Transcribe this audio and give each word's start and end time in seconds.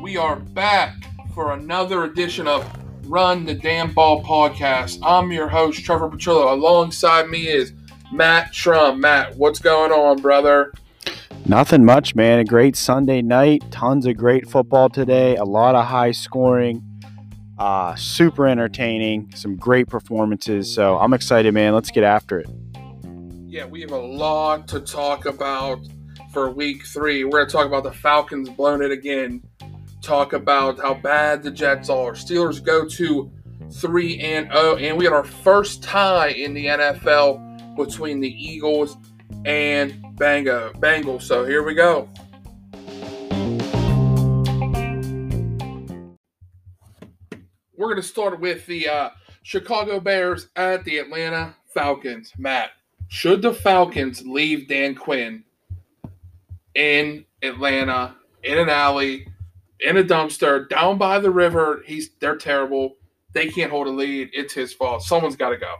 We 0.00 0.16
are 0.16 0.36
back 0.36 0.94
for 1.34 1.52
another 1.52 2.04
edition 2.04 2.48
of 2.48 2.66
Run 3.04 3.44
the 3.44 3.52
Damn 3.52 3.92
Ball 3.92 4.22
podcast. 4.22 5.00
I'm 5.02 5.30
your 5.30 5.48
host, 5.48 5.84
Trevor 5.84 6.08
Petrillo. 6.08 6.50
Alongside 6.50 7.28
me 7.28 7.48
is 7.48 7.74
Matt 8.10 8.54
Trum. 8.54 9.02
Matt, 9.02 9.36
what's 9.36 9.58
going 9.58 9.92
on, 9.92 10.22
brother? 10.22 10.72
Nothing 11.44 11.84
much, 11.84 12.14
man. 12.14 12.38
A 12.38 12.44
great 12.44 12.74
Sunday 12.74 13.20
night. 13.20 13.62
Tons 13.70 14.06
of 14.06 14.16
great 14.16 14.48
football 14.48 14.88
today. 14.88 15.36
A 15.36 15.44
lot 15.44 15.74
of 15.74 15.84
high 15.84 16.12
scoring. 16.12 16.82
Uh, 17.58 17.94
super 17.96 18.46
entertaining. 18.46 19.30
Some 19.34 19.56
great 19.56 19.88
performances. 19.88 20.74
So 20.74 20.98
I'm 20.98 21.12
excited, 21.12 21.52
man. 21.52 21.74
Let's 21.74 21.90
get 21.90 22.02
after 22.02 22.40
it. 22.40 22.48
Yeah, 23.56 23.64
we 23.64 23.80
have 23.80 23.92
a 23.92 23.98
lot 23.98 24.68
to 24.68 24.80
talk 24.80 25.24
about 25.24 25.78
for 26.30 26.50
week 26.50 26.84
three. 26.84 27.24
We're 27.24 27.38
going 27.38 27.46
to 27.46 27.52
talk 27.52 27.66
about 27.66 27.84
the 27.84 27.90
Falcons 27.90 28.50
blowing 28.50 28.82
it 28.82 28.90
again. 28.90 29.42
Talk 30.02 30.34
about 30.34 30.78
how 30.78 30.92
bad 30.92 31.42
the 31.42 31.50
Jets 31.50 31.88
are. 31.88 32.12
Steelers 32.12 32.62
go 32.62 32.84
to 32.86 33.32
3 33.72 34.20
and 34.20 34.52
0. 34.52 34.76
And 34.76 34.98
we 34.98 35.06
had 35.06 35.14
our 35.14 35.24
first 35.24 35.82
tie 35.82 36.32
in 36.32 36.52
the 36.52 36.66
NFL 36.66 37.76
between 37.76 38.20
the 38.20 38.28
Eagles 38.28 38.98
and 39.46 40.04
Bango, 40.18 40.74
Bengals. 40.74 41.22
So 41.22 41.46
here 41.46 41.62
we 41.62 41.72
go. 41.72 42.10
We're 47.74 47.86
going 47.86 47.96
to 47.96 48.02
start 48.02 48.38
with 48.38 48.66
the 48.66 48.86
uh, 48.86 49.10
Chicago 49.44 49.98
Bears 49.98 50.48
at 50.56 50.84
the 50.84 50.98
Atlanta 50.98 51.56
Falcons. 51.72 52.34
Matt, 52.36 52.72
should 53.08 53.42
the 53.42 53.52
Falcons 53.52 54.24
leave 54.26 54.68
Dan 54.68 54.94
Quinn 54.94 55.44
in 56.74 57.24
Atlanta 57.42 58.16
in 58.42 58.58
an 58.58 58.68
alley 58.68 59.28
in 59.80 59.96
a 59.96 60.04
dumpster 60.04 60.68
down 60.68 60.98
by 60.98 61.18
the 61.18 61.30
river? 61.30 61.82
He's 61.86 62.10
they're 62.20 62.36
terrible. 62.36 62.96
They 63.32 63.48
can't 63.48 63.70
hold 63.70 63.86
a 63.86 63.90
lead. 63.90 64.30
It's 64.32 64.54
his 64.54 64.72
fault. 64.72 65.02
Someone's 65.02 65.36
got 65.36 65.50
to 65.50 65.58
go. 65.58 65.74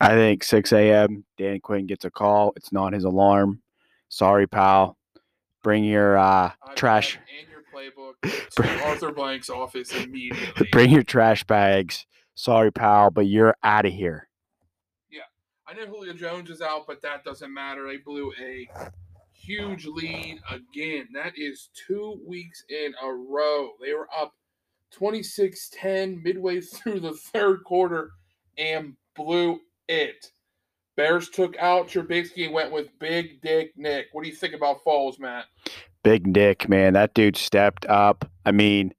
I 0.00 0.10
think 0.10 0.44
6 0.44 0.72
a.m. 0.72 1.24
Dan 1.38 1.60
Quinn 1.60 1.86
gets 1.86 2.04
a 2.04 2.10
call. 2.10 2.52
It's 2.54 2.70
not 2.70 2.92
his 2.92 3.04
alarm. 3.04 3.62
Sorry, 4.08 4.46
pal. 4.46 4.96
Bring 5.62 5.84
your 5.84 6.16
uh, 6.16 6.52
trash. 6.76 7.18
And 7.40 7.48
your 7.48 7.62
playbook 7.72 8.50
to 8.56 8.84
Arthur 8.84 9.10
Blank's 9.10 9.50
office 9.50 9.92
immediately. 10.04 10.68
Bring 10.70 10.90
your 10.90 11.02
trash 11.02 11.44
bags. 11.44 12.06
Sorry, 12.34 12.70
pal, 12.70 13.10
but 13.10 13.26
you're 13.26 13.56
out 13.62 13.86
of 13.86 13.92
here. 13.92 14.28
I 15.68 15.74
know 15.74 15.86
Julio 15.86 16.12
Jones 16.12 16.48
is 16.48 16.62
out, 16.62 16.86
but 16.86 17.02
that 17.02 17.24
doesn't 17.24 17.52
matter. 17.52 17.88
They 17.88 17.96
blew 17.96 18.32
a 18.40 18.68
huge 19.32 19.84
lead 19.84 20.38
again. 20.48 21.08
That 21.12 21.32
is 21.36 21.70
two 21.86 22.20
weeks 22.24 22.64
in 22.68 22.94
a 23.02 23.12
row. 23.12 23.70
They 23.82 23.92
were 23.92 24.08
up 24.16 24.34
26 24.92 25.70
10 25.70 26.22
midway 26.22 26.60
through 26.60 27.00
the 27.00 27.14
third 27.14 27.64
quarter 27.64 28.12
and 28.56 28.94
blew 29.16 29.58
it. 29.88 30.30
Bears 30.96 31.28
took 31.28 31.58
out 31.58 31.88
Trubisky 31.88 32.44
and 32.44 32.54
went 32.54 32.70
with 32.70 32.96
Big 33.00 33.42
Dick 33.42 33.72
Nick. 33.76 34.06
What 34.12 34.22
do 34.22 34.30
you 34.30 34.36
think 34.36 34.54
about 34.54 34.84
Foles, 34.84 35.18
Matt? 35.18 35.46
Big 36.04 36.28
Nick, 36.28 36.68
man. 36.68 36.92
That 36.92 37.12
dude 37.12 37.36
stepped 37.36 37.84
up. 37.86 38.30
I 38.44 38.52
mean, 38.52 38.94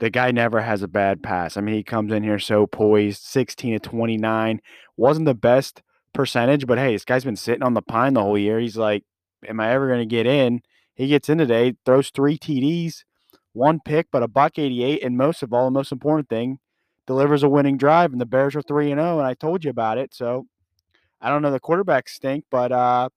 the 0.00 0.10
guy 0.10 0.32
never 0.32 0.60
has 0.60 0.82
a 0.82 0.88
bad 0.88 1.22
pass. 1.22 1.56
I 1.56 1.60
mean, 1.60 1.76
he 1.76 1.84
comes 1.84 2.12
in 2.12 2.24
here 2.24 2.40
so 2.40 2.66
poised, 2.66 3.22
16 3.22 3.74
to 3.74 3.78
29. 3.78 4.60
Wasn't 4.96 5.24
the 5.24 5.34
best 5.34 5.80
percentage, 6.18 6.66
but 6.66 6.78
hey, 6.78 6.92
this 6.92 7.04
guy's 7.04 7.24
been 7.24 7.36
sitting 7.36 7.62
on 7.62 7.74
the 7.74 7.80
pine 7.80 8.14
the 8.14 8.22
whole 8.22 8.36
year. 8.36 8.58
He's 8.58 8.76
like, 8.76 9.04
Am 9.46 9.60
I 9.60 9.70
ever 9.70 9.86
going 9.86 10.00
to 10.00 10.04
get 10.04 10.26
in? 10.26 10.62
He 10.96 11.06
gets 11.06 11.28
in 11.28 11.38
today, 11.38 11.76
throws 11.86 12.10
three 12.10 12.36
TDs, 12.36 13.04
one 13.52 13.78
pick, 13.78 14.08
but 14.10 14.24
a 14.24 14.26
buck 14.26 14.58
88. 14.58 15.04
And 15.04 15.16
most 15.16 15.44
of 15.44 15.52
all, 15.52 15.66
the 15.66 15.70
most 15.70 15.92
important 15.92 16.28
thing, 16.28 16.58
delivers 17.06 17.44
a 17.44 17.48
winning 17.48 17.78
drive. 17.78 18.10
And 18.10 18.20
the 18.20 18.26
Bears 18.26 18.56
are 18.56 18.62
3 18.62 18.90
and 18.90 19.00
0. 19.00 19.18
And 19.18 19.28
I 19.28 19.34
told 19.34 19.62
you 19.62 19.70
about 19.70 19.96
it. 19.96 20.12
So 20.12 20.48
I 21.20 21.30
don't 21.30 21.40
know 21.40 21.52
the 21.52 21.60
quarterbacks 21.60 22.08
stink, 22.08 22.46
but 22.50 22.72
uh, 22.72 23.10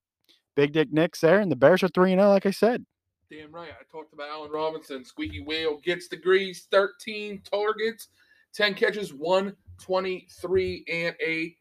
Big 0.55 0.73
Dick 0.73 0.93
Nick's 0.93 1.21
there, 1.21 1.39
and 1.39 1.51
the 1.51 1.55
Bears 1.55 1.81
are 1.81 1.87
3 1.87 2.11
0, 2.11 2.29
like 2.29 2.45
I 2.45 2.51
said. 2.51 2.85
Damn 3.31 3.51
right. 3.51 3.71
I 3.71 3.83
talked 3.91 4.13
about 4.13 4.29
Allen 4.29 4.51
Robinson. 4.51 5.03
Squeaky 5.03 5.41
wheel 5.41 5.79
gets 5.83 6.07
the 6.07 6.17
grease, 6.17 6.67
13 6.69 7.41
targets, 7.51 8.09
10 8.53 8.75
catches, 8.75 9.11
123, 9.11 10.85
and 10.87 11.15
a 11.25 11.55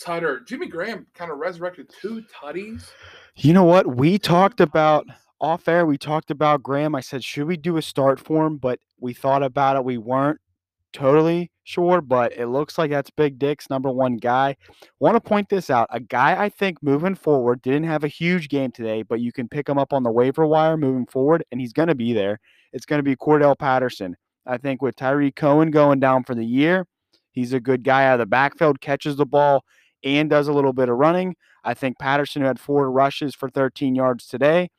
tutter. 0.00 0.40
Jimmy 0.40 0.66
Graham 0.66 1.06
kind 1.14 1.30
of 1.30 1.38
resurrected 1.38 1.90
two 2.00 2.24
tutties. 2.34 2.90
You 3.36 3.52
know 3.52 3.64
what? 3.64 3.96
We 3.96 4.18
talked 4.18 4.60
about 4.60 5.06
off 5.40 5.68
air, 5.68 5.86
we 5.86 5.96
talked 5.96 6.30
about 6.30 6.62
Graham. 6.62 6.94
I 6.94 7.00
said, 7.00 7.24
should 7.24 7.46
we 7.46 7.56
do 7.56 7.76
a 7.76 7.82
start 7.82 8.20
for 8.20 8.46
him? 8.46 8.58
But 8.58 8.78
we 9.00 9.14
thought 9.14 9.42
about 9.42 9.76
it. 9.76 9.84
We 9.84 9.96
weren't 9.98 10.40
totally 10.92 11.50
sure, 11.64 12.00
but 12.00 12.32
it 12.36 12.48
looks 12.48 12.76
like 12.76 12.90
that's 12.90 13.10
Big 13.10 13.38
Dick's 13.38 13.70
number 13.70 13.90
one 13.90 14.16
guy. 14.16 14.56
Want 14.98 15.14
to 15.14 15.20
point 15.20 15.48
this 15.48 15.70
out. 15.70 15.88
A 15.90 16.00
guy 16.00 16.42
I 16.42 16.48
think 16.48 16.82
moving 16.82 17.14
forward 17.14 17.62
didn't 17.62 17.84
have 17.84 18.04
a 18.04 18.08
huge 18.08 18.48
game 18.48 18.70
today, 18.70 19.02
but 19.02 19.20
you 19.20 19.32
can 19.32 19.48
pick 19.48 19.68
him 19.68 19.78
up 19.78 19.92
on 19.92 20.02
the 20.02 20.10
waiver 20.10 20.46
wire 20.46 20.76
moving 20.76 21.06
forward, 21.06 21.44
and 21.50 21.60
he's 21.60 21.72
going 21.72 21.88
to 21.88 21.94
be 21.94 22.12
there. 22.12 22.40
It's 22.72 22.86
going 22.86 22.98
to 22.98 23.04
be 23.04 23.16
Cordarrelle 23.16 23.58
Patterson. 23.58 24.16
I 24.46 24.58
think 24.58 24.82
with 24.82 24.96
Tarik 24.96 25.36
Cohen 25.36 25.70
going 25.70 26.00
down 26.00 26.24
for 26.24 26.34
the 26.34 26.44
year, 26.44 26.86
he's 27.32 27.52
a 27.52 27.60
good 27.60 27.84
guy 27.84 28.06
out 28.06 28.14
of 28.14 28.20
the 28.20 28.26
backfield, 28.26 28.80
catches 28.80 29.16
the 29.16 29.26
ball, 29.26 29.64
and 30.02 30.30
does 30.30 30.48
a 30.48 30.52
little 30.52 30.72
bit 30.72 30.88
of 30.88 30.96
running. 30.96 31.36
I 31.64 31.74
think 31.74 31.98
Patterson, 31.98 32.42
who 32.42 32.48
had 32.48 32.60
four 32.60 32.90
rushes 32.90 33.34
for 33.34 33.48
13 33.50 33.94
yards 33.94 34.26
today, 34.26 34.70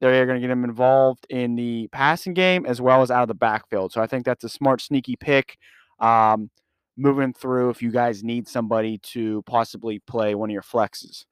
they're 0.00 0.26
going 0.26 0.40
to 0.40 0.46
get 0.46 0.50
him 0.50 0.64
involved 0.64 1.26
in 1.30 1.54
the 1.54 1.88
passing 1.92 2.34
game 2.34 2.66
as 2.66 2.80
well 2.80 3.02
as 3.02 3.10
out 3.10 3.22
of 3.22 3.28
the 3.28 3.34
backfield. 3.34 3.92
So 3.92 4.02
I 4.02 4.06
think 4.06 4.24
that's 4.24 4.42
a 4.42 4.48
smart, 4.48 4.80
sneaky 4.80 5.16
pick. 5.16 5.58
Um, 6.00 6.50
moving 6.96 7.32
through, 7.32 7.70
if 7.70 7.82
you 7.82 7.90
guys 7.90 8.24
need 8.24 8.48
somebody 8.48 8.98
to 8.98 9.42
possibly 9.42 10.00
play 10.00 10.34
one 10.34 10.50
of 10.50 10.52
your 10.52 10.62
flexes. 10.62 11.24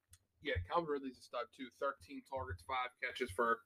Yeah, 0.43 0.55
Calvin 0.71 0.91
Ridley's 0.91 1.19
a 1.19 1.23
stud 1.23 1.47
too. 1.57 1.67
13 1.81 2.23
targets, 2.31 2.63
five 2.67 2.91
catches 3.03 3.31
for 3.33 3.59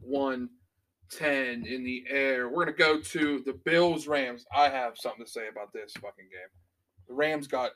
110 0.00 1.66
in 1.66 1.84
the 1.84 2.04
air. 2.10 2.48
We're 2.48 2.64
going 2.64 2.76
to 2.76 2.78
go 2.78 3.00
to 3.00 3.42
the 3.46 3.58
Bills 3.64 4.06
Rams. 4.06 4.44
I 4.54 4.68
have 4.68 4.98
something 4.98 5.24
to 5.24 5.30
say 5.30 5.48
about 5.48 5.72
this 5.72 5.92
fucking 5.94 6.28
game. 6.30 6.50
The 7.08 7.14
Rams 7.14 7.46
got 7.46 7.70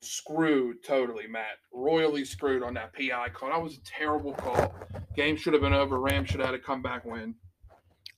screwed 0.00 0.82
totally, 0.84 1.26
Matt. 1.26 1.58
Royally 1.72 2.24
screwed 2.24 2.62
on 2.62 2.74
that 2.74 2.92
PI 2.94 3.30
call. 3.30 3.50
That 3.50 3.62
was 3.62 3.76
a 3.76 3.80
terrible 3.84 4.32
call. 4.32 4.74
Game 5.16 5.36
should 5.36 5.52
have 5.52 5.62
been 5.62 5.74
over. 5.74 5.98
Rams 5.98 6.28
should 6.28 6.40
have 6.40 6.50
had 6.50 6.54
a 6.54 6.62
comeback 6.62 7.04
win. 7.04 7.34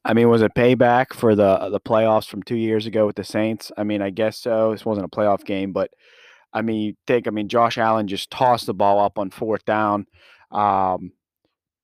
I 0.04 0.14
mean, 0.14 0.28
was 0.28 0.42
it 0.42 0.54
payback 0.54 1.12
for 1.12 1.34
the 1.34 1.68
the 1.70 1.80
playoffs 1.80 2.26
from 2.26 2.42
two 2.42 2.56
years 2.56 2.86
ago 2.86 3.06
with 3.06 3.16
the 3.16 3.24
Saints? 3.24 3.70
I 3.76 3.84
mean, 3.84 4.00
I 4.00 4.10
guess 4.10 4.38
so. 4.38 4.72
This 4.72 4.84
wasn't 4.84 5.06
a 5.06 5.16
playoff 5.16 5.44
game, 5.44 5.72
but 5.72 5.91
I 6.52 6.62
mean, 6.62 6.80
you 6.80 6.94
think 7.06 7.26
I 7.26 7.30
mean 7.30 7.48
Josh 7.48 7.76
Allen 7.76 8.08
just 8.08 8.30
tossed 8.30 8.66
the 8.66 8.74
ball 8.74 8.98
up 8.98 9.18
on 9.18 9.30
fourth 9.30 9.64
down 9.64 10.06
um, 10.50 11.12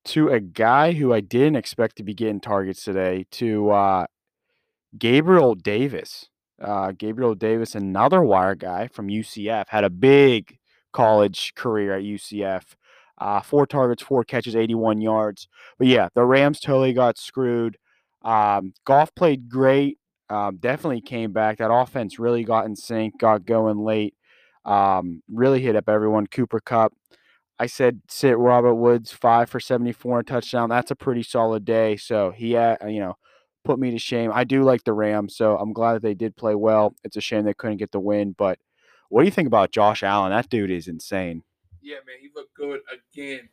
to 0.06 0.30
a 0.30 0.40
guy 0.40 0.92
who 0.92 1.12
I 1.12 1.20
didn't 1.20 1.56
expect 1.56 1.96
to 1.96 2.02
be 2.02 2.14
getting 2.14 2.40
targets 2.40 2.84
today 2.84 3.26
to 3.32 3.70
uh, 3.70 4.06
Gabriel 4.98 5.54
Davis. 5.54 6.28
Uh, 6.60 6.92
Gabriel 6.92 7.34
Davis, 7.34 7.74
another 7.74 8.22
wire 8.22 8.54
guy 8.54 8.88
from 8.88 9.08
UCF, 9.08 9.68
had 9.68 9.84
a 9.84 9.90
big 9.90 10.58
college 10.92 11.54
career 11.54 11.94
at 11.94 12.02
UCF. 12.02 12.74
Uh, 13.18 13.40
four 13.40 13.66
targets, 13.66 14.02
four 14.02 14.24
catches, 14.24 14.54
81 14.56 15.00
yards. 15.00 15.48
But 15.78 15.86
yeah, 15.88 16.08
the 16.14 16.24
Rams 16.24 16.60
totally 16.60 16.92
got 16.92 17.18
screwed. 17.18 17.78
Um, 18.22 18.74
Goff 18.84 19.14
played 19.14 19.48
great. 19.48 19.98
Um, 20.28 20.56
definitely 20.56 21.00
came 21.00 21.32
back. 21.32 21.58
That 21.58 21.72
offense 21.72 22.18
really 22.18 22.44
got 22.44 22.66
in 22.66 22.76
sync, 22.76 23.18
got 23.18 23.46
going 23.46 23.78
late. 23.84 24.14
Um, 24.64 25.22
really 25.30 25.62
hit 25.62 25.76
up 25.76 25.88
everyone. 25.88 26.26
Cooper 26.26 26.60
Kupp. 26.60 26.92
I 27.58 27.66
said 27.66 28.02
sit 28.08 28.36
Robert 28.36 28.74
Woods 28.74 29.12
five 29.12 29.48
for 29.48 29.60
74 29.60 30.18
and 30.18 30.28
touchdown. 30.28 30.68
That's 30.68 30.90
a 30.90 30.96
pretty 30.96 31.22
solid 31.22 31.64
day. 31.64 31.96
So 31.96 32.32
he 32.32 32.52
had, 32.52 32.78
you 32.86 33.00
know, 33.00 33.16
put 33.66 33.78
me 33.78 33.90
to 33.90 33.98
shame. 33.98 34.30
I 34.32 34.44
do 34.44 34.62
like 34.62 34.84
the 34.84 34.92
Rams, 34.92 35.36
so 35.36 35.56
I'm 35.56 35.72
glad 35.72 35.94
that 35.94 36.02
they 36.02 36.14
did 36.14 36.36
play 36.36 36.54
well. 36.54 36.94
It's 37.04 37.16
a 37.16 37.20
shame 37.20 37.44
they 37.44 37.54
couldn't 37.54 37.76
get 37.78 37.92
the 37.92 38.00
win. 38.00 38.34
But 38.36 38.58
what 39.08 39.22
do 39.22 39.26
you 39.26 39.32
think 39.32 39.46
about 39.46 39.72
Josh 39.72 40.02
Allen? 40.02 40.30
That 40.30 40.48
dude 40.48 40.70
is 40.70 40.88
insane. 40.88 41.42
Yeah, 41.82 41.96
man, 42.06 42.16
he 42.20 42.30
looked 42.34 42.54
good 42.54 42.80
again. 42.92 43.48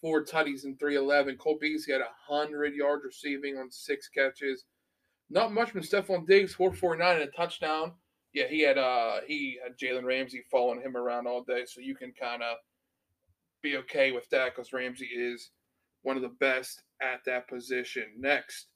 Four 0.00 0.24
tutties 0.24 0.64
and 0.64 0.78
311. 0.78 1.36
Cole 1.36 1.58
Beasley 1.60 1.92
had 1.92 2.02
100 2.28 2.74
yards 2.74 3.04
receiving 3.04 3.56
on 3.58 3.70
six 3.70 4.08
catches. 4.08 4.64
Not 5.30 5.52
much 5.52 5.70
from 5.70 5.82
Stefon 5.82 6.26
Diggs, 6.26 6.54
449 6.54 7.20
and 7.20 7.28
a 7.28 7.32
touchdown. 7.32 7.92
Yeah, 8.32 8.46
he 8.48 8.60
had 8.60 8.76
uh 8.76 9.20
he 9.26 9.58
had 9.62 9.78
Jalen 9.78 10.04
Ramsey 10.04 10.42
following 10.50 10.82
him 10.82 10.96
around 10.96 11.26
all 11.26 11.42
day, 11.42 11.64
so 11.66 11.80
you 11.80 11.94
can 11.96 12.12
kind 12.12 12.42
of 12.42 12.58
be 13.62 13.78
okay 13.78 14.12
with 14.12 14.28
that 14.30 14.54
because 14.54 14.72
Ramsey 14.72 15.06
is 15.06 15.50
one 16.02 16.16
of 16.16 16.22
the 16.22 16.36
best 16.38 16.82
at 17.00 17.24
that 17.24 17.48
position. 17.48 18.04
Next, 18.18 18.68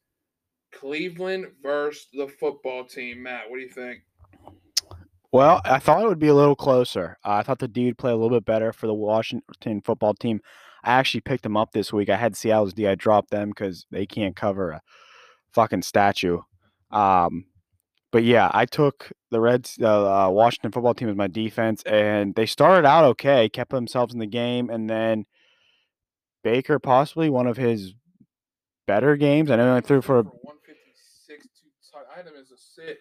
Cleveland 0.72 1.46
versus 1.62 2.06
the 2.12 2.28
football 2.28 2.84
team. 2.84 3.22
Matt, 3.22 3.48
what 3.48 3.56
do 3.56 3.62
you 3.62 3.70
think? 3.70 4.00
Well, 5.32 5.60
I 5.64 5.78
thought 5.78 6.02
it 6.02 6.08
would 6.08 6.18
be 6.18 6.28
a 6.28 6.34
little 6.34 6.56
closer. 6.56 7.16
Uh, 7.24 7.34
I 7.34 7.42
thought 7.42 7.60
the 7.60 7.68
dude 7.68 7.98
play 7.98 8.10
a 8.10 8.16
little 8.16 8.36
bit 8.36 8.44
better 8.44 8.72
for 8.72 8.86
the 8.88 8.94
Washington 8.94 9.80
football 9.80 10.14
team. 10.14 10.40
I 10.82 10.92
actually 10.92 11.20
picked 11.20 11.44
them 11.44 11.56
up 11.56 11.72
this 11.72 11.92
week. 11.92 12.08
I 12.08 12.16
had 12.16 12.36
Seattle's 12.36 12.72
D. 12.72 12.86
I 12.86 12.94
dropped 12.96 13.30
them 13.30 13.50
because 13.50 13.86
they 13.90 14.06
can't 14.06 14.34
cover 14.34 14.70
a 14.70 14.82
fucking 15.52 15.82
statue. 15.82 16.40
Um, 16.90 17.44
but 18.10 18.24
yeah, 18.24 18.50
I 18.52 18.66
took 18.66 19.12
the 19.30 19.40
Reds, 19.40 19.76
the 19.76 19.88
uh, 19.88 20.28
Washington 20.30 20.72
football 20.72 20.94
team 20.94 21.08
as 21.08 21.16
my 21.16 21.28
defense, 21.28 21.82
and 21.84 22.34
they 22.34 22.46
started 22.46 22.86
out 22.86 23.04
okay, 23.04 23.48
kept 23.48 23.70
themselves 23.70 24.12
in 24.12 24.18
the 24.18 24.26
game, 24.26 24.68
and 24.68 24.90
then 24.90 25.26
Baker 26.42 26.80
possibly 26.80 27.30
one 27.30 27.46
of 27.46 27.56
his 27.56 27.94
better 28.88 29.16
games. 29.16 29.50
I 29.50 29.56
know 29.56 29.76
I 29.76 29.80
threw 29.80 30.02
for 30.02 30.22
156. 30.22 30.50
I 30.50 30.59
had 32.20 32.32
him 32.32 32.38
as 32.40 32.50
a 32.50 32.56
sit. 32.56 32.98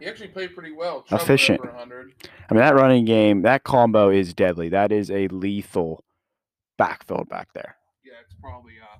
He 0.00 0.06
actually 0.06 0.28
played 0.28 0.54
pretty 0.54 0.72
well. 0.72 1.04
Efficient. 1.10 1.60
I 1.64 1.84
mean, 1.86 2.60
that 2.60 2.74
running 2.74 3.04
game, 3.04 3.42
that 3.42 3.64
combo 3.64 4.10
is 4.10 4.34
deadly. 4.34 4.68
That 4.68 4.92
is 4.92 5.10
a 5.10 5.28
lethal 5.28 6.04
backfield 6.76 7.28
back 7.28 7.52
there. 7.54 7.76
Yeah, 8.04 8.14
it's 8.22 8.34
probably 8.40 8.74
uh, 8.82 8.98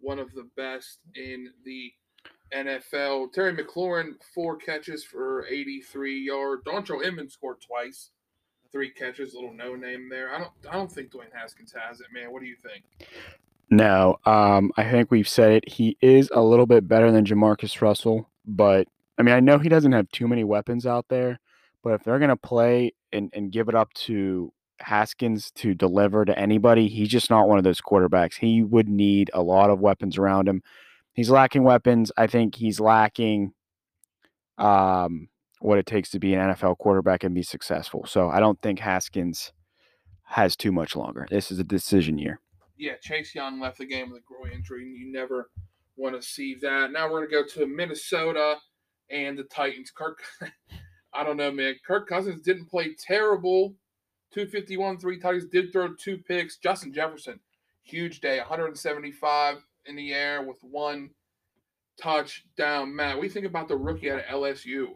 one 0.00 0.18
of 0.18 0.32
the 0.34 0.48
best 0.56 0.98
in 1.14 1.50
the 1.64 1.92
NFL. 2.52 3.32
Terry 3.32 3.54
McLaurin, 3.54 4.14
four 4.34 4.56
catches 4.56 5.04
for 5.04 5.46
83 5.46 6.20
yards. 6.24 6.64
Dontrelle 6.64 7.04
Inman 7.04 7.28
scored 7.28 7.60
twice, 7.60 8.10
three 8.72 8.90
catches. 8.90 9.34
Little 9.34 9.54
no 9.54 9.76
name 9.76 10.08
there. 10.08 10.34
I 10.34 10.38
don't. 10.38 10.52
I 10.68 10.72
don't 10.72 10.90
think 10.90 11.12
Dwayne 11.12 11.32
Haskins 11.32 11.72
has 11.72 12.00
it, 12.00 12.06
man. 12.12 12.32
What 12.32 12.40
do 12.42 12.48
you 12.48 12.56
think? 12.56 12.84
No, 13.70 14.16
um, 14.24 14.72
I 14.76 14.90
think 14.90 15.10
we've 15.10 15.28
said 15.28 15.52
it. 15.52 15.68
He 15.68 15.96
is 16.00 16.30
a 16.32 16.40
little 16.40 16.66
bit 16.66 16.86
better 16.86 17.10
than 17.10 17.24
Jamarcus 17.24 17.80
Russell, 17.80 18.28
but 18.46 18.88
I 19.18 19.22
mean, 19.22 19.34
I 19.34 19.40
know 19.40 19.58
he 19.58 19.68
doesn't 19.68 19.92
have 19.92 20.10
too 20.10 20.28
many 20.28 20.44
weapons 20.44 20.86
out 20.86 21.06
there, 21.08 21.40
but 21.82 21.94
if 21.94 22.04
they're 22.04 22.18
gonna 22.18 22.36
play 22.36 22.92
and, 23.12 23.30
and 23.32 23.50
give 23.50 23.68
it 23.68 23.74
up 23.74 23.92
to 23.94 24.52
Haskins 24.80 25.50
to 25.52 25.74
deliver 25.74 26.24
to 26.24 26.38
anybody, 26.38 26.88
he's 26.88 27.08
just 27.08 27.30
not 27.30 27.48
one 27.48 27.58
of 27.58 27.64
those 27.64 27.80
quarterbacks. 27.80 28.36
He 28.36 28.62
would 28.62 28.88
need 28.88 29.30
a 29.32 29.42
lot 29.42 29.70
of 29.70 29.80
weapons 29.80 30.18
around 30.18 30.48
him. 30.48 30.62
He's 31.12 31.30
lacking 31.30 31.64
weapons. 31.64 32.12
I 32.16 32.26
think 32.26 32.56
he's 32.56 32.78
lacking 32.78 33.52
um, 34.58 35.28
what 35.60 35.78
it 35.78 35.86
takes 35.86 36.10
to 36.10 36.18
be 36.18 36.34
an 36.34 36.50
NFL 36.50 36.78
quarterback 36.78 37.24
and 37.24 37.34
be 37.34 37.42
successful. 37.42 38.04
So 38.06 38.28
I 38.28 38.40
don't 38.40 38.60
think 38.60 38.80
Haskins 38.80 39.52
has 40.24 40.56
too 40.56 40.72
much 40.72 40.94
longer. 40.94 41.26
This 41.30 41.50
is 41.50 41.58
a 41.58 41.64
decision 41.64 42.18
year. 42.18 42.40
Yeah, 42.76 42.92
Chase 43.00 43.34
Young 43.34 43.60
left 43.60 43.78
the 43.78 43.86
game 43.86 44.10
with 44.10 44.20
a 44.20 44.24
groin 44.26 44.52
injury. 44.52 44.82
And 44.82 44.96
you 44.96 45.10
never 45.10 45.50
want 45.96 46.14
to 46.14 46.26
see 46.26 46.54
that. 46.62 46.92
Now 46.92 47.10
we're 47.10 47.26
going 47.26 47.30
to 47.30 47.54
go 47.54 47.60
to 47.60 47.66
Minnesota 47.66 48.56
and 49.10 49.38
the 49.38 49.44
Titans. 49.44 49.90
Kirk, 49.90 50.22
I 51.14 51.24
don't 51.24 51.36
know, 51.36 51.50
man. 51.50 51.76
Kirk 51.86 52.08
Cousins 52.08 52.42
didn't 52.42 52.70
play 52.70 52.94
terrible. 53.06 53.74
251, 54.32 54.98
three 54.98 55.18
Titans 55.18 55.46
did 55.46 55.72
throw 55.72 55.94
two 55.94 56.18
picks. 56.18 56.58
Justin 56.58 56.92
Jefferson, 56.92 57.40
huge 57.82 58.20
day, 58.20 58.38
175 58.38 59.56
in 59.86 59.96
the 59.96 60.12
air 60.12 60.42
with 60.42 60.58
one 60.62 61.10
touchdown. 62.00 62.94
Matt, 62.94 63.16
what 63.16 63.22
do 63.22 63.26
you 63.28 63.32
think 63.32 63.46
about 63.46 63.68
the 63.68 63.76
rookie 63.76 64.10
out 64.10 64.18
of 64.18 64.24
LSU? 64.26 64.88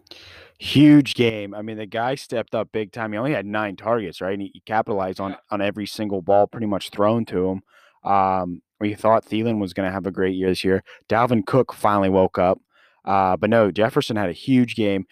Huge 0.58 1.14
game. 1.14 1.55
I 1.55 1.62
mean, 1.62 1.79
the 1.79 1.87
guy 1.87 2.14
stepped 2.14 2.55
up 2.55 2.70
big 2.73 2.93
time. 2.93 3.12
He 3.12 3.19
only 3.19 3.32
had 3.32 3.47
nine 3.47 3.76
targets, 3.76 4.20
right? 4.20 4.35
And 4.35 4.43
he, 4.43 4.62
capitalized 4.67 5.20
on, 5.20 5.31
yeah. 5.31 5.37
on 5.50 5.62
every 5.62 5.87
single 5.87 6.20
ball 6.20 6.47
pretty 6.47 6.67
much 6.67 6.91
thrown 6.91 7.25
to 7.26 7.49
him. 7.49 7.62
Um, 8.05 8.62
we 8.81 8.94
thought 8.94 9.27
Thielen 9.27 9.61
was 9.61 9.75
going 9.75 9.87
to 9.87 9.93
have 9.93 10.06
a 10.06 10.11
great 10.11 10.35
year 10.35 10.49
this 10.49 10.65
year. 10.65 10.82
Dalvin 11.09 11.47
Cook 11.47 11.73
finally 11.73 12.09
woke 12.09 12.38
up. 12.38 12.59
Uh, 13.05 13.37
but 13.37 13.50
no, 13.50 13.71
Jefferson 13.71 14.17
had 14.17 14.29
a 14.29 14.35
huge 14.35 14.75
game. 14.75 15.06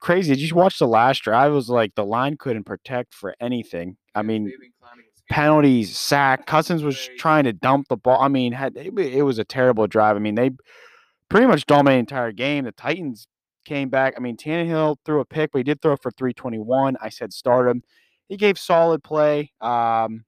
Crazy. 0.00 0.34
Did 0.34 0.42
you 0.48 0.54
watch 0.54 0.78
the 0.78 0.88
last 0.88 1.22
drive? 1.22 1.52
It 1.52 1.54
was 1.54 1.68
like 1.68 1.94
the 1.94 2.04
line 2.04 2.36
couldn't 2.36 2.64
protect 2.64 3.14
for 3.14 3.34
anything. 3.40 3.96
I 4.14 4.22
mean, 4.22 4.52
penalties, 5.30 5.96
sack. 5.96 6.46
Cousins 6.46 6.82
was 6.82 7.08
trying 7.18 7.44
to 7.44 7.52
dump 7.52 7.88
the 7.88 7.96
ball. 7.96 8.20
I 8.20 8.28
mean, 8.28 8.52
had 8.52 8.76
it, 8.76 8.98
it 8.98 9.22
was 9.22 9.38
a 9.38 9.44
terrible 9.44 9.86
drive. 9.86 10.16
I 10.16 10.18
mean, 10.20 10.34
they 10.34 10.50
pretty 11.28 11.46
much 11.46 11.66
dominated 11.66 11.96
the 11.96 12.14
entire 12.14 12.32
game. 12.32 12.64
The 12.64 12.72
Titans 12.72 13.26
came 13.64 13.88
back. 13.88 14.14
I 14.16 14.20
mean, 14.20 14.36
Tannehill 14.36 14.96
threw 15.04 15.20
a 15.20 15.24
pick, 15.24 15.52
but 15.52 15.58
he 15.58 15.64
did 15.64 15.80
throw 15.80 15.96
for 15.96 16.10
321. 16.10 16.96
I 17.00 17.08
said 17.08 17.32
start 17.32 17.68
him. 17.68 17.82
He 18.28 18.36
gave 18.36 18.58
solid 18.58 19.02
play. 19.02 19.52
Um, 19.60 20.24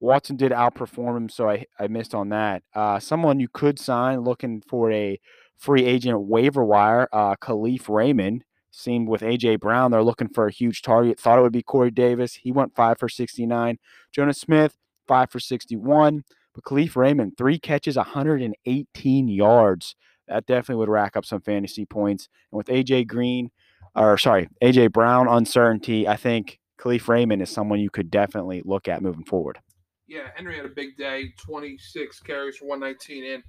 Watson 0.00 0.36
did 0.36 0.52
outperform 0.52 1.16
him, 1.16 1.28
so 1.28 1.48
I, 1.48 1.64
I 1.78 1.88
missed 1.88 2.14
on 2.14 2.28
that. 2.30 2.62
Uh, 2.74 2.98
someone 2.98 3.40
you 3.40 3.48
could 3.48 3.78
sign 3.78 4.20
looking 4.20 4.62
for 4.68 4.90
a 4.92 5.18
free 5.56 5.84
agent 5.84 6.20
waiver 6.22 6.64
wire, 6.64 7.08
uh, 7.12 7.36
Kalif 7.36 7.88
Raymond. 7.88 8.44
Seemed 8.70 9.08
with 9.08 9.22
AJ 9.22 9.60
Brown, 9.60 9.90
they're 9.90 10.02
looking 10.02 10.28
for 10.28 10.46
a 10.46 10.52
huge 10.52 10.82
target. 10.82 11.18
Thought 11.18 11.38
it 11.38 11.42
would 11.42 11.52
be 11.52 11.62
Corey 11.62 11.90
Davis. 11.90 12.34
He 12.34 12.52
went 12.52 12.74
five 12.74 12.98
for 12.98 13.08
69. 13.08 13.78
Jonnu 14.14 14.34
Smith, 14.34 14.76
five 15.08 15.30
for 15.30 15.40
61. 15.40 16.24
But 16.54 16.64
Kalif 16.64 16.94
Raymond, 16.94 17.38
three 17.38 17.58
catches, 17.58 17.96
118 17.96 19.28
yards. 19.28 19.96
That 20.28 20.44
definitely 20.44 20.80
would 20.80 20.90
rack 20.90 21.16
up 21.16 21.24
some 21.24 21.40
fantasy 21.40 21.86
points. 21.86 22.28
And 22.52 22.58
with 22.58 22.66
AJ 22.66 23.06
Green, 23.06 23.50
or 23.94 24.18
sorry, 24.18 24.48
AJ 24.62 24.92
Brown 24.92 25.26
uncertainty, 25.26 26.06
I 26.06 26.16
think 26.16 26.58
Kalif 26.78 27.08
Raymond 27.08 27.40
is 27.40 27.48
someone 27.48 27.80
you 27.80 27.88
could 27.88 28.10
definitely 28.10 28.60
look 28.62 28.88
at 28.88 29.02
moving 29.02 29.24
forward. 29.24 29.58
Yeah, 30.08 30.28
Henry 30.34 30.56
had 30.56 30.66
a 30.66 30.70
big 30.70 30.96
day, 30.96 31.32
26 31.38 32.20
carries 32.20 32.56
for 32.56 32.66
119 32.66 33.34
and 33.34 33.42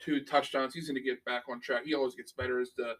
two 0.00 0.24
touchdowns. 0.24 0.74
He's 0.74 0.88
going 0.88 0.96
to 0.96 1.02
get 1.02 1.24
back 1.24 1.44
on 1.50 1.60
track. 1.60 1.82
He 1.84 1.94
always 1.94 2.14
gets 2.14 2.32
better 2.32 2.60
as 2.60 2.70
the 2.76 2.94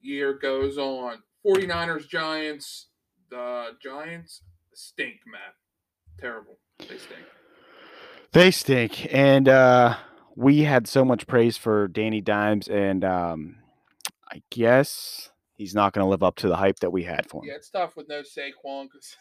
year 0.00 0.34
goes 0.34 0.76
on. 0.78 1.22
49ers, 1.46 2.08
Giants. 2.08 2.88
The 3.30 3.70
Giants 3.82 4.42
stink, 4.74 5.20
Matt. 5.26 5.54
Terrible. 6.20 6.58
They 6.78 6.98
stink. 6.98 7.24
They 8.32 8.50
stink. 8.50 9.12
And 9.14 9.48
uh, 9.48 9.96
we 10.36 10.62
had 10.62 10.86
so 10.86 11.04
much 11.04 11.26
praise 11.26 11.56
for 11.56 11.88
Danny 11.88 12.20
Dimes, 12.20 12.68
and 12.68 13.04
um, 13.04 13.56
I 14.30 14.42
guess 14.50 15.30
he's 15.56 15.74
not 15.74 15.92
going 15.92 16.04
to 16.04 16.08
live 16.08 16.22
up 16.22 16.36
to 16.36 16.48
the 16.48 16.56
hype 16.56 16.80
that 16.80 16.90
we 16.90 17.04
had 17.04 17.28
for 17.28 17.42
him. 17.42 17.48
Yeah, 17.48 17.56
it's 17.56 17.70
tough 17.70 17.96
with 17.96 18.08
no 18.08 18.22
Saquon 18.22 18.88
because 18.92 19.16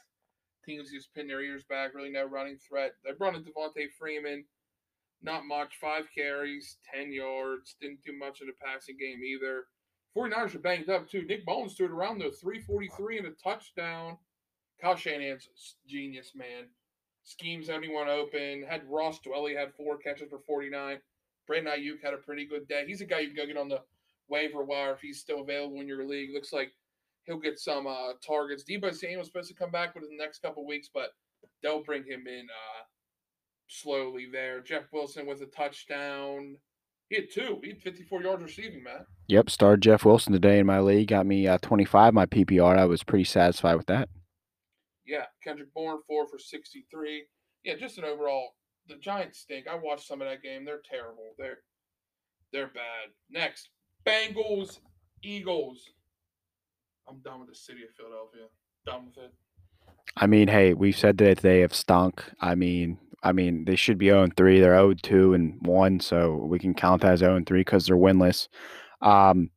teams 0.66 0.92
just 0.92 1.14
pin 1.14 1.28
their 1.28 1.42
ears 1.42 1.64
back. 1.68 1.94
Really, 1.94 2.10
no 2.10 2.26
running 2.26 2.58
threat. 2.58 2.94
They 3.04 3.12
brought 3.12 3.36
in 3.36 3.44
Devonta 3.44 3.88
Freeman. 3.98 4.46
Not 5.22 5.46
much. 5.46 5.78
Five 5.80 6.06
carries, 6.16 6.78
10 6.94 7.14
yards. 7.14 7.76
Didn't 7.80 8.04
do 8.04 8.18
much 8.18 8.42
in 8.42 8.48
the 8.48 8.54
passing 8.54 8.98
game 9.00 9.24
either. 9.24 9.66
49ers 10.16 10.56
are 10.56 10.60
banged 10.60 10.90
up 10.90 11.10
too. 11.10 11.24
Nick 11.24 11.46
Bones 11.46 11.74
stood 11.74 11.92
around 11.92 12.20
though, 12.20 12.32
343 12.32 13.20
and 13.20 13.28
a 13.28 13.32
touchdown. 13.32 14.18
Kyle 14.82 14.96
Shanahan's 14.96 15.76
genius, 15.88 16.34
man. 16.36 16.66
Schemes 17.24 17.70
anyone 17.70 18.10
open. 18.10 18.66
Had 18.68 18.84
Ross 18.90 19.20
Dwelley 19.26 19.56
had 19.58 19.74
four 19.74 19.98
catches 19.98 20.30
for 20.30 20.40
49. 20.40 21.00
Brandon 21.48 21.74
Aiyuk 21.74 22.04
had 22.04 22.14
a 22.14 22.18
pretty 22.18 22.46
good 22.46 22.68
day. 22.68 22.84
He's 22.86 23.02
a 23.02 23.06
guy 23.06 23.20
you 23.20 23.28
can 23.28 23.38
go 23.38 23.46
get 23.46 23.58
on 23.58 23.70
the 23.70 23.82
waiver 24.30 24.64
wire 24.64 24.94
if 24.94 25.02
he's 25.02 25.20
still 25.20 25.42
available 25.42 25.80
in 25.80 25.88
your 25.88 26.06
league. 26.06 26.32
Looks 26.34 26.54
like 26.54 26.72
he'll 27.26 27.40
get 27.40 27.60
some 27.60 27.88
uh, 27.88 28.14
targets. 28.26 28.64
Deebo 28.64 28.94
Samuel's 28.94 29.28
supposed 29.28 29.50
to 29.50 29.56
come 29.56 29.72
back 29.72 29.96
within 29.96 30.10
the 30.18 30.24
next 30.24 30.42
couple 30.42 30.66
weeks, 30.66 30.90
but 30.94 31.10
they'll 31.62 31.84
bring 31.84 32.04
him 32.04 32.26
in 32.28 32.48
uh, 32.50 32.84
slowly 33.68 34.28
there. 34.32 34.62
Jeff 34.62 34.84
Wilson 34.92 35.26
with 35.26 35.42
a 35.42 35.48
touchdown. 35.48 36.58
He 37.10 37.18
had 37.18 37.32
two. 37.32 37.60
He 37.62 37.70
had 37.70 37.82
54 37.82 38.24
yards 38.24 38.44
receiving, 38.44 38.84
man. 38.84 39.06
Yep, 39.28 39.50
starred 39.50 39.82
Jeff 39.82 40.06
Wilson 40.06 40.34
today 40.34 40.60
in 40.60 40.66
my 40.66 40.80
league. 40.80 41.10
Got 41.10 41.26
me 41.26 41.48
uh, 41.48 41.58
25 41.62 42.14
my 42.14 42.26
PPR. 42.26 42.78
I 42.78 42.86
was 42.86 43.04
pretty 43.04 43.26
satisfied 43.26 43.76
with 43.76 43.88
that. 43.88 44.10
Yeah, 45.06 45.26
Kendrick 45.44 45.74
Bourne 45.74 46.00
four 46.08 46.28
for 46.28 46.40
63. 46.40 47.26
Yeah, 47.64 47.76
just 47.76 47.98
an 47.98 48.06
overall. 48.06 48.56
The 48.88 48.96
Giants 48.96 49.40
stink. 49.40 49.68
I 49.68 49.76
watched 49.76 50.08
some 50.08 50.22
of 50.22 50.28
that 50.28 50.42
game. 50.42 50.66
They're 50.66 50.82
terrible. 50.90 51.36
They're 51.38 51.60
they're 52.52 52.68
bad. 52.68 53.12
Next, 53.30 53.70
Bengals, 54.06 54.80
Eagles. 55.24 55.90
I'm 57.08 57.20
done 57.20 57.40
with 57.40 57.50
the 57.50 57.56
city 57.56 57.84
of 57.84 57.90
Philadelphia. 57.96 58.48
Done 58.86 59.06
with 59.06 59.18
it. 59.18 59.34
I 60.18 60.28
mean, 60.28 60.48
hey, 60.48 60.74
we've 60.74 60.98
said 60.98 61.18
that 61.18 61.40
they 61.40 61.62
have 61.62 61.74
stunk. 61.74 62.24
I 62.40 62.56
mean, 62.56 63.00
I 63.24 63.32
mean, 63.32 63.66
they 63.66 63.76
should 63.76 63.98
be 63.98 64.08
0 64.08 64.30
3. 64.36 64.60
They're 64.60 64.76
0 64.76 64.94
2 65.02 65.34
and 65.34 65.58
1, 65.66 66.00
so 66.00 66.36
we 66.36 66.60
can 66.60 66.74
count 66.74 67.02
that 67.02 67.14
as 67.14 67.20
0 67.20 67.42
3 67.46 67.60
because 67.62 67.88
they're 67.88 67.96
winless. 67.96 68.48
Um, 69.02 69.50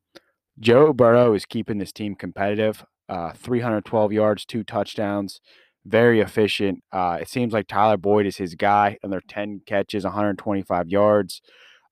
Joe 0.58 0.92
Burrow 0.92 1.34
is 1.34 1.44
keeping 1.44 1.78
this 1.78 1.92
team 1.92 2.14
competitive. 2.14 2.84
Uh, 3.08 3.32
312 3.34 4.12
yards, 4.12 4.44
two 4.44 4.64
touchdowns, 4.64 5.40
very 5.84 6.20
efficient. 6.20 6.82
Uh, 6.92 7.18
it 7.20 7.28
seems 7.28 7.52
like 7.52 7.68
Tyler 7.68 7.96
Boyd 7.96 8.26
is 8.26 8.36
his 8.36 8.54
guy, 8.54 8.98
and 9.02 9.12
they're 9.12 9.20
10 9.28 9.60
catches, 9.66 10.04
125 10.04 10.88
yards. 10.88 11.42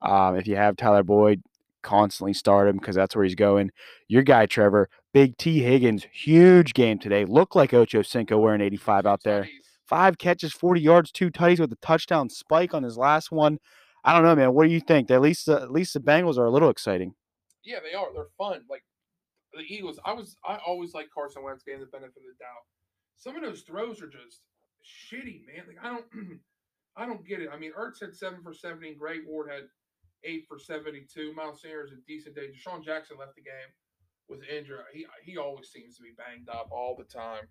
Um, 0.02 0.36
if 0.36 0.46
you 0.46 0.56
have 0.56 0.76
Tyler 0.76 1.04
Boyd, 1.04 1.42
constantly 1.82 2.34
start 2.34 2.68
him 2.68 2.78
because 2.78 2.96
that's 2.96 3.14
where 3.14 3.24
he's 3.24 3.34
going. 3.36 3.70
Your 4.08 4.22
guy, 4.22 4.46
Trevor, 4.46 4.88
Big 5.14 5.38
T. 5.38 5.62
Higgins, 5.62 6.04
huge 6.12 6.74
game 6.74 6.98
today. 6.98 7.24
Looked 7.24 7.54
like 7.54 7.72
Ocho 7.72 8.02
Cinco 8.02 8.36
wearing 8.36 8.60
85 8.60 9.06
out 9.06 9.22
there. 9.22 9.48
Five 9.86 10.18
catches, 10.18 10.52
40 10.52 10.80
yards, 10.80 11.12
two 11.12 11.30
tutties 11.30 11.60
with 11.60 11.70
a 11.72 11.76
touchdown 11.76 12.28
spike 12.28 12.74
on 12.74 12.82
his 12.82 12.98
last 12.98 13.30
one. 13.30 13.58
I 14.02 14.12
don't 14.12 14.24
know, 14.24 14.34
man. 14.34 14.52
What 14.54 14.66
do 14.66 14.72
you 14.72 14.80
think? 14.80 15.12
At 15.12 15.20
least, 15.20 15.48
uh, 15.48 15.62
at 15.62 15.70
least 15.70 15.94
the 15.94 16.00
Bengals 16.00 16.36
are 16.36 16.46
a 16.46 16.50
little 16.50 16.68
exciting. 16.68 17.14
Yeah, 17.62 17.78
they 17.80 17.96
are. 17.96 18.08
They're 18.12 18.26
fun. 18.36 18.62
Like 18.68 18.82
the 19.52 19.60
Eagles, 19.60 20.00
I 20.04 20.14
was, 20.14 20.36
I 20.44 20.58
always 20.66 20.94
like 20.94 21.06
Carson 21.14 21.44
Wentz 21.44 21.62
getting 21.62 21.80
the 21.80 21.86
benefit 21.86 22.16
of 22.16 22.36
the 22.36 22.44
doubt. 22.44 22.64
Some 23.16 23.36
of 23.36 23.42
those 23.42 23.62
throws 23.62 24.02
are 24.02 24.08
just 24.08 24.40
shitty, 24.84 25.46
man. 25.46 25.64
Like 25.68 25.78
I 25.80 25.90
don't, 25.90 26.40
I 26.96 27.06
don't 27.06 27.24
get 27.24 27.40
it. 27.40 27.50
I 27.52 27.56
mean, 27.56 27.70
Ertz 27.78 28.00
had 28.00 28.16
seven 28.16 28.42
for 28.42 28.52
70. 28.52 28.94
Greg 28.94 29.20
Ward 29.28 29.48
had 29.48 29.62
eight 30.24 30.44
for 30.48 30.58
72. 30.58 31.32
Miles 31.34 31.62
Sanders 31.62 31.92
a 31.92 32.04
decent 32.08 32.34
day. 32.34 32.48
DeSean 32.48 32.84
Jackson 32.84 33.16
left 33.16 33.36
the 33.36 33.42
game 33.42 33.70
with 34.28 34.40
injury. 34.48 34.78
He 34.92 35.06
he 35.24 35.36
always 35.36 35.68
seems 35.68 35.96
to 35.96 36.02
be 36.02 36.10
banged 36.16 36.48
up 36.48 36.68
all 36.70 36.96
the 36.96 37.04
time. 37.04 37.48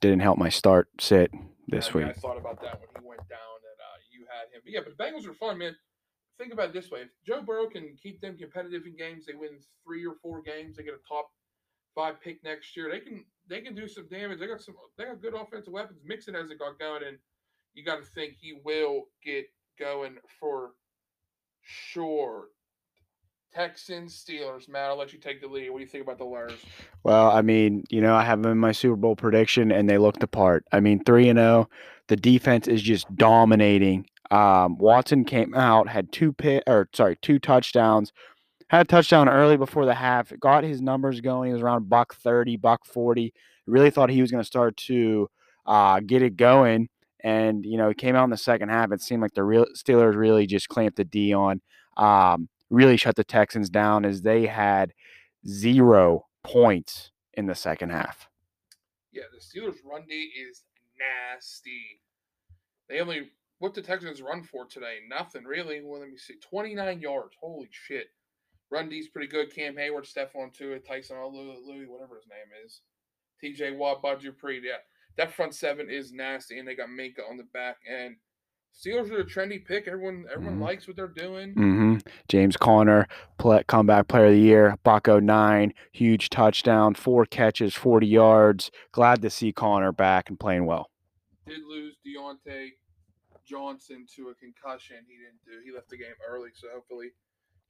Didn't 0.00 0.20
help 0.20 0.38
my 0.38 0.48
start 0.48 0.88
sit 1.00 1.30
this 1.68 1.88
I, 1.88 1.98
mean, 1.98 2.08
week. 2.08 2.16
I 2.16 2.20
thought 2.20 2.36
about 2.36 2.60
that 2.62 2.80
when 2.80 2.88
he 3.00 3.08
went 3.08 3.26
down 3.28 3.56
and 3.64 3.78
uh, 3.80 3.98
you 4.10 4.26
had 4.28 4.54
him. 4.54 4.60
But 4.64 4.72
yeah, 4.72 4.80
but 4.84 4.96
the 4.96 5.02
Bengals 5.02 5.28
are 5.28 5.34
fun, 5.34 5.58
man. 5.58 5.74
Think 6.38 6.52
about 6.52 6.68
it 6.68 6.74
this 6.74 6.90
way: 6.90 7.00
if 7.00 7.08
Joe 7.26 7.42
Burrow 7.42 7.68
can 7.68 7.96
keep 8.02 8.20
them 8.20 8.36
competitive 8.36 8.82
in 8.86 8.96
games, 8.96 9.26
they 9.26 9.34
win 9.34 9.58
three 9.84 10.04
or 10.04 10.14
four 10.22 10.42
games. 10.42 10.76
They 10.76 10.82
get 10.82 10.94
a 10.94 11.08
top 11.08 11.30
five 11.94 12.20
pick 12.20 12.44
next 12.44 12.76
year. 12.76 12.90
They 12.90 13.00
can 13.00 13.24
they 13.48 13.60
can 13.60 13.74
do 13.74 13.88
some 13.88 14.08
damage. 14.08 14.38
They 14.38 14.46
got 14.46 14.60
some 14.60 14.74
they 14.98 15.04
got 15.04 15.22
good 15.22 15.34
offensive 15.34 15.72
weapons. 15.72 16.00
Mixon 16.04 16.34
hasn't 16.34 16.60
got 16.60 16.78
going, 16.78 17.02
and 17.06 17.18
you 17.74 17.84
got 17.84 18.02
to 18.02 18.10
think 18.10 18.34
he 18.40 18.60
will 18.64 19.04
get 19.24 19.46
going 19.78 20.16
for 20.38 20.72
sure. 21.62 22.48
Texans, 23.56 24.22
Steelers. 24.22 24.68
Matt, 24.68 24.90
I'll 24.90 24.98
let 24.98 25.14
you 25.14 25.18
take 25.18 25.40
the 25.40 25.46
lead. 25.46 25.70
What 25.70 25.78
do 25.78 25.84
you 25.84 25.88
think 25.88 26.04
about 26.04 26.18
the 26.18 26.24
Lurs? 26.24 26.58
Well, 27.04 27.30
I 27.30 27.40
mean, 27.40 27.84
you 27.88 28.02
know, 28.02 28.14
I 28.14 28.22
have 28.22 28.42
them 28.42 28.52
in 28.52 28.58
my 28.58 28.72
Super 28.72 28.96
Bowl 28.96 29.16
prediction, 29.16 29.72
and 29.72 29.88
they 29.88 29.96
looked 29.96 30.22
apart. 30.22 30.66
I 30.72 30.80
mean, 30.80 31.02
three 31.04 31.30
and 31.30 31.38
zero. 31.38 31.70
The 32.08 32.16
defense 32.16 32.68
is 32.68 32.82
just 32.82 33.06
dominating. 33.16 34.06
Um, 34.30 34.76
Watson 34.76 35.24
came 35.24 35.54
out, 35.54 35.88
had 35.88 36.12
two 36.12 36.34
pit 36.34 36.64
or 36.66 36.90
sorry, 36.94 37.16
two 37.22 37.38
touchdowns. 37.38 38.12
Had 38.68 38.82
a 38.82 38.88
touchdown 38.88 39.26
early 39.26 39.56
before 39.56 39.86
the 39.86 39.94
half. 39.94 40.32
Got 40.38 40.64
his 40.64 40.82
numbers 40.82 41.22
going. 41.22 41.48
He 41.48 41.54
was 41.54 41.62
around 41.62 41.88
buck 41.88 42.14
thirty, 42.14 42.58
buck 42.58 42.84
forty. 42.84 43.32
Really 43.66 43.90
thought 43.90 44.10
he 44.10 44.20
was 44.20 44.30
going 44.30 44.42
to 44.42 44.46
start 44.46 44.76
to 44.88 45.30
uh, 45.64 46.00
get 46.00 46.20
it 46.20 46.36
going, 46.36 46.90
and 47.24 47.64
you 47.64 47.78
know, 47.78 47.88
he 47.88 47.94
came 47.94 48.16
out 48.16 48.24
in 48.24 48.30
the 48.30 48.36
second 48.36 48.68
half. 48.68 48.92
It 48.92 49.00
seemed 49.00 49.22
like 49.22 49.32
the 49.32 49.44
real 49.44 49.64
Steelers 49.74 50.14
really 50.14 50.46
just 50.46 50.68
clamped 50.68 50.98
the 50.98 51.04
D 51.04 51.32
on. 51.32 51.62
Um, 51.96 52.50
really 52.70 52.96
shut 52.96 53.16
the 53.16 53.24
Texans 53.24 53.70
down 53.70 54.04
as 54.04 54.22
they 54.22 54.46
had 54.46 54.92
zero 55.46 56.26
points 56.42 57.10
in 57.34 57.46
the 57.46 57.54
second 57.54 57.90
half. 57.90 58.28
Yeah, 59.12 59.24
the 59.32 59.40
Steelers' 59.40 59.76
run 59.84 60.04
D 60.08 60.32
is 60.48 60.62
nasty. 60.98 62.00
They 62.88 63.00
only 63.00 63.30
what 63.58 63.74
the 63.74 63.82
Texans 63.82 64.20
run 64.20 64.42
for 64.42 64.66
today? 64.66 64.98
Nothing 65.08 65.44
really. 65.44 65.80
Well, 65.82 66.00
let 66.00 66.10
me 66.10 66.16
see. 66.16 66.34
29 66.40 67.00
yards. 67.00 67.34
Holy 67.40 67.68
shit. 67.70 68.08
Run 68.70 68.88
D's 68.88 69.08
pretty 69.08 69.28
good. 69.28 69.54
Cam 69.54 69.76
Hayward, 69.76 70.04
Stephon 70.04 70.52
Tuitt, 70.52 70.86
Tyson 70.86 71.16
Louis, 71.16 71.86
whatever 71.86 72.16
his 72.16 72.26
name 72.28 72.50
is. 72.64 72.80
TJ 73.42 73.76
Watt, 73.76 74.02
Bud 74.02 74.20
Dupree. 74.20 74.60
Yeah. 74.62 74.78
That 75.16 75.32
front 75.32 75.54
seven 75.54 75.88
is 75.88 76.12
nasty, 76.12 76.58
and 76.58 76.68
they 76.68 76.74
got 76.74 76.88
Minkah 76.88 77.28
on 77.30 77.36
the 77.36 77.46
back 77.54 77.78
end. 77.88 78.16
Steelers 78.78 79.10
are 79.10 79.20
a 79.20 79.24
trendy 79.24 79.64
pick. 79.64 79.88
Everyone 79.88 80.26
everyone 80.30 80.58
Mhm. 80.58 80.62
likes 80.62 80.86
what 80.86 80.96
they're 80.96 81.08
doing. 81.08 81.54
Mm-hmm. 81.54 81.96
James 82.28 82.56
Conner, 82.58 83.08
play, 83.38 83.62
comeback 83.66 84.06
player 84.06 84.26
of 84.26 84.32
the 84.32 84.38
year, 84.40 84.76
Bucko 84.84 85.18
nine, 85.18 85.72
huge 85.92 86.28
touchdown, 86.28 86.94
four 86.94 87.24
catches, 87.24 87.74
40 87.74 88.06
yards. 88.06 88.70
Glad 88.92 89.22
to 89.22 89.30
see 89.30 89.50
Conner 89.52 89.92
back 89.92 90.28
and 90.28 90.38
playing 90.38 90.66
well. 90.66 90.90
Did 91.46 91.64
lose 91.64 91.96
Diontae 92.06 92.72
Johnson 93.46 94.04
to 94.16 94.28
a 94.28 94.34
concussion. 94.34 94.96
He 95.08 95.16
didn't 95.16 95.40
do. 95.46 95.64
He 95.64 95.72
left 95.74 95.88
the 95.88 95.96
game 95.96 96.14
early, 96.28 96.50
so 96.52 96.68
hopefully 96.74 97.10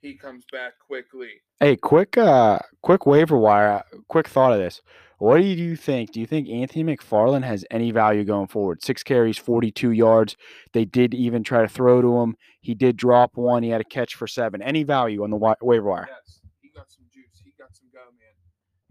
he 0.00 0.14
comes 0.14 0.44
back 0.52 0.74
quickly. 0.78 1.30
Hey, 1.60 1.76
quick, 1.76 2.16
uh, 2.18 2.58
quick 2.82 3.06
waiver 3.06 3.36
wire. 3.36 3.82
Quick 4.08 4.28
thought 4.28 4.52
of 4.52 4.58
this. 4.58 4.82
What 5.18 5.38
do 5.38 5.44
you 5.44 5.76
think? 5.76 6.12
Do 6.12 6.20
you 6.20 6.26
think 6.26 6.48
Anthony 6.48 6.84
McFarland 6.84 7.44
has 7.44 7.64
any 7.70 7.90
value 7.90 8.22
going 8.24 8.48
forward? 8.48 8.82
Six 8.82 9.02
carries, 9.02 9.38
42 9.38 9.92
yards. 9.92 10.36
They 10.74 10.84
did 10.84 11.14
even 11.14 11.42
try 11.42 11.62
to 11.62 11.68
throw 11.68 12.02
to 12.02 12.18
him. 12.18 12.36
He 12.60 12.74
did 12.74 12.96
drop 12.96 13.36
one. 13.36 13.62
He 13.62 13.70
had 13.70 13.80
a 13.80 13.84
catch 13.84 14.14
for 14.14 14.26
seven. 14.26 14.60
Any 14.60 14.82
value 14.82 15.24
on 15.24 15.30
the 15.30 15.38
wi- 15.38 15.56
waiver 15.62 15.88
wire? 15.88 16.08
Yes, 16.10 16.40
he 16.60 16.68
got 16.68 16.90
some 16.90 17.04
juice. 17.10 17.40
He 17.42 17.52
got 17.58 17.74
some 17.74 17.88
go, 17.94 18.00
man. 18.18 18.34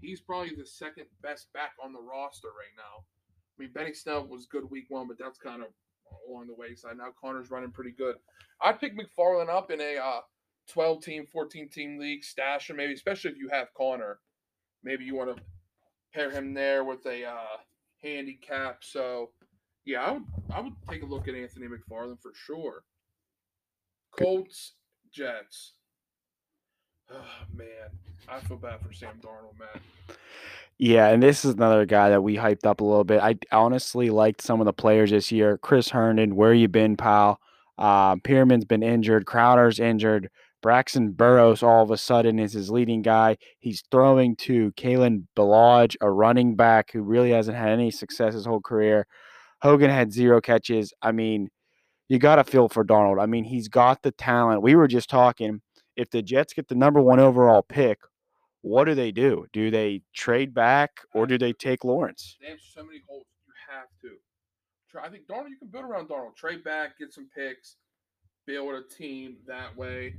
He's 0.02 0.22
probably 0.22 0.56
the 0.58 0.66
second 0.66 1.06
best 1.22 1.54
back 1.54 1.74
on 1.84 1.94
the 1.94 2.02
roster 2.02 2.48
right 2.48 2.74
now. 2.76 3.04
I 3.58 3.62
mean, 3.62 3.72
Benny 3.72 3.94
Snell 3.94 4.26
was 4.28 4.48
good 4.48 4.70
week 4.72 4.86
one, 4.90 5.08
but 5.08 5.18
that's 5.20 5.38
kind 5.38 5.62
of 5.62 5.70
along 6.28 6.48
the 6.48 6.56
wayside. 6.56 6.98
Now 6.98 7.10
Conner's 7.22 7.52
running 7.52 7.72
pretty 7.72 7.92
good. 7.92 8.16
I'd 8.62 8.80
pick 8.80 8.94
McFarland 8.98 9.50
up 9.50 9.70
in 9.70 9.80
a 9.80 9.98
uh, 9.98 10.22
12 10.72 11.04
team, 11.04 11.26
14 11.32 11.70
team 11.70 12.00
league, 12.00 12.24
stash 12.24 12.70
him 12.70 12.78
maybe, 12.78 12.94
especially 12.94 13.32
if 13.32 13.38
you 13.38 13.50
have 13.50 13.74
Conner. 13.76 14.20
Maybe 14.84 15.04
you 15.06 15.16
want 15.16 15.36
to 15.36 15.44
pair 16.14 16.30
him 16.30 16.54
there 16.54 16.84
with 16.84 17.06
a 17.06 17.26
uh, 17.26 17.58
handicap. 18.02 18.84
So, 18.84 19.32
yeah, 19.86 20.04
I 20.04 20.12
would 20.12 20.24
I 20.54 20.62
would 20.62 20.74
take 20.90 21.04
a 21.04 21.06
look 21.06 21.28
at 21.28 21.36
Anthony 21.36 21.68
McFarland 21.68 22.22
for 22.22 22.32
sure. 22.34 22.84
Colts, 24.18 24.74
Jets. 25.12 25.74
Oh 27.12 27.24
man, 27.54 27.68
I 28.28 28.40
feel 28.40 28.58
bad 28.58 28.82
for 28.82 28.94
Sam 28.94 29.20
Darnold, 29.22 29.60
man. 29.60 30.18
Yeah, 30.78 31.08
and 31.08 31.24
this 31.24 31.46
is 31.46 31.54
another 31.54 31.86
guy 31.86 32.10
that 32.10 32.22
we 32.22 32.36
hyped 32.36 32.66
up 32.66 32.82
a 32.82 32.84
little 32.84 33.04
bit. 33.04 33.22
I 33.22 33.38
honestly 33.52 34.10
liked 34.10 34.42
some 34.42 34.60
of 34.60 34.66
the 34.66 34.74
players 34.74 35.12
this 35.12 35.32
year. 35.32 35.58
Chris 35.58 35.90
Herndon, 35.90 36.36
where 36.36 36.54
you 36.54 36.68
been, 36.68 36.98
pal? 36.98 37.40
Um, 37.78 38.20
Perriman's 38.22 38.66
been 38.66 38.84
injured. 38.84 39.26
Crowder's 39.26 39.80
injured. 39.80 40.30
Braxton 40.66 41.14
Berrios 41.14 41.62
all 41.62 41.84
of 41.84 41.92
a 41.92 41.98
sudden 41.98 42.40
is 42.40 42.54
his 42.54 42.72
leading 42.72 43.04
guy. 43.04 43.38
He's 43.60 43.84
throwing 43.92 44.36
to 44.38 44.72
Kalen 44.72 45.28
Ballage, 45.38 45.96
a 46.02 46.10
running 46.10 46.56
back 46.56 46.92
who 46.92 47.04
really 47.04 47.30
hasn't 47.30 47.56
had 47.56 47.70
any 47.70 47.92
success 47.92 48.34
his 48.34 48.48
whole 48.48 48.62
career. 48.62 49.06
Hogan 49.62 49.92
had 49.92 50.12
zero 50.12 50.42
catches. 50.42 50.92
I 51.04 51.12
mean, 51.12 51.50
you 52.10 52.18
got 52.18 52.38
to 52.38 52.44
feel 52.44 52.68
for 52.68 52.84
Darnold. 52.84 53.22
I 53.22 53.28
mean, 53.28 53.44
he's 53.44 53.68
got 53.68 54.02
the 54.02 54.10
talent. 54.10 54.64
We 54.64 54.74
were 54.74 54.88
just 54.88 55.08
talking. 55.08 55.62
If 55.96 56.10
the 56.10 56.24
Jets 56.24 56.54
get 56.54 56.68
the 56.68 56.74
number 56.74 57.00
one 57.00 57.20
overall 57.20 57.62
pick, 57.62 58.00
what 58.62 58.86
do 58.86 58.96
they 58.96 59.12
do? 59.12 59.46
Do 59.54 59.70
they 59.70 60.02
trade 60.16 60.52
back 60.56 61.02
or 61.14 61.28
do 61.28 61.38
they 61.38 61.54
take 61.54 61.84
Lawrence? 61.84 62.38
They 62.42 62.50
have 62.50 62.58
so 62.60 62.84
many 62.84 63.02
holes. 63.08 63.28
You 63.46 63.54
have 63.70 63.90
to. 64.02 65.00
I 65.00 65.10
think 65.10 65.28
Darnold, 65.28 65.50
you 65.52 65.60
can 65.60 65.68
build 65.68 65.86
around 65.86 66.10
Darnold. 66.10 66.36
Trade 66.36 66.64
back, 66.64 66.98
get 66.98 67.14
some 67.14 67.30
picks, 67.38 67.76
build 68.48 68.74
a 68.74 68.82
team 68.92 69.38
that 69.46 69.78
way. 69.78 70.16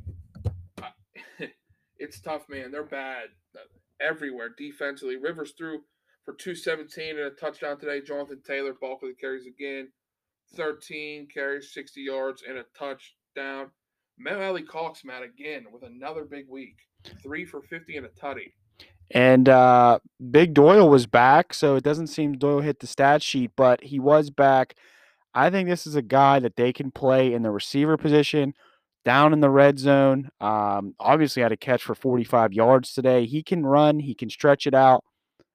It's 1.98 2.20
tough, 2.20 2.48
man. 2.48 2.70
They're 2.70 2.84
bad 2.84 3.28
uh, 3.54 3.60
everywhere 4.00 4.50
defensively. 4.56 5.16
Rivers 5.16 5.54
threw 5.56 5.80
for 6.24 6.34
217 6.34 7.10
and 7.10 7.20
a 7.20 7.30
touchdown 7.30 7.78
today. 7.78 8.02
Jonathan 8.02 8.42
Taylor, 8.46 8.74
bulk 8.78 9.02
of 9.02 9.08
the 9.08 9.14
carries 9.14 9.46
again. 9.46 9.88
13 10.56 11.28
carries, 11.32 11.72
60 11.72 12.00
yards, 12.02 12.42
and 12.46 12.58
a 12.58 12.64
touchdown. 12.78 13.70
Mo 14.18 14.40
Alie-Cox, 14.40 15.04
Matt, 15.04 15.22
again 15.22 15.66
with 15.72 15.82
another 15.82 16.24
big 16.24 16.46
week. 16.48 16.76
Three 17.22 17.44
for 17.44 17.62
50 17.62 17.96
and 17.96 18.06
a 18.06 18.10
tutty. 18.10 18.52
And 19.10 19.48
uh, 19.48 20.00
Big 20.30 20.54
Doyle 20.54 20.88
was 20.88 21.06
back, 21.06 21.54
so 21.54 21.76
it 21.76 21.84
doesn't 21.84 22.08
seem 22.08 22.38
Doyle 22.38 22.60
hit 22.60 22.80
the 22.80 22.86
stat 22.86 23.22
sheet, 23.22 23.52
but 23.56 23.84
he 23.84 24.00
was 24.00 24.30
back. 24.30 24.74
I 25.32 25.50
think 25.50 25.68
this 25.68 25.86
is 25.86 25.94
a 25.94 26.02
guy 26.02 26.40
that 26.40 26.56
they 26.56 26.72
can 26.72 26.90
play 26.90 27.32
in 27.32 27.42
the 27.42 27.50
receiver 27.50 27.96
position, 27.96 28.54
down 29.06 29.32
in 29.32 29.38
the 29.38 29.48
red 29.48 29.78
zone. 29.78 30.28
Um, 30.40 30.96
obviously, 30.98 31.40
had 31.40 31.52
a 31.52 31.56
catch 31.56 31.84
for 31.84 31.94
45 31.94 32.52
yards 32.52 32.92
today. 32.92 33.24
He 33.24 33.40
can 33.40 33.64
run, 33.64 34.00
he 34.00 34.16
can 34.16 34.28
stretch 34.28 34.66
it 34.66 34.74
out. 34.74 35.04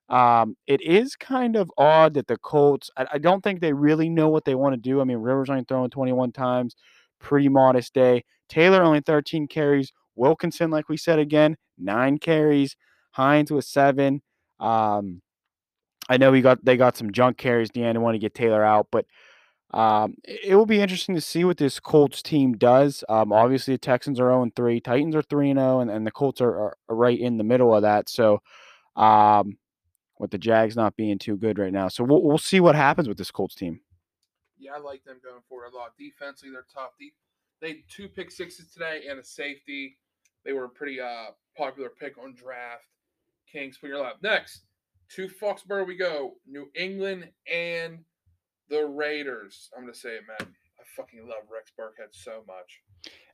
Um, 0.08 0.56
it 0.68 0.82
is 0.82 1.18
kind 1.18 1.58
of 1.58 1.70
odd 1.78 2.14
that 2.14 2.28
the 2.28 2.38
Colts, 2.38 2.90
I, 2.96 3.08
I 3.14 3.18
don't 3.18 3.44
think 3.44 3.60
they 3.60 3.74
really 3.74 4.08
know 4.08 4.30
what 4.30 4.46
they 4.46 4.56
want 4.56 4.74
to 4.74 4.80
do. 4.80 5.02
I 5.02 5.04
mean, 5.04 5.18
Rivers 5.18 5.50
only 5.50 5.66
throwing 5.68 5.90
21 5.90 6.32
times, 6.32 6.76
pretty 7.20 7.50
modest 7.50 7.94
day. 7.94 8.24
Taylor 8.48 8.84
only 8.84 9.02
13 9.02 9.48
carries. 9.48 9.92
Wilkinson, 10.16 10.72
like 10.72 10.88
we 10.88 10.96
said 10.96 11.20
again, 11.20 11.58
nine 11.78 12.20
carries. 12.20 12.78
Hines 13.12 13.52
with 13.52 13.66
seven. 13.66 14.22
Um, 14.62 15.22
I 16.08 16.16
know 16.16 16.32
we 16.32 16.40
got 16.42 16.64
they 16.64 16.78
got 16.78 16.96
some 16.96 17.12
junk 17.12 17.38
carries 17.38 17.70
at 17.70 17.74
the 17.74 17.84
end. 17.84 17.98
I 17.98 18.02
want 18.02 18.16
to 18.16 18.20
get 18.20 18.34
Taylor 18.34 18.64
out, 18.64 18.88
but 18.92 19.06
um, 19.74 20.16
it, 20.24 20.56
will 20.56 20.66
be 20.66 20.82
interesting 20.82 21.16
to 21.16 21.22
see 21.22 21.46
what 21.46 21.58
this 21.58 21.80
Colts 21.80 22.22
team 22.22 22.54
does. 22.54 23.04
Um, 23.08 23.32
obviously, 23.32 23.76
the 23.76 23.80
Texans 23.80 24.20
are 24.20 24.30
0 24.30 24.52
3, 24.56 24.82
Titans 24.82 25.16
are 25.16 25.22
3 25.22 25.54
0, 25.54 25.80
and, 25.80 25.90
and 25.90 26.06
the 26.06 26.12
Colts 26.12 26.42
are, 26.42 26.60
are 26.60 26.78
right 26.90 27.18
in 27.18 27.38
the 27.38 27.44
middle 27.44 27.74
of 27.74 27.84
that. 27.84 28.10
So, 28.10 28.42
um, 28.96 29.58
with 30.20 30.32
the 30.32 30.38
Jags 30.38 30.76
not 30.76 30.98
being 30.98 31.18
too 31.18 31.38
good 31.38 31.58
right 31.58 31.72
now, 31.72 31.88
so 31.88 32.04
we'll 32.04 32.22
we'll 32.22 32.38
see 32.38 32.60
what 32.60 32.76
happens 32.76 33.08
with 33.08 33.18
this 33.18 33.32
Colts 33.32 33.56
team. 33.56 33.80
Yeah, 34.60 34.74
I 34.76 34.80
like 34.80 35.04
them 35.06 35.20
going 35.24 35.42
forward 35.48 35.72
a 35.74 35.76
lot. 35.76 35.94
Defensively, 35.98 36.52
they're 36.52 36.66
tough. 36.74 36.92
De- 37.00 37.14
they 37.62 37.68
had 37.70 37.78
two 37.90 38.10
pick 38.10 38.30
sixes 38.30 38.74
today 38.74 39.04
and 39.10 39.20
a 39.20 39.24
safety. 39.24 39.98
They 40.44 40.54
were 40.54 40.66
a 40.66 40.70
pretty 40.70 41.00
uh, 41.00 41.28
popular 41.58 41.90
pick 41.90 42.18
on 42.18 42.36
draft. 42.36 42.84
Kings, 43.52 43.78
put 43.78 43.90
your 43.90 44.00
lap. 44.00 44.18
Next, 44.22 44.64
to 45.16 45.28
Foxborough 45.28 45.88
we 45.88 45.96
go. 45.96 46.34
New 46.48 46.70
England 46.76 47.30
and 47.52 48.00
the 48.72 48.86
Raiders. 48.86 49.70
I'm 49.78 49.84
gonna 49.84 49.94
say 49.94 50.16
it, 50.16 50.24
man. 50.28 50.48
I 50.80 50.84
fucking 50.96 51.28
love 51.28 51.44
Rex 51.54 51.72
Burkhead 51.80 52.08
so 52.12 52.44
much. 52.48 52.82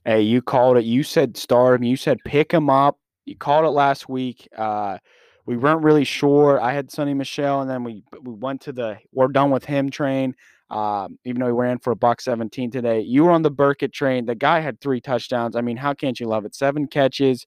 Hey, 0.04 0.22
you 0.22 0.42
called 0.42 0.78
it. 0.78 0.84
You 0.84 1.04
said 1.04 1.38
start 1.38 1.80
him. 1.80 1.84
You 1.84 1.96
said 1.96 2.18
pick 2.26 2.52
him 2.52 2.70
up. 2.70 2.98
You 3.26 3.38
called 3.38 3.66
it 3.66 3.70
last 3.70 4.10
week. 4.10 4.48
Uh, 4.58 4.98
we 5.46 5.56
weren't 5.56 5.84
really 5.84 6.04
sure. 6.04 6.60
I 6.60 6.74
had 6.74 6.90
Sony 6.90 7.16
Michel, 7.16 7.62
and 7.62 7.70
then 7.70 7.84
we 7.84 8.04
we 8.22 8.34
went 8.34 8.62
to 8.62 8.74
the 8.74 8.98
we're 9.14 9.28
done 9.30 9.52
with 9.52 9.64
him 9.64 9.90
train. 9.90 10.36
Um, 10.70 11.18
even 11.24 11.40
though 11.40 11.48
he 11.48 11.54
ran 11.54 11.80
for 11.80 11.92
a 11.92 11.96
buck 11.96 12.20
17 12.20 12.72
today, 12.72 13.00
you 13.00 13.24
were 13.24 13.32
on 13.32 13.42
the 13.42 13.52
Burkhead 13.52 13.94
train. 13.94 14.26
The 14.26 14.36
guy 14.36 14.60
had 14.60 14.82
three 14.82 15.00
touchdowns. 15.00 15.56
I 15.56 15.62
mean, 15.62 15.78
how 15.78 15.94
can't 15.94 16.20
you 16.20 16.28
love 16.28 16.44
it? 16.44 16.56
Seven 16.56 16.88
catches, 16.88 17.46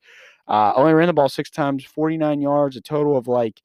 uh, 0.49 0.73
only 0.75 0.95
ran 0.95 1.07
the 1.07 1.13
ball 1.13 1.29
six 1.29 1.51
times, 1.51 1.85
49 1.85 2.41
yards, 2.41 2.77
a 2.77 2.81
total 2.81 3.19
of 3.19 3.29
like 3.29 3.61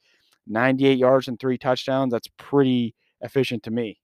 98 0.47 0.97
yards 0.97 1.29
and 1.29 1.39
three 1.39 1.57
touchdowns. 1.57 2.11
That's 2.11 2.27
pretty 2.37 2.95
efficient 3.21 3.63
to 3.63 3.71
me. 3.71 3.99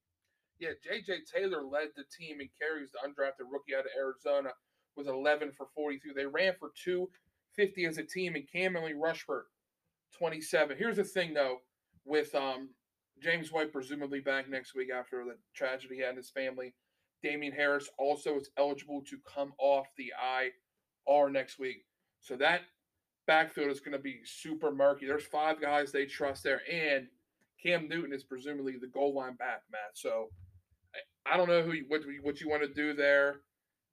Yeah, 0.61 0.73
J.J. 0.83 1.21
Taylor 1.33 1.63
led 1.63 1.87
the 1.95 2.03
team 2.15 2.39
in 2.39 2.47
carries, 2.59 2.91
the 2.91 2.99
undrafted 2.99 3.51
rookie 3.51 3.73
out 3.75 3.85
of 3.85 3.91
Arizona, 3.97 4.51
with 4.95 5.07
11 5.07 5.53
for 5.57 5.65
42. 5.73 6.13
They 6.15 6.27
ran 6.27 6.53
for 6.59 6.71
250 6.83 7.85
as 7.85 7.97
a 7.97 8.03
team, 8.03 8.35
and 8.35 8.47
Cam 8.47 8.77
only 8.77 8.93
rushed 8.93 9.23
for 9.23 9.47
27. 10.19 10.77
Here's 10.77 10.97
the 10.97 11.03
thing, 11.03 11.33
though, 11.33 11.57
with 12.05 12.35
um, 12.35 12.69
James 13.19 13.51
White 13.51 13.73
presumably 13.73 14.19
back 14.19 14.47
next 14.51 14.75
week 14.75 14.89
after 14.95 15.25
the 15.25 15.35
tragedy 15.55 15.95
he 15.95 16.01
had 16.01 16.11
in 16.11 16.17
his 16.17 16.29
family. 16.29 16.75
Damien 17.23 17.53
Harris 17.53 17.89
also 17.97 18.37
is 18.37 18.51
eligible 18.55 19.01
to 19.09 19.17
come 19.25 19.53
off 19.57 19.87
the 19.97 20.13
IR 21.07 21.31
next 21.31 21.57
week. 21.57 21.85
So 22.19 22.35
that 22.35 22.61
backfield 23.25 23.71
is 23.71 23.79
going 23.79 23.93
to 23.93 23.99
be 23.99 24.19
super 24.25 24.71
murky. 24.71 25.07
There's 25.07 25.25
five 25.25 25.59
guys 25.59 25.91
they 25.91 26.05
trust 26.05 26.43
there, 26.43 26.61
and 26.71 27.07
Cam 27.63 27.87
Newton 27.87 28.13
is 28.13 28.23
presumably 28.23 28.77
the 28.79 28.85
goal 28.85 29.15
line 29.15 29.35
back, 29.35 29.63
Matt. 29.71 29.91
So 29.95 30.29
I 31.25 31.37
don't 31.37 31.49
know 31.49 31.61
who 31.61 31.73
what 31.87 32.01
what 32.21 32.41
you 32.41 32.49
want 32.49 32.63
to 32.63 32.73
do 32.73 32.93
there. 32.93 33.41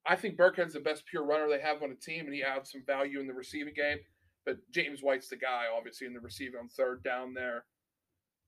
I 0.05 0.15
think 0.15 0.37
Burkhead's 0.37 0.73
the 0.73 0.79
best 0.79 1.05
pure 1.05 1.25
runner 1.25 1.47
they 1.49 1.61
have 1.61 1.83
on 1.83 1.89
the 1.89 1.95
team, 1.95 2.25
and 2.25 2.33
he 2.33 2.43
adds 2.43 2.71
some 2.71 2.83
value 2.85 3.19
in 3.19 3.27
the 3.27 3.33
receiving 3.33 3.73
game. 3.73 3.97
But 4.45 4.57
James 4.71 5.01
White's 5.01 5.29
the 5.29 5.35
guy, 5.35 5.65
obviously, 5.75 6.07
in 6.07 6.13
the 6.13 6.19
receiving 6.19 6.59
on 6.59 6.69
third 6.69 7.03
down 7.03 7.33
there. 7.33 7.65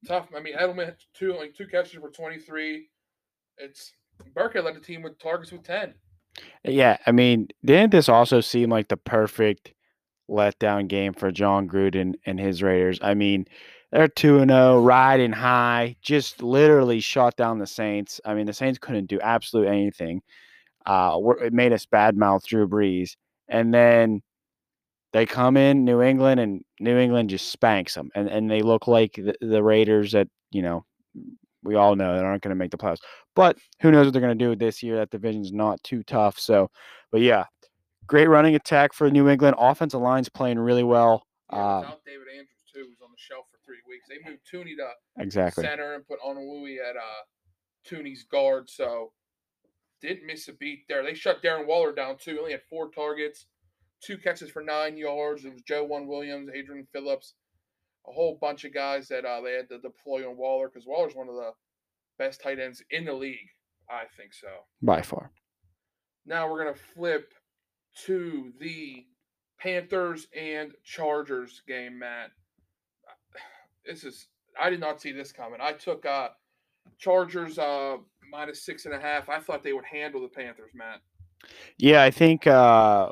Tough. 0.07 0.29
I 0.35 0.39
mean, 0.39 0.55
Edelman 0.57 0.95
two 1.13 1.33
like 1.33 1.53
two 1.53 1.67
catches 1.67 1.99
for 1.99 2.09
twenty 2.09 2.39
three. 2.39 2.89
It's 3.57 3.93
Burkhead 4.35 4.63
led 4.63 4.75
the 4.75 4.79
team 4.79 5.03
with 5.03 5.19
targets 5.19 5.51
with 5.51 5.63
ten. 5.63 5.93
Yeah, 6.63 6.97
I 7.05 7.11
mean, 7.11 7.49
didn't 7.63 7.91
this 7.91 8.09
also 8.09 8.41
seem 8.41 8.69
like 8.69 8.87
the 8.87 8.97
perfect 8.97 9.73
letdown 10.29 10.87
game 10.87 11.13
for 11.13 11.31
Jon 11.31 11.67
Gruden 11.67 12.13
and 12.25 12.39
his 12.39 12.63
Raiders? 12.63 12.99
I 13.01 13.13
mean, 13.13 13.45
they're 13.91 14.07
2 14.07 14.45
0, 14.45 14.81
riding 14.81 15.31
high, 15.31 15.95
just 16.01 16.41
literally 16.41 16.99
shot 16.99 17.35
down 17.35 17.59
the 17.59 17.67
Saints. 17.67 18.21
I 18.23 18.33
mean, 18.33 18.45
the 18.45 18.53
Saints 18.53 18.79
couldn't 18.79 19.07
do 19.07 19.19
absolutely 19.21 19.73
anything. 19.73 20.21
Uh, 20.85 21.19
it 21.41 21.53
made 21.53 21.73
us 21.73 21.85
badmouth 21.85 22.45
Drew 22.45 22.67
Brees. 22.67 23.15
And 23.49 23.73
then 23.73 24.21
they 25.11 25.25
come 25.25 25.57
in 25.57 25.83
New 25.83 26.01
England, 26.01 26.39
and 26.39 26.63
New 26.79 26.97
England 26.97 27.29
just 27.29 27.51
spanks 27.51 27.93
them. 27.93 28.09
And, 28.15 28.29
and 28.29 28.49
they 28.49 28.61
look 28.61 28.87
like 28.87 29.13
the, 29.13 29.35
the 29.41 29.61
Raiders 29.61 30.13
that, 30.13 30.29
you 30.51 30.61
know, 30.61 30.85
we 31.63 31.75
all 31.75 31.95
know 31.95 32.15
that 32.15 32.23
aren't 32.23 32.41
going 32.41 32.55
to 32.55 32.55
make 32.55 32.71
the 32.71 32.77
playoffs. 32.77 33.01
But 33.35 33.57
who 33.81 33.91
knows 33.91 34.05
what 34.05 34.13
they're 34.13 34.21
going 34.21 34.37
to 34.37 34.45
do 34.45 34.55
this 34.55 34.81
year? 34.81 34.95
That 34.95 35.09
division's 35.09 35.51
not 35.51 35.83
too 35.83 36.01
tough. 36.03 36.39
So, 36.39 36.71
but 37.11 37.21
yeah, 37.21 37.45
great 38.07 38.29
running 38.29 38.55
attack 38.55 38.93
for 38.93 39.11
New 39.11 39.27
England. 39.29 39.57
Offensive 39.59 40.01
line's 40.01 40.29
playing 40.29 40.59
really 40.59 40.83
well. 40.83 41.27
Yeah, 41.51 41.77
um, 41.77 41.85
David 42.05 42.27
Andrews 42.31 42.63
too 42.73 42.85
was 42.87 42.97
on 43.03 43.11
the 43.11 43.17
shelf 43.17 43.45
weeks. 43.91 44.07
They 44.09 44.29
moved 44.29 44.41
Thuney 44.51 44.75
to 44.77 44.89
exactly 45.21 45.63
center 45.63 45.93
and 45.93 46.07
put 46.07 46.19
Onwenu 46.21 46.77
at 46.77 46.95
uh 46.95 47.23
Thuney's 47.87 48.23
guard. 48.23 48.69
So 48.69 49.11
didn't 50.01 50.25
miss 50.25 50.47
a 50.47 50.53
beat 50.53 50.85
there. 50.89 51.03
They 51.03 51.13
shut 51.13 51.43
Darren 51.43 51.67
Waller 51.67 51.93
down 51.93 52.17
too. 52.17 52.39
Only 52.39 52.51
had 52.51 52.61
four 52.69 52.89
targets, 52.89 53.45
two 54.03 54.17
catches 54.17 54.49
for 54.49 54.63
nine 54.63 54.97
yards. 54.97 55.45
It 55.45 55.53
was 55.53 55.61
Joejuan 55.61 56.07
Williams, 56.07 56.49
Adrian 56.53 56.87
Phillips, 56.91 57.35
a 58.07 58.11
whole 58.11 58.37
bunch 58.41 58.65
of 58.65 58.73
guys 58.73 59.07
that 59.09 59.25
uh, 59.25 59.41
they 59.41 59.53
had 59.53 59.69
to 59.69 59.79
deploy 59.79 60.27
on 60.27 60.37
Waller 60.37 60.69
because 60.69 60.87
Waller's 60.87 61.15
one 61.15 61.29
of 61.29 61.35
the 61.35 61.51
best 62.17 62.41
tight 62.41 62.59
ends 62.59 62.83
in 62.89 63.05
the 63.05 63.13
league. 63.13 63.49
I 63.89 64.03
think 64.17 64.33
so. 64.33 64.47
By 64.81 65.01
far. 65.01 65.31
Now 66.25 66.49
we're 66.49 66.63
gonna 66.63 66.77
flip 66.95 67.33
to 68.05 68.53
the 68.59 69.05
Panthers 69.59 70.27
and 70.35 70.71
Chargers 70.83 71.61
game, 71.67 71.99
Matt. 71.99 72.31
This 73.85 74.03
is 74.03 74.27
I 74.61 74.69
did 74.69 74.79
not 74.79 75.01
see 75.01 75.11
this 75.11 75.31
coming. 75.31 75.59
I 75.61 75.73
took 75.73 76.05
uh 76.05 76.29
Chargers 76.97 77.57
uh 77.57 77.97
minus 78.29 78.63
six 78.63 78.85
and 78.85 78.93
a 78.93 78.99
half. 78.99 79.29
I 79.29 79.39
thought 79.39 79.63
they 79.63 79.73
would 79.73 79.85
handle 79.85 80.21
the 80.21 80.27
Panthers, 80.27 80.71
Matt. 80.73 81.01
Yeah, 81.77 82.03
I 82.03 82.11
think 82.11 82.47
uh 82.47 83.11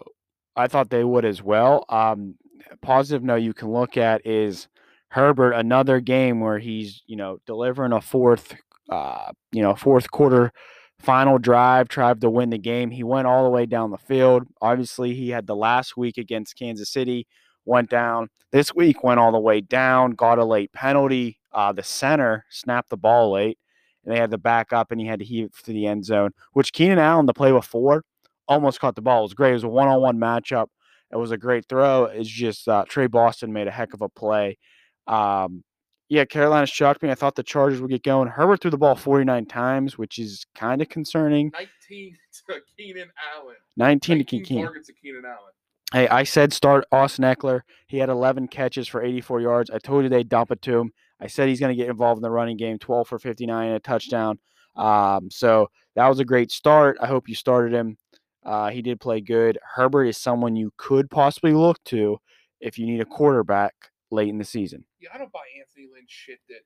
I 0.56 0.68
thought 0.68 0.90
they 0.90 1.04
would 1.04 1.26
as 1.26 1.42
well. 1.42 1.86
Um 1.90 2.36
positive 2.82 3.24
note 3.24 3.38
you 3.38 3.54
can 3.54 3.72
look 3.72 3.98
at 3.98 4.26
is 4.26 4.68
Herbert, 5.10 5.54
another 5.54 6.00
game 6.00 6.40
where 6.40 6.60
he's, 6.60 7.02
you 7.08 7.16
know, 7.16 7.40
delivering 7.48 7.94
a 7.94 8.02
fourth 8.02 8.56
uh, 8.90 9.32
you 9.52 9.62
know, 9.62 9.76
fourth 9.76 10.10
quarter 10.12 10.52
final 11.00 11.38
drive, 11.38 11.88
tried 11.88 12.22
to 12.22 12.30
win 12.30 12.50
the 12.50 12.58
game. 12.58 12.92
He 12.92 13.04
went 13.04 13.28
all 13.28 13.44
the 13.44 13.50
way 13.50 13.66
down 13.66 13.92
the 13.92 13.98
field. 13.98 14.44
Obviously, 14.62 15.14
he 15.14 15.30
had 15.30 15.48
the 15.48 15.56
last 15.56 15.96
week 15.96 16.18
against 16.18 16.58
Kansas 16.58 16.92
City, 16.92 17.28
went 17.70 17.90
down. 17.90 18.30
This 18.52 18.74
week 18.74 19.04
went 19.04 19.20
all 19.20 19.32
the 19.32 19.40
way 19.40 19.62
down, 19.62 20.12
got 20.12 20.40
a 20.40 20.46
late 20.46 20.74
penalty. 20.74 21.40
Uh, 21.54 21.72
the 21.72 21.84
center 21.84 22.46
snapped 22.50 22.90
the 22.90 22.98
ball 22.98 23.32
late, 23.32 23.58
and 24.04 24.14
they 24.14 24.20
had 24.20 24.32
to 24.32 24.38
back 24.38 24.74
up, 24.74 24.92
and 24.92 25.00
he 25.00 25.08
had 25.08 25.20
to 25.20 25.26
heave 25.26 25.46
it 25.46 25.54
to 25.64 25.72
the 25.72 25.86
end 25.88 26.04
zone, 26.04 26.32
which 26.54 26.74
Keenan 26.74 27.00
Allen, 27.00 27.26
the 27.26 27.34
play 27.34 27.52
before, 27.52 28.04
almost 28.48 28.80
caught 28.80 28.96
the 28.96 29.02
ball. 29.02 29.20
It 29.20 29.24
was 29.24 29.34
great. 29.34 29.52
It 29.52 29.54
was 29.54 29.64
a 29.64 29.70
one 29.70 29.88
on 29.88 30.02
one 30.02 30.18
matchup. 30.18 30.68
It 31.12 31.18
was 31.18 31.32
a 31.32 31.38
great 31.38 31.66
throw. 31.68 32.06
It's 32.06 32.30
just 32.30 32.68
uh, 32.68 32.86
Tre 32.88 33.08
Boston 33.08 33.54
made 33.54 33.68
a 33.68 33.72
heck 33.72 33.94
of 33.94 34.02
a 34.02 34.10
play. 34.10 34.58
Um, 35.08 35.64
yeah, 36.08 36.26
Carolina 36.26 36.66
shocked 36.66 37.04
me. 37.04 37.12
I 37.12 37.16
thought 37.16 37.36
the 37.36 37.44
Chargers 37.44 37.82
would 37.82 37.92
get 37.92 38.04
going. 38.04 38.28
Herbert 38.28 38.62
threw 38.62 38.72
the 38.72 38.78
ball 38.78 38.96
49 38.96 39.46
times, 39.46 39.98
which 39.98 40.18
is 40.18 40.46
kind 40.56 40.82
of 40.82 40.90
concerning. 40.90 41.52
19 41.54 42.18
to 42.50 42.62
Keenan 42.76 43.10
Allen. 43.36 43.56
19, 43.78 44.18
19 44.18 44.18
to 44.18 44.48
Keenan. 44.48 44.66
targets 44.66 44.88
to 44.88 44.94
Keenan 44.94 45.26
Allen. 45.26 45.54
Hey, 45.92 46.08
I 46.08 46.24
said 46.24 46.54
start 46.54 46.86
Austin 46.92 47.26
Ekeler. 47.26 47.62
He 47.88 47.98
had 47.98 48.10
11 48.10 48.50
catches 48.50 48.88
for 48.88 49.02
84 49.02 49.42
yards. 49.42 49.72
I 49.72 49.80
told 49.80 50.04
you 50.04 50.10
they'd 50.10 50.30
dump 50.30 50.52
it 50.52 50.62
to 50.64 50.78
him. 50.78 50.92
I 51.20 51.26
said 51.26 51.50
he's 51.50 51.60
going 51.60 51.76
to 51.76 51.82
get 51.82 51.90
involved 51.90 52.20
in 52.20 52.22
the 52.22 52.30
running 52.30 52.58
game, 52.58 52.78
12 52.78 53.08
for 53.08 53.18
59 53.18 53.66
and 53.66 53.76
a 53.76 53.80
touchdown. 53.80 54.38
Um, 54.76 55.32
so 55.32 55.72
that 55.96 56.08
was 56.08 56.20
a 56.20 56.26
great 56.26 56.52
start. 56.52 56.98
I 57.02 57.08
hope 57.08 57.28
you 57.28 57.34
started 57.34 57.74
him. 57.74 57.98
Uh, 58.46 58.70
he 58.70 58.84
did 58.84 59.00
play 59.00 59.20
good. 59.20 59.58
Herbert 59.76 60.06
is 60.06 60.18
someone 60.18 60.56
you 60.56 60.72
could 60.78 61.10
possibly 61.10 61.54
look 61.54 61.84
to 61.86 62.20
if 62.62 62.78
you 62.78 62.86
need 62.86 63.02
a 63.02 63.06
quarterback 63.06 63.74
late 64.12 64.30
in 64.30 64.38
the 64.38 64.46
season. 64.46 64.86
Yeah, 65.00 65.10
I 65.14 65.18
don't 65.18 65.32
buy 65.32 65.40
Anthony 65.60 65.88
Lynn 65.92 66.06
shit 66.08 66.40
that 66.50 66.62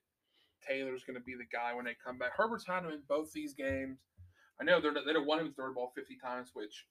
Taylor's 0.68 1.02
going 1.02 1.18
to 1.18 1.24
be 1.24 1.34
the 1.34 1.48
guy 1.50 1.74
when 1.74 1.86
they 1.86 1.96
come 2.04 2.18
back. 2.18 2.32
Herbert's 2.36 2.66
had 2.66 2.84
him 2.84 2.90
in 2.90 3.00
both 3.08 3.32
these 3.32 3.54
games. 3.54 4.00
I 4.60 4.64
know 4.64 4.82
they're, 4.82 4.92
they 4.92 5.14
don't 5.14 5.26
want 5.26 5.40
him 5.40 5.48
to 5.48 5.54
throw 5.54 5.72
ball 5.72 5.92
50 5.94 6.18
times, 6.22 6.50
which 6.52 6.84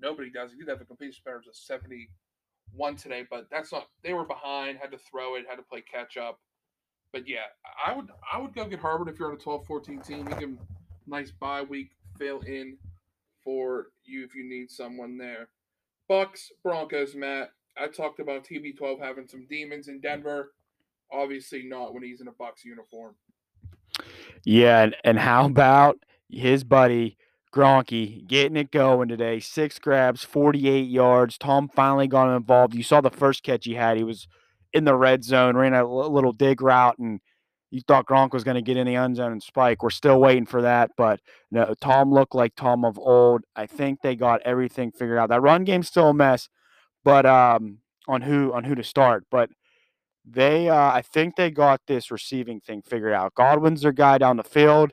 nobody 0.00 0.30
does. 0.30 0.52
He 0.52 0.58
did 0.58 0.68
have 0.68 0.80
a 0.80 0.84
completion 0.84 1.22
percentage 1.24 1.48
of 1.48 1.56
71 1.56 2.96
today, 2.96 3.24
but 3.28 3.46
that's 3.50 3.72
not. 3.72 3.88
They 4.02 4.12
were 4.12 4.24
behind, 4.24 4.78
had 4.78 4.90
to 4.92 4.98
throw 4.98 5.36
it, 5.36 5.44
had 5.48 5.56
to 5.56 5.62
play 5.62 5.82
catch 5.82 6.16
up. 6.16 6.40
But 7.12 7.28
yeah, 7.28 7.46
I 7.84 7.94
would 7.94 8.08
I 8.32 8.40
would 8.40 8.54
go 8.54 8.66
get 8.66 8.80
Herbert 8.80 9.08
if 9.08 9.18
you're 9.18 9.30
on 9.30 9.36
a 9.36 9.40
12-14 9.40 10.06
team. 10.06 10.28
You 10.28 10.36
can 10.36 10.58
nice 11.06 11.30
bye 11.30 11.62
week 11.62 11.90
fill 12.18 12.40
in 12.40 12.76
for 13.44 13.88
you 14.04 14.24
if 14.24 14.34
you 14.34 14.48
need 14.48 14.70
someone 14.70 15.16
there. 15.16 15.48
Bucks 16.08 16.52
Broncos, 16.62 17.14
Matt. 17.14 17.50
I 17.78 17.88
talked 17.88 18.20
about 18.20 18.46
TB12 18.46 19.00
having 19.00 19.28
some 19.28 19.46
demons 19.48 19.88
in 19.88 20.00
Denver. 20.00 20.52
Obviously, 21.12 21.62
not 21.62 21.94
when 21.94 22.02
he's 22.02 22.20
in 22.20 22.28
a 22.28 22.32
Bucks 22.32 22.64
uniform. 22.64 23.14
Yeah, 24.44 24.82
and, 24.82 24.96
and 25.04 25.18
how 25.18 25.46
about 25.46 25.98
his 26.28 26.64
buddy 26.64 27.16
Gronky 27.56 28.26
getting 28.26 28.56
it 28.56 28.70
going 28.70 29.08
today? 29.08 29.40
Six 29.40 29.78
grabs, 29.78 30.22
48 30.22 30.88
yards. 30.88 31.38
Tom 31.38 31.70
finally 31.74 32.06
got 32.06 32.36
involved. 32.36 32.74
You 32.74 32.82
saw 32.82 33.00
the 33.00 33.10
first 33.10 33.42
catch 33.42 33.64
he 33.64 33.74
had. 33.74 33.96
He 33.96 34.04
was 34.04 34.28
in 34.74 34.84
the 34.84 34.94
red 34.94 35.24
zone, 35.24 35.56
ran 35.56 35.72
a 35.72 35.86
little 35.86 36.32
dig 36.32 36.60
route, 36.60 36.98
and 36.98 37.20
you 37.70 37.80
thought 37.80 38.06
Gronk 38.06 38.32
was 38.32 38.44
going 38.44 38.56
to 38.56 38.62
get 38.62 38.76
in 38.76 38.86
the 38.86 38.94
end 38.94 39.16
zone 39.16 39.32
and 39.32 39.42
spike. 39.42 39.82
We're 39.82 39.88
still 39.88 40.20
waiting 40.20 40.44
for 40.44 40.60
that, 40.60 40.90
but 40.98 41.20
no, 41.50 41.74
Tom 41.80 42.12
looked 42.12 42.34
like 42.34 42.54
Tom 42.56 42.84
of 42.84 42.98
old. 42.98 43.44
I 43.56 43.66
think 43.66 44.02
they 44.02 44.16
got 44.16 44.42
everything 44.42 44.92
figured 44.92 45.18
out. 45.18 45.30
That 45.30 45.40
run 45.40 45.64
game's 45.64 45.88
still 45.88 46.10
a 46.10 46.14
mess, 46.14 46.50
but 47.04 47.24
um, 47.24 47.78
on 48.06 48.20
who 48.20 48.52
on 48.52 48.64
who 48.64 48.74
to 48.74 48.84
start. 48.84 49.24
But 49.30 49.48
they, 50.26 50.68
uh, 50.68 50.92
I 50.92 51.02
think 51.02 51.36
they 51.36 51.50
got 51.50 51.80
this 51.86 52.10
receiving 52.10 52.60
thing 52.60 52.82
figured 52.82 53.14
out. 53.14 53.34
Godwin's 53.34 53.80
their 53.80 53.92
guy 53.92 54.18
down 54.18 54.36
the 54.36 54.44
field. 54.44 54.92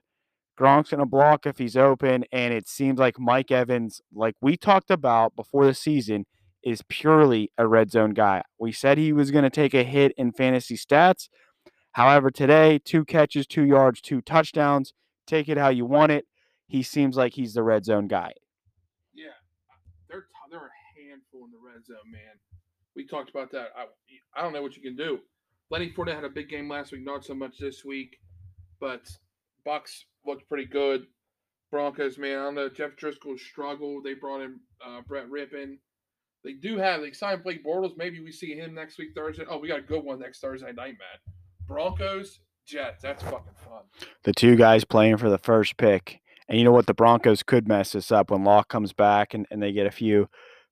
Gronk's 0.59 0.91
gonna 0.91 1.05
block 1.05 1.45
if 1.45 1.57
he's 1.57 1.75
open, 1.75 2.25
and 2.31 2.53
it 2.53 2.67
seems 2.67 2.99
like 2.99 3.19
Mike 3.19 3.51
Evans, 3.51 4.01
like 4.13 4.35
we 4.41 4.55
talked 4.55 4.91
about 4.91 5.35
before 5.35 5.65
the 5.65 5.73
season, 5.73 6.25
is 6.63 6.81
purely 6.87 7.51
a 7.57 7.67
red 7.67 7.91
zone 7.91 8.11
guy. 8.11 8.43
We 8.59 8.71
said 8.71 8.97
he 8.97 9.13
was 9.13 9.31
gonna 9.31 9.49
take 9.49 9.73
a 9.73 9.83
hit 9.83 10.13
in 10.17 10.31
fantasy 10.31 10.77
stats. 10.77 11.27
However, 11.93 12.31
today, 12.31 12.79
two 12.83 13.05
catches, 13.05 13.45
two 13.47 13.65
yards, 13.65 14.01
two 14.01 14.21
touchdowns. 14.21 14.93
Take 15.25 15.47
it 15.47 15.57
how 15.57 15.69
you 15.69 15.85
want 15.85 16.11
it. 16.11 16.25
He 16.67 16.83
seems 16.83 17.15
like 17.15 17.33
he's 17.33 17.53
the 17.53 17.63
red 17.63 17.85
zone 17.85 18.07
guy. 18.07 18.33
Yeah, 19.13 19.25
they're 20.09 20.25
they're 20.49 20.59
a 20.59 21.09
handful 21.09 21.45
in 21.45 21.51
the 21.51 21.59
red 21.63 21.85
zone, 21.85 22.11
man. 22.11 22.39
We 22.95 23.07
talked 23.07 23.29
about 23.29 23.51
that. 23.51 23.69
I, 23.75 23.85
I 24.35 24.43
don't 24.43 24.53
know 24.53 24.61
what 24.61 24.75
you 24.75 24.81
can 24.81 24.95
do. 24.95 25.19
Lenny 25.71 25.91
Fournette 25.91 26.15
had 26.15 26.23
a 26.23 26.29
big 26.29 26.49
game 26.49 26.69
last 26.69 26.91
week, 26.91 27.03
not 27.03 27.25
so 27.25 27.33
much 27.33 27.57
this 27.57 27.83
week, 27.83 28.17
but 28.79 29.01
Bucks 29.65 30.05
looked 30.25 30.47
pretty 30.47 30.65
good. 30.65 31.05
Broncos, 31.71 32.17
man, 32.17 32.37
I 32.37 32.43
don't 32.43 32.55
know. 32.55 32.69
Jeff 32.69 32.91
Driskel 32.95 33.39
struggled. 33.39 34.03
They 34.03 34.13
brought 34.13 34.41
in 34.41 34.59
uh, 34.85 35.01
Brett 35.07 35.29
Rypien. 35.29 35.77
They 36.43 36.53
do 36.53 36.77
have 36.77 37.01
they 37.01 37.11
signed 37.13 37.43
Blake 37.43 37.65
Bortles. 37.65 37.97
Maybe 37.97 38.19
we 38.19 38.31
see 38.31 38.53
him 38.53 38.75
next 38.75 38.97
week 38.99 39.09
Thursday. 39.15 39.45
Oh, 39.49 39.57
we 39.57 39.67
got 39.67 39.79
a 39.79 39.83
good 39.83 40.03
one 40.03 40.19
next 40.19 40.39
Thursday 40.39 40.67
night, 40.67 40.95
man. 40.99 41.33
Broncos, 41.67 42.39
Jets. 42.67 43.01
That's 43.01 43.23
fucking 43.23 43.53
fun. 43.55 43.83
The 44.23 44.33
two 44.33 44.55
guys 44.55 44.83
playing 44.83 45.17
for 45.17 45.29
the 45.29 45.37
first 45.37 45.77
pick. 45.77 46.19
And 46.47 46.57
you 46.57 46.65
know 46.65 46.71
what? 46.71 46.85
The 46.85 46.93
Broncos 46.93 47.41
could 47.41 47.67
mess 47.67 47.93
this 47.93 48.11
up 48.11 48.29
when 48.29 48.43
Lock 48.43 48.67
comes 48.67 48.93
back 48.93 49.33
and, 49.33 49.47
and 49.49 49.63
they 49.63 49.71
get 49.71 49.87
a 49.87 49.91
few 49.91 50.27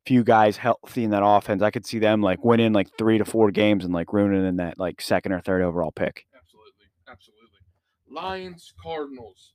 few 0.06 0.23
guys 0.23 0.58
healthy 0.58 1.04
in 1.04 1.12
that 1.12 1.23
offense. 1.23 1.62
I 1.62 1.71
could 1.71 1.86
see 1.86 1.99
them 1.99 2.21
like 2.21 2.43
winning 2.43 2.73
like 2.73 2.89
three 2.97 3.17
to 3.19 3.25
four 3.25 3.51
games 3.51 3.86
and 3.86 3.93
like 3.93 4.13
ruining 4.13 4.45
in 4.45 4.58
that 4.58 4.80
like 4.80 4.99
second 4.99 5.32
or 5.32 5.41
third 5.41 5.62
overall 5.62 5.91
pick. 5.91 6.25
Lions, 8.12 8.74
Cardinals. 8.82 9.54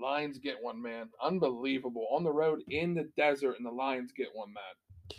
Lions 0.00 0.38
get 0.38 0.56
one, 0.60 0.82
man. 0.82 1.08
Unbelievable. 1.22 2.06
On 2.12 2.24
the 2.24 2.32
road 2.32 2.62
in 2.68 2.94
the 2.94 3.08
desert, 3.16 3.56
and 3.56 3.66
the 3.66 3.70
Lions 3.70 4.12
get 4.16 4.28
one, 4.34 4.52
man. 4.52 5.18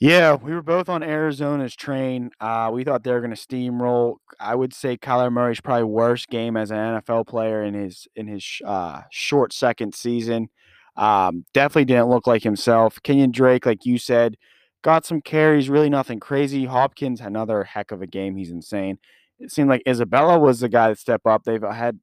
Yeah, 0.00 0.34
we 0.34 0.52
were 0.52 0.62
both 0.62 0.88
on 0.88 1.02
Arizona's 1.02 1.74
train. 1.74 2.30
Uh, 2.40 2.70
we 2.72 2.84
thought 2.84 3.02
they 3.02 3.10
were 3.10 3.20
going 3.20 3.34
to 3.34 3.36
steamroll. 3.36 4.16
I 4.38 4.54
would 4.54 4.72
say 4.72 4.96
Kyler 4.96 5.32
Murray's 5.32 5.60
probably 5.60 5.84
worst 5.84 6.28
game 6.28 6.56
as 6.56 6.70
an 6.70 6.76
NFL 6.76 7.26
player 7.26 7.64
in 7.64 7.74
his 7.74 8.06
in 8.14 8.28
his 8.28 8.60
uh, 8.64 9.02
short 9.10 9.52
second 9.52 9.94
season. 9.94 10.50
Um, 10.96 11.46
definitely 11.52 11.86
didn't 11.86 12.10
look 12.10 12.28
like 12.28 12.44
himself. 12.44 13.00
Kenyan 13.02 13.32
Drake, 13.32 13.66
like 13.66 13.84
you 13.84 13.98
said, 13.98 14.36
got 14.82 15.04
some 15.04 15.20
carries, 15.20 15.68
really 15.68 15.90
nothing 15.90 16.20
crazy. 16.20 16.66
Hopkins, 16.66 17.20
another 17.20 17.64
heck 17.64 17.90
of 17.90 18.00
a 18.00 18.06
game. 18.06 18.36
He's 18.36 18.50
insane. 18.50 18.98
It 19.38 19.52
seemed 19.52 19.68
like 19.68 19.82
Isabella 19.86 20.38
was 20.38 20.60
the 20.60 20.68
guy 20.68 20.88
that 20.88 20.98
stepped 20.98 21.26
up. 21.26 21.44
They've 21.44 21.62
had 21.62 22.00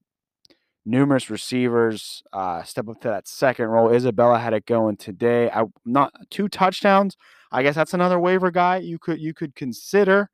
numerous 0.86 1.30
receivers 1.30 2.24
uh, 2.32 2.64
step 2.64 2.88
up 2.88 3.02
to 3.02 3.08
that 3.10 3.28
second 3.28 3.66
role. 3.68 3.92
Isabella 3.92 4.40
had 4.40 4.54
it 4.54 4.66
going 4.66 4.98
today. 4.98 5.50
I 5.50 5.64
not 5.86 6.14
two 6.30 6.48
touchdowns. 6.48 7.18
I 7.52 7.64
guess 7.64 7.76
that's 7.76 7.94
another 7.94 8.20
waiver 8.20 8.52
guy 8.52 8.78
you 8.78 9.00
could 9.00 9.20
you 9.20 9.34
could 9.34 9.56
consider. 9.56 10.30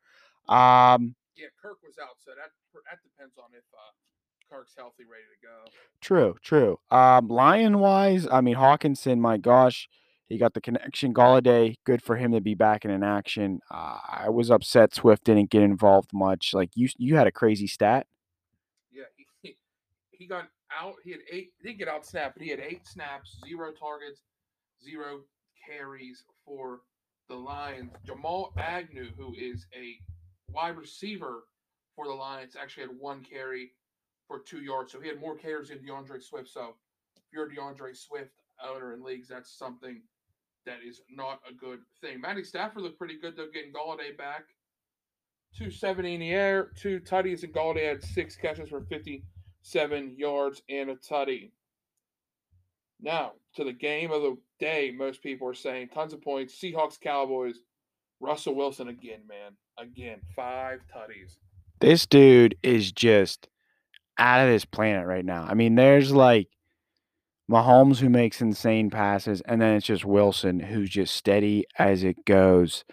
Um, 0.50 1.16
yeah, 1.36 1.48
Kirk 1.62 1.78
was 1.84 1.96
out, 2.02 2.18
so 2.24 2.32
that 2.32 2.52
that 2.90 3.00
depends 3.04 3.38
on 3.38 3.46
if 3.54 3.64
uh, 3.74 4.56
Kirk's 4.56 4.74
healthy, 4.78 5.04
ready 5.10 5.24
to 5.24 5.48
go. 5.48 5.72
True, 6.02 6.36
true. 6.42 6.80
Um, 6.90 7.28
Lion 7.28 7.80
wise, 7.80 8.28
I 8.32 8.42
mean 8.42 8.56
Hawkinson. 8.56 9.22
my 9.22 9.38
gosh, 9.38 9.88
he 10.32 10.38
got 10.38 10.54
the 10.54 10.62
connection. 10.62 11.13
Golladay, 11.13 11.76
good 11.86 12.02
for 12.02 12.15
him 12.15 12.32
to 12.32 12.41
be 12.41 12.56
back 12.56 12.86
in 12.86 12.91
an 12.91 13.04
action. 13.04 13.60
Uh, 13.70 13.98
I 14.10 14.30
was 14.30 14.50
upset 14.50 14.96
Swift 14.96 15.26
didn't 15.26 15.50
get 15.50 15.62
involved 15.62 16.12
much. 16.13 16.54
Like 16.54 16.70
you, 16.74 16.88
you 16.98 17.17
had 17.17 17.28
a 17.28 17.32
crazy 17.32 17.67
stat. 17.67 18.08
Yeah, 18.91 19.04
he, 19.41 19.58
he 20.12 20.28
got 20.28 20.48
out. 20.76 20.96
He 21.04 21.12
had 21.12 21.20
eight. 21.30 21.52
He 21.60 21.67
didn't 21.67 21.80
get 21.80 21.89
out 21.89 22.06
snap, 22.06 22.34
but 22.34 22.44
he 22.44 22.50
had 22.50 22.60
eight 22.60 22.88
snaps, 22.88 23.38
zero 23.46 23.72
targets, 23.72 24.22
zero 24.84 25.22
carries 25.67 26.24
for 26.46 26.82
the 27.28 27.36
Lions. 27.36 27.91
Jamal 28.06 28.54
Agnew, 28.58 29.10
who 29.17 29.34
is 29.36 29.67
a 29.76 29.98
wide 30.54 30.78
receiver 30.78 31.44
for 31.96 32.08
the 32.08 32.13
Lions, 32.13 32.56
actually 32.60 32.84
had 32.88 32.98
one 32.98 33.22
carry 33.22 33.74
for 34.28 34.39
two 34.39 34.62
yards. 34.62 34.94
So 34.94 35.02
he 35.02 35.10
had 35.10 35.20
more 35.20 35.36
carries 35.36 35.70
than 35.70 35.86
D'Andre 35.86 36.20
Swift. 36.20 36.50
So 36.50 36.76
if 37.17 37.24
you're 37.34 37.48
a 37.48 37.54
D'Andre 37.54 37.94
Swift 37.94 38.32
owner 38.65 38.94
in 38.94 39.04
leagues, 39.04 39.28
that's 39.28 39.52
something 39.52 40.02
that 40.65 40.80
is 40.88 41.02
not 41.10 41.39
a 41.50 41.54
good 41.54 41.80
thing. 42.02 42.21
Matty 42.21 42.43
Stafford 42.43 42.84
looked 42.84 42.97
pretty 42.97 43.17
good 43.19 43.36
though, 43.36 43.47
getting 43.54 43.74
Golladay 43.74 44.17
back. 44.17 44.45
270 45.58 46.13
in 46.13 46.19
the 46.21 46.32
air, 46.32 46.71
two 46.76 47.00
tutties, 47.02 47.43
and 47.43 47.54
Golladay 47.54 47.88
had 47.88 48.04
six 48.04 48.36
catches 48.36 48.69
for 48.69 48.82
57 48.82 50.15
yards 50.17 50.62
and 50.69 50.89
a 50.89 50.95
tutty. 50.95 51.52
Now, 53.02 53.34
to 53.56 53.63
the 53.63 53.74
game 53.74 54.12
of 54.12 54.21
the 54.21 54.38
day, 54.60 54.93
most 54.95 55.21
people 55.24 55.47
are 55.47 55.54
saying 55.54 55.89
tons 55.89 56.13
of 56.13 56.21
points. 56.21 56.58
Seahawks, 56.58 57.00
Cowboys, 57.00 57.58
Russell 58.19 58.56
Wilson 58.56 58.88
again, 58.88 59.21
man. 59.28 59.54
Again, 59.78 60.19
five 60.36 60.82
tutties. 60.95 61.38
This 61.80 62.06
dude 62.06 62.56
is 62.62 62.91
just 62.91 63.50
out 64.17 64.41
of 64.41 64.50
this 64.50 64.65
planet 64.65 65.08
right 65.08 65.26
now. 65.26 65.43
I 65.43 65.56
mean, 65.56 65.76
there's 65.76 66.12
like 66.12 66.47
Mahomes 67.52 68.00
who 68.00 68.10
makes 68.10 68.42
insane 68.42 68.90
passes, 68.90 69.42
and 69.42 69.62
then 69.62 69.76
it's 69.76 69.86
just 69.86 70.06
Wilson 70.06 70.62
who's 70.62 70.90
just 70.90 71.16
steady 71.16 71.66
as 71.78 72.04
it 72.04 72.26
goes. 72.26 72.86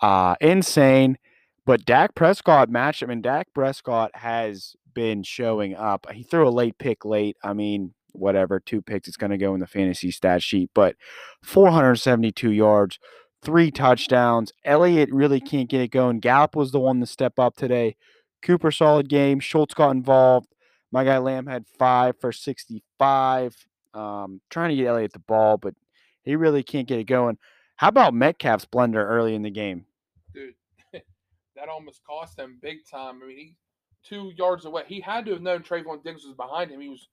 Uh, 0.00 0.36
insane. 0.40 1.18
But 1.66 1.84
Dak 1.84 2.14
Prescott 2.14 2.68
matched 2.68 3.02
him, 3.02 3.10
and 3.10 3.22
Dak 3.22 3.48
Prescott 3.54 4.10
has 4.14 4.76
been 4.94 5.22
showing 5.22 5.74
up. 5.74 6.06
He 6.12 6.22
threw 6.22 6.46
a 6.46 6.50
late 6.50 6.78
pick 6.78 7.04
late. 7.04 7.36
I 7.42 7.54
mean, 7.54 7.94
whatever, 8.12 8.60
two 8.60 8.82
picks, 8.82 9.08
it's 9.08 9.16
going 9.16 9.30
to 9.30 9.38
go 9.38 9.54
in 9.54 9.60
the 9.60 9.66
fantasy 9.66 10.10
stat 10.10 10.42
sheet. 10.42 10.70
But 10.74 10.96
472 11.42 12.50
yards, 12.50 12.98
three 13.42 13.70
touchdowns. 13.70 14.52
Elliott 14.64 15.10
really 15.10 15.40
can't 15.40 15.68
get 15.68 15.80
it 15.80 15.90
going. 15.90 16.20
Gallup 16.20 16.54
was 16.54 16.70
the 16.70 16.80
one 16.80 17.00
to 17.00 17.06
step 17.06 17.38
up 17.38 17.56
today. 17.56 17.96
Cooper, 18.42 18.70
solid 18.70 19.08
game. 19.08 19.40
Schultz 19.40 19.74
got 19.74 19.90
involved. 19.90 20.48
My 20.92 21.02
guy 21.02 21.18
Lamb 21.18 21.46
had 21.46 21.64
five 21.66 22.16
for 22.20 22.30
65. 22.30 23.66
Um, 23.94 24.40
trying 24.50 24.70
to 24.70 24.76
get 24.76 24.86
Elliott 24.86 25.12
the 25.12 25.20
ball, 25.20 25.56
but 25.56 25.74
he 26.22 26.36
really 26.36 26.62
can't 26.62 26.88
get 26.88 26.98
it 26.98 27.04
going. 27.04 27.38
How 27.76 27.88
about 27.88 28.14
Metcalf's 28.14 28.66
blender 28.66 29.04
early 29.04 29.34
in 29.34 29.42
the 29.42 29.50
game? 29.50 29.86
Dude, 30.34 30.54
that 30.92 31.68
almost 31.68 32.02
cost 32.04 32.38
him 32.38 32.58
big 32.60 32.78
time. 32.90 33.20
I 33.22 33.26
mean, 33.26 33.36
he 33.36 33.56
two 34.04 34.32
yards 34.36 34.64
away. 34.64 34.82
He 34.86 35.00
had 35.00 35.24
to 35.26 35.32
have 35.32 35.42
known 35.42 35.62
Trevon 35.62 36.02
Diggs 36.04 36.24
was 36.24 36.34
behind 36.36 36.70
him. 36.70 36.80
He 36.80 36.88
was 36.88 37.08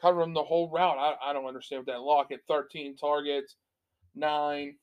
covering 0.00 0.32
the 0.32 0.42
whole 0.42 0.70
route. 0.70 0.98
I, 0.98 1.30
I 1.30 1.32
don't 1.32 1.46
understand 1.46 1.80
what 1.80 1.92
that 1.92 2.00
Lockett 2.00 2.40
13 2.48 2.96
targets, 2.96 3.56
nine 4.14 4.76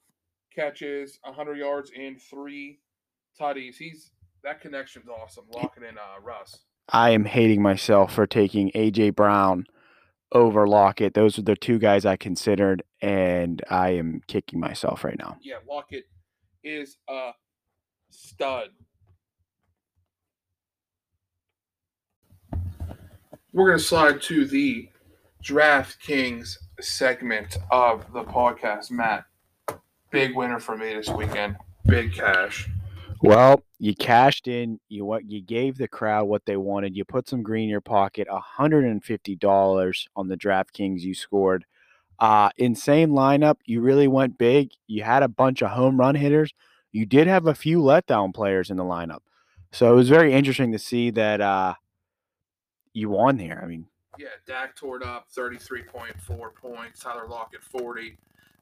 catches, 0.53 1.19
100 1.23 1.57
yards, 1.57 1.91
and 1.97 2.21
three 2.21 2.79
tutties. 3.39 3.75
He's 3.75 4.11
that 4.43 4.61
connection's 4.61 5.07
awesome. 5.09 5.45
Locking 5.53 5.83
in 5.83 5.97
uh, 5.97 6.21
Russ. 6.21 6.59
I 6.89 7.11
am 7.11 7.25
hating 7.25 7.61
myself 7.63 8.13
for 8.13 8.27
taking 8.27 8.71
AJ 8.71 9.15
Brown 9.15 9.65
over 10.31 10.67
Lockett. 10.67 11.13
Those 11.13 11.37
are 11.39 11.43
the 11.43 11.55
two 11.55 11.79
guys 11.79 12.05
I 12.05 12.15
considered, 12.15 12.83
and 13.01 13.61
I 13.69 13.91
am 13.91 14.21
kicking 14.27 14.59
myself 14.59 15.03
right 15.03 15.17
now. 15.17 15.37
Yeah, 15.41 15.55
Lockett 15.67 16.05
is 16.63 16.97
a 17.09 17.31
stud. 18.09 18.69
We're 23.53 23.67
going 23.67 23.77
to 23.77 23.83
slide 23.83 24.21
to 24.23 24.45
the 24.45 24.89
DraftKings 25.43 26.57
segment 26.81 27.57
of 27.71 28.11
the 28.11 28.23
podcast. 28.23 28.91
Matt, 28.91 29.25
big 30.11 30.35
winner 30.35 30.59
for 30.59 30.75
me 30.75 30.93
this 30.93 31.09
weekend. 31.09 31.55
Big 31.85 32.13
cash. 32.13 32.67
Well, 33.27 33.63
you 33.79 33.95
cashed 33.95 34.47
in. 34.47 34.79
You 34.87 35.05
what? 35.05 35.25
You 35.25 35.41
gave 35.41 35.77
the 35.77 35.87
crowd 35.87 36.25
what 36.25 36.45
they 36.45 36.57
wanted. 36.57 36.95
You 36.95 37.05
put 37.05 37.27
some 37.27 37.43
green 37.43 37.63
in 37.65 37.69
your 37.69 37.81
pocket. 37.81 38.27
hundred 38.29 38.85
and 38.85 39.03
fifty 39.03 39.35
dollars 39.35 40.07
on 40.15 40.27
the 40.27 40.37
DraftKings 40.37 41.01
you 41.01 41.13
scored. 41.13 41.65
Uh, 42.19 42.49
insane 42.57 43.09
lineup. 43.09 43.57
You 43.65 43.81
really 43.81 44.07
went 44.07 44.37
big. 44.37 44.71
You 44.87 45.03
had 45.03 45.23
a 45.23 45.27
bunch 45.27 45.61
of 45.61 45.71
home 45.71 45.99
run 45.99 46.15
hitters. 46.15 46.53
You 46.91 47.05
did 47.05 47.27
have 47.27 47.45
a 47.45 47.55
few 47.55 47.79
letdown 47.79 48.33
players 48.33 48.69
in 48.69 48.77
the 48.77 48.83
lineup. 48.83 49.19
So 49.71 49.91
it 49.91 49.95
was 49.95 50.07
very 50.07 50.31
interesting 50.31 50.71
to 50.71 50.79
see 50.79 51.09
that 51.11 51.41
uh, 51.41 51.73
you 52.93 53.09
won 53.09 53.37
here. 53.37 53.59
I 53.61 53.67
mean, 53.67 53.87
yeah, 54.17 54.27
Dak 54.47 54.75
tore 54.77 54.97
it 54.97 55.03
up 55.03 55.27
33.4 55.35 56.55
points. 56.55 57.01
Tyler 57.01 57.27
Lockett 57.27 57.63
40. 57.63 58.17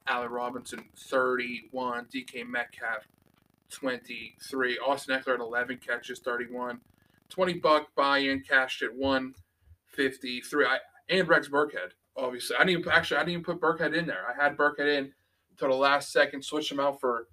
Allen 0.08 0.30
Robinson 0.30 0.84
31. 0.96 2.06
DK 2.06 2.46
Metcalf 2.46 3.06
23. 3.70 4.78
Austin 4.78 5.18
Ekeler 5.18 5.34
at 5.34 5.40
11 5.40 5.78
catches, 5.78 6.20
31. 6.20 6.80
20 7.30 7.54
buck 7.54 7.88
buy-in, 7.96 8.40
cashed 8.40 8.82
at 8.82 8.94
153. 8.94 10.66
I, 10.66 10.78
and 11.08 11.28
Rex 11.28 11.48
Burkhead, 11.48 11.92
obviously. 12.16 12.56
I 12.56 12.64
didn't 12.64 12.86
actually 12.88 13.16
I 13.16 13.20
didn't 13.20 13.32
even 13.32 13.44
put 13.44 13.60
Burkhead 13.60 13.96
in 13.96 14.06
there. 14.06 14.24
I 14.28 14.42
had 14.42 14.56
Burkhead 14.56 14.98
in 14.98 15.12
until 15.50 15.68
the 15.68 15.74
last 15.74 16.12
second, 16.12 16.44
switched 16.44 16.72
him 16.72 16.80
out 16.80 17.00
for 17.00 17.28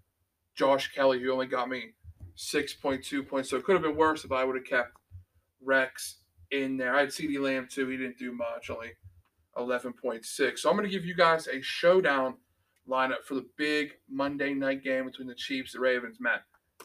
Josh 0.56 0.94
Kelley, 0.94 1.20
who 1.20 1.32
only 1.32 1.48
got 1.48 1.70
me 1.70 1.94
6.2 2.38 3.28
points. 3.28 3.50
So 3.50 3.58
it 3.58 3.63
could 3.63 3.74
have 3.74 3.82
been 3.82 3.96
worse 3.96 4.24
if 4.24 4.32
I 4.32 4.44
would 4.44 4.56
have 4.56 4.65
kept 4.65 4.91
Rex 5.63 6.17
in 6.52 6.78
there. 6.78 6.96
I 6.96 7.02
had 7.02 7.10
CeeDee 7.10 7.39
Lamb 7.39 7.67
too. 7.70 7.88
He 7.88 7.98
didn't 7.98 8.17
do 8.17 8.32
much, 8.32 8.70
only 8.70 8.91
11.6. 9.58 10.60
So 10.60 10.70
I'm 10.70 10.76
going 10.76 10.88
to 10.88 10.91
give 10.91 11.06
you 11.06 11.15
guys 11.15 11.48
a 11.48 11.62
showdown 11.62 12.36
lineup 12.89 13.24
for 13.26 13.36
the 13.36 13.46
big 13.58 13.91
Monday 14.10 14.54
night 14.54 14.84
game 14.84 15.06
between 15.06 15.28
the 15.28 15.36
Chiefs 15.36 15.74
and 15.74 15.82
the 15.82 15.88
Ravens. 15.88 16.17
Matt, 16.20 16.41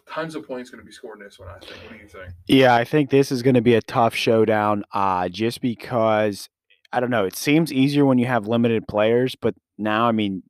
tons 0.09 0.35
of 0.35 0.47
points 0.47 0.71
going 0.71 0.81
to 0.81 0.87
be 0.87 0.93
scored 0.93 1.19
in 1.19 1.25
this 1.25 1.39
one, 1.39 1.49
I 1.49 1.59
think. 1.59 1.83
What 1.83 1.93
do 1.93 1.97
you 1.99 2.09
think? 2.09 2.33
Yeah, 2.47 2.75
I 2.75 2.85
think 2.85 3.11
this 3.11 3.33
is 3.33 3.43
going 3.43 3.55
to 3.55 3.61
be 3.63 3.75
a 3.75 3.83
tough 3.83 4.15
showdown 4.15 4.85
uh, 4.93 5.29
just 5.29 5.61
because, 5.61 6.49
I 6.93 7.01
don't 7.01 7.11
know, 7.11 7.25
it 7.25 7.37
seems 7.37 7.73
easier 7.73 8.05
when 8.05 8.19
you 8.19 8.27
have 8.27 8.47
limited 8.47 8.87
players, 8.89 9.35
but 9.35 9.55
now, 9.79 10.07
I 10.07 10.13
mean, 10.13 10.43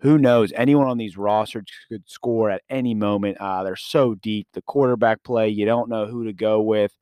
who 0.00 0.18
knows? 0.18 0.52
Anyone 0.54 0.86
on 0.86 0.98
these 0.98 1.16
rosters 1.16 1.64
could 1.88 2.08
score 2.08 2.50
at 2.50 2.62
any 2.68 2.94
moment. 2.94 3.38
Uh, 3.40 3.64
they're 3.64 3.76
so 3.76 4.14
deep. 4.14 4.46
The 4.52 4.62
quarterback 4.62 5.22
play, 5.22 5.48
you 5.48 5.64
don't 5.64 5.88
know 5.88 6.06
who 6.06 6.24
to 6.24 6.32
go 6.32 6.60
with. 6.60 6.92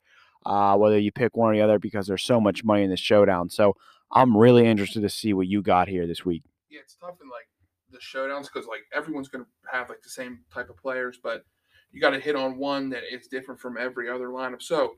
uh, 0.45 0.75
whether 0.77 0.99
you 0.99 1.11
pick 1.11 1.35
one 1.37 1.51
or 1.51 1.55
the 1.55 1.61
other 1.61 1.79
because 1.79 2.07
there's 2.07 2.23
so 2.23 2.39
much 2.39 2.63
money 2.63 2.83
in 2.83 2.89
this 2.89 2.99
showdown. 2.99 3.49
So 3.49 3.75
I'm 4.11 4.35
really 4.35 4.65
interested 4.65 5.01
to 5.01 5.09
see 5.09 5.33
what 5.33 5.47
you 5.47 5.61
got 5.61 5.87
here 5.87 6.05
this 6.05 6.25
week. 6.25 6.43
Yeah, 6.69 6.81
it's 6.81 6.95
tough 6.95 7.15
in 7.21 7.29
like 7.29 7.47
the 7.93 7.99
showdowns 7.99 8.51
because 8.51 8.67
like 8.67 8.81
everyone's 8.93 9.29
gonna 9.29 9.45
have 9.71 9.89
like 9.89 10.01
the 10.01 10.09
same 10.09 10.39
type 10.53 10.69
of 10.69 10.77
players, 10.77 11.19
but 11.21 11.45
you 11.93 12.01
got 12.01 12.09
to 12.09 12.19
hit 12.19 12.35
on 12.35 12.57
one 12.57 12.89
that 12.89 13.03
is 13.09 13.27
different 13.27 13.61
from 13.61 13.77
every 13.77 14.09
other 14.09 14.29
lineup. 14.29 14.61
So 14.61 14.95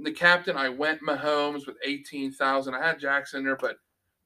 the 0.00 0.12
captain, 0.12 0.56
I 0.56 0.68
went 0.68 1.02
Mahomes 1.02 1.66
with 1.66 1.76
eighteen 1.84 2.32
thousand. 2.32 2.74
I 2.74 2.86
had 2.86 3.00
Jackson 3.00 3.44
there, 3.44 3.56
but 3.56 3.76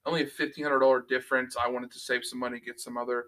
only 0.06 0.22
a 0.22 0.26
fifteen 0.26 0.64
hundred 0.64 0.80
dollar 0.80 1.04
difference. 1.08 1.56
I 1.56 1.68
wanted 1.68 1.90
to 1.92 1.98
save 1.98 2.24
some 2.24 2.38
money, 2.38 2.60
get 2.60 2.78
some 2.78 2.98
other 2.98 3.26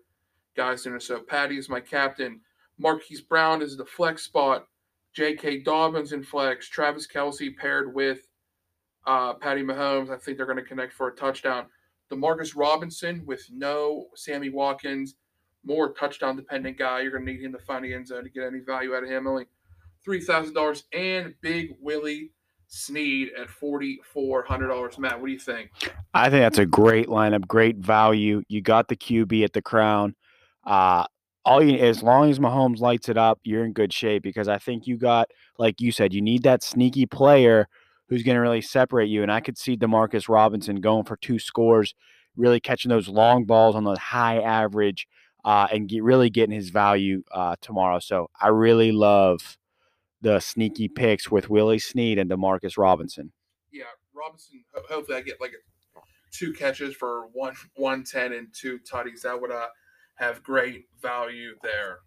guys 0.56 0.84
in 0.84 0.92
there. 0.92 1.00
So 1.00 1.20
Patty 1.20 1.56
is 1.56 1.68
my 1.68 1.80
captain. 1.80 2.40
Marquise 2.78 3.22
Brown 3.22 3.62
is 3.62 3.76
the 3.76 3.86
flex 3.86 4.22
spot. 4.22 4.66
J.K. 5.14 5.60
Dobbins 5.60 6.12
in 6.12 6.22
flex. 6.22 6.68
Travis 6.68 7.06
Kelce 7.06 7.56
paired 7.56 7.94
with 7.94 8.28
uh, 9.06 9.32
Patty 9.32 9.62
Mahomes. 9.62 10.10
I 10.10 10.18
think 10.18 10.36
they're 10.36 10.44
going 10.44 10.58
to 10.58 10.62
connect 10.62 10.92
for 10.92 11.08
a 11.08 11.16
touchdown. 11.16 11.66
Demarcus 12.10 12.56
Robinson 12.56 13.22
with 13.26 13.44
no 13.52 14.06
Sammy 14.14 14.50
Watkins, 14.50 15.16
more 15.64 15.92
touchdown 15.92 16.36
dependent 16.36 16.78
guy. 16.78 17.00
You're 17.00 17.12
going 17.12 17.26
to 17.26 17.32
need 17.32 17.42
him 17.42 17.52
to 17.52 17.58
find 17.58 17.84
the 17.84 17.92
end 17.92 18.06
zone 18.06 18.24
to 18.24 18.30
get 18.30 18.44
any 18.44 18.60
value 18.60 18.94
out 18.94 19.02
of 19.02 19.10
him. 19.10 19.26
Only 19.26 19.46
three 20.04 20.20
thousand 20.20 20.54
dollars 20.54 20.84
and 20.92 21.34
Big 21.40 21.76
Willie 21.80 22.30
Snead 22.68 23.30
at 23.38 23.48
forty 23.48 24.00
four 24.12 24.44
hundred 24.44 24.68
dollars. 24.68 24.98
Matt, 24.98 25.20
what 25.20 25.26
do 25.26 25.32
you 25.32 25.38
think? 25.38 25.70
I 26.14 26.30
think 26.30 26.42
that's 26.42 26.58
a 26.58 26.66
great 26.66 27.08
lineup, 27.08 27.46
great 27.46 27.76
value. 27.76 28.42
You 28.48 28.60
got 28.60 28.88
the 28.88 28.96
QB 28.96 29.44
at 29.44 29.52
the 29.52 29.62
crown. 29.62 30.14
Uh, 30.64 31.04
all 31.44 31.62
you 31.62 31.78
as 31.78 32.02
long 32.02 32.28
as 32.28 32.38
Mahomes 32.40 32.80
lights 32.80 33.08
it 33.08 33.16
up, 33.16 33.38
you're 33.44 33.64
in 33.64 33.72
good 33.72 33.92
shape 33.92 34.22
because 34.22 34.48
I 34.48 34.58
think 34.58 34.86
you 34.86 34.96
got, 34.96 35.30
like 35.58 35.80
you 35.80 35.92
said, 35.92 36.12
you 36.12 36.20
need 36.20 36.42
that 36.42 36.62
sneaky 36.62 37.06
player 37.06 37.68
who's 38.08 38.22
going 38.22 38.36
to 38.36 38.40
really 38.40 38.60
separate 38.60 39.08
you. 39.08 39.22
And 39.22 39.32
I 39.32 39.40
could 39.40 39.58
see 39.58 39.76
Demarcus 39.76 40.28
Robinson 40.28 40.76
going 40.80 41.04
for 41.04 41.16
two 41.16 41.38
scores, 41.38 41.94
really 42.36 42.60
catching 42.60 42.88
those 42.88 43.08
long 43.08 43.44
balls 43.44 43.74
on 43.74 43.84
the 43.84 43.96
high 43.98 44.40
average, 44.40 45.06
uh, 45.44 45.68
and 45.72 45.88
get, 45.88 46.02
really 46.02 46.30
getting 46.30 46.54
his 46.54 46.70
value 46.70 47.22
uh, 47.32 47.56
tomorrow. 47.60 47.98
So 47.98 48.28
I 48.40 48.48
really 48.48 48.92
love 48.92 49.58
the 50.20 50.40
sneaky 50.40 50.88
picks 50.88 51.30
with 51.30 51.50
Willie 51.50 51.78
Snead 51.78 52.18
and 52.18 52.30
Demarcus 52.30 52.76
Robinson. 52.78 53.32
Yeah, 53.72 53.84
Robinson. 54.14 54.64
Hopefully, 54.88 55.18
I 55.18 55.20
get 55.20 55.40
like 55.40 55.52
two 56.32 56.52
catches 56.52 56.94
for 56.94 57.28
one 57.32 57.54
one 57.76 58.02
ten 58.04 58.32
and 58.32 58.48
two 58.52 58.78
tutties. 58.80 59.22
That 59.22 59.40
would 59.40 59.52
uh 59.52 59.66
have 60.16 60.42
great 60.42 60.86
value 61.00 61.54
there. 61.62 61.98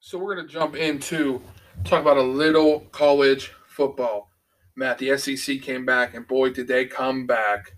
So 0.00 0.18
we're 0.18 0.34
going 0.34 0.46
to 0.46 0.52
jump 0.52 0.76
into 0.76 1.40
talk 1.84 2.00
about 2.00 2.16
a 2.16 2.22
little 2.22 2.80
college 2.92 3.52
football. 3.68 4.30
Matt, 4.74 4.98
the 4.98 5.16
SEC 5.18 5.60
came 5.60 5.84
back, 5.84 6.14
and 6.14 6.26
boy, 6.26 6.50
did 6.50 6.66
they 6.66 6.86
come 6.86 7.26
back! 7.26 7.76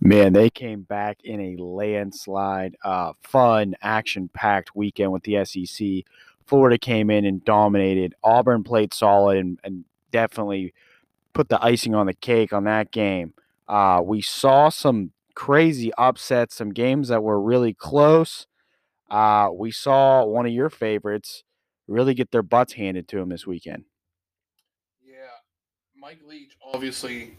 Man, 0.00 0.32
they 0.32 0.50
came 0.50 0.82
back 0.82 1.18
in 1.24 1.40
a 1.40 1.62
landslide, 1.62 2.76
uh, 2.84 3.12
fun, 3.22 3.74
action-packed 3.82 4.76
weekend 4.76 5.10
with 5.10 5.24
the 5.24 5.44
SEC. 5.44 6.04
Florida 6.46 6.78
came 6.78 7.10
in 7.10 7.24
and 7.24 7.44
dominated. 7.44 8.14
Auburn 8.22 8.62
played 8.62 8.94
solid 8.94 9.38
and, 9.38 9.58
and 9.64 9.84
definitely 10.12 10.74
put 11.32 11.48
the 11.48 11.62
icing 11.62 11.94
on 11.94 12.06
the 12.06 12.14
cake 12.14 12.52
on 12.52 12.64
that 12.64 12.92
game. 12.92 13.34
Uh, 13.66 14.00
we 14.02 14.22
saw 14.22 14.68
some 14.68 15.10
crazy 15.34 15.92
upsets, 15.98 16.54
some 16.54 16.70
games 16.70 17.08
that 17.08 17.22
were 17.22 17.40
really 17.40 17.74
close. 17.74 18.46
Uh, 19.10 19.48
we 19.52 19.70
saw 19.70 20.24
one 20.24 20.46
of 20.46 20.52
your 20.52 20.70
favorites 20.70 21.44
really 21.88 22.14
get 22.14 22.30
their 22.30 22.42
butts 22.42 22.74
handed 22.74 23.08
to 23.08 23.16
them 23.16 23.30
this 23.30 23.46
weekend. 23.46 23.84
Yeah, 25.04 25.14
Mike 25.96 26.20
Leach 26.24 26.56
obviously, 26.72 27.36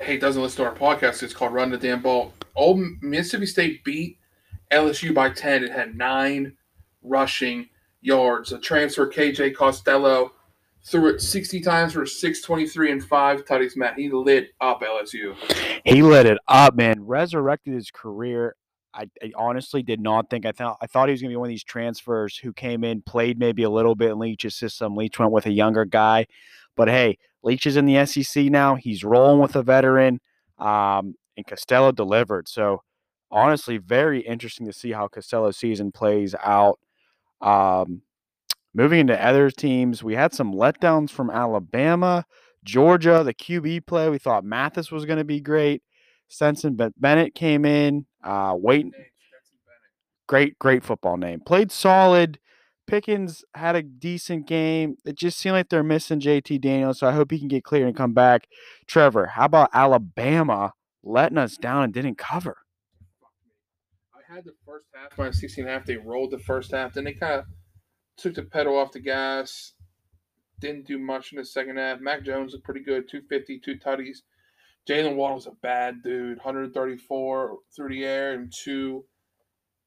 hey, 0.00 0.18
doesn't 0.18 0.42
listen 0.42 0.64
to 0.64 0.70
our 0.70 0.76
podcast. 0.76 1.22
It's 1.22 1.32
called 1.32 1.54
Run 1.54 1.70
the 1.70 1.78
Damn 1.78 2.02
Ball. 2.02 2.34
Old 2.54 2.80
Mississippi 3.00 3.46
State 3.46 3.84
beat 3.84 4.18
LSU 4.70 5.14
by 5.14 5.30
ten. 5.30 5.64
It 5.64 5.72
had 5.72 5.96
nine 5.96 6.56
rushing 7.02 7.68
yards. 8.00 8.52
A 8.52 8.58
transfer, 8.58 9.06
KJ 9.10 9.54
Costello 9.54 10.32
threw 10.86 11.08
it 11.08 11.20
60 11.20 11.60
times 11.60 11.94
for 11.94 12.06
623 12.06 12.92
and 12.92 13.04
five 13.04 13.44
tutties, 13.44 13.76
Matt. 13.76 13.98
He 13.98 14.08
lit 14.08 14.50
up 14.60 14.82
LSU. 14.82 15.34
He 15.84 16.02
lit 16.02 16.26
it 16.26 16.38
up, 16.46 16.76
man. 16.76 17.04
Resurrected 17.04 17.74
his 17.74 17.90
career. 17.90 18.54
I, 18.96 19.08
I 19.22 19.32
honestly 19.36 19.82
did 19.82 20.00
not 20.00 20.30
think 20.30 20.46
I 20.46 20.52
thought 20.52 20.78
I 20.80 20.86
thought 20.86 21.08
he 21.08 21.12
was 21.12 21.22
gonna 21.22 21.32
be 21.32 21.36
one 21.36 21.48
of 21.48 21.50
these 21.50 21.64
transfers 21.64 22.36
who 22.36 22.52
came 22.52 22.82
in, 22.84 23.02
played 23.02 23.38
maybe 23.38 23.62
a 23.62 23.70
little 23.70 23.94
bit 23.94 24.10
in 24.10 24.18
Leach's 24.18 24.54
system. 24.54 24.96
Leach 24.96 25.18
went 25.18 25.32
with 25.32 25.46
a 25.46 25.52
younger 25.52 25.84
guy. 25.84 26.26
But 26.76 26.88
hey, 26.88 27.18
Leach 27.42 27.66
is 27.66 27.76
in 27.76 27.86
the 27.86 28.04
SEC 28.06 28.46
now. 28.46 28.74
He's 28.74 29.04
rolling 29.04 29.40
with 29.40 29.56
a 29.56 29.62
veteran. 29.62 30.20
Um, 30.58 31.14
and 31.36 31.46
Costello 31.46 31.92
delivered. 31.92 32.48
So 32.48 32.82
honestly, 33.30 33.78
very 33.78 34.20
interesting 34.20 34.66
to 34.66 34.72
see 34.72 34.92
how 34.92 35.08
Costello's 35.08 35.56
season 35.56 35.92
plays 35.92 36.34
out. 36.42 36.78
Um, 37.40 38.02
Moving 38.76 39.00
into 39.00 39.24
other 39.24 39.50
teams, 39.50 40.04
we 40.04 40.14
had 40.14 40.34
some 40.34 40.52
letdowns 40.52 41.08
from 41.08 41.30
Alabama, 41.30 42.26
Georgia, 42.62 43.22
the 43.24 43.32
QB 43.32 43.86
play. 43.86 44.10
We 44.10 44.18
thought 44.18 44.44
Mathis 44.44 44.92
was 44.92 45.06
going 45.06 45.16
to 45.16 45.24
be 45.24 45.40
great. 45.40 45.82
Stetson 46.28 46.78
Bennett 46.96 47.34
came 47.34 47.64
in, 47.64 48.06
uh, 48.22 48.54
waiting. 48.56 48.92
Great, 50.26 50.58
great 50.58 50.82
football 50.82 51.16
name. 51.16 51.40
Played 51.40 51.70
solid. 51.70 52.38
Pickens 52.86 53.44
had 53.54 53.74
a 53.74 53.82
decent 53.82 54.46
game. 54.46 54.96
It 55.04 55.16
just 55.16 55.38
seemed 55.38 55.54
like 55.54 55.68
they're 55.68 55.82
missing 55.82 56.20
JT 56.20 56.60
Daniels, 56.60 57.00
so 57.00 57.08
I 57.08 57.12
hope 57.12 57.30
he 57.30 57.38
can 57.38 57.48
get 57.48 57.64
clear 57.64 57.86
and 57.86 57.96
come 57.96 58.12
back. 58.12 58.46
Trevor, 58.86 59.26
how 59.26 59.46
about 59.46 59.70
Alabama 59.72 60.72
letting 61.02 61.38
us 61.38 61.56
down 61.56 61.82
and 61.82 61.92
didn't 61.92 62.18
cover? 62.18 62.58
I 64.14 64.34
had 64.34 64.44
the 64.44 64.54
first 64.64 64.86
half 64.94 65.16
by 65.16 65.30
16 65.30 65.66
half. 65.66 65.84
They 65.84 65.96
rolled 65.96 66.30
the 66.30 66.38
first 66.38 66.72
half. 66.72 66.94
Then 66.94 67.04
they 67.04 67.12
kind 67.12 67.40
of 67.40 67.44
took 68.16 68.34
the 68.34 68.42
pedal 68.42 68.76
off 68.76 68.92
the 68.92 69.00
gas. 69.00 69.72
Didn't 70.60 70.86
do 70.86 70.98
much 70.98 71.32
in 71.32 71.38
the 71.38 71.44
second 71.44 71.76
half. 71.76 72.00
Mac 72.00 72.24
Jones 72.24 72.52
looked 72.52 72.64
pretty 72.64 72.82
good, 72.82 73.08
250, 73.08 73.60
two 73.60 73.76
tutties. 73.76 74.18
Jaylen 74.88 75.16
Waddle's 75.16 75.46
a 75.46 75.52
bad 75.62 76.02
dude, 76.02 76.38
134 76.38 77.58
through 77.74 77.88
the 77.88 78.04
air 78.04 78.34
and 78.34 78.52
two 78.52 79.04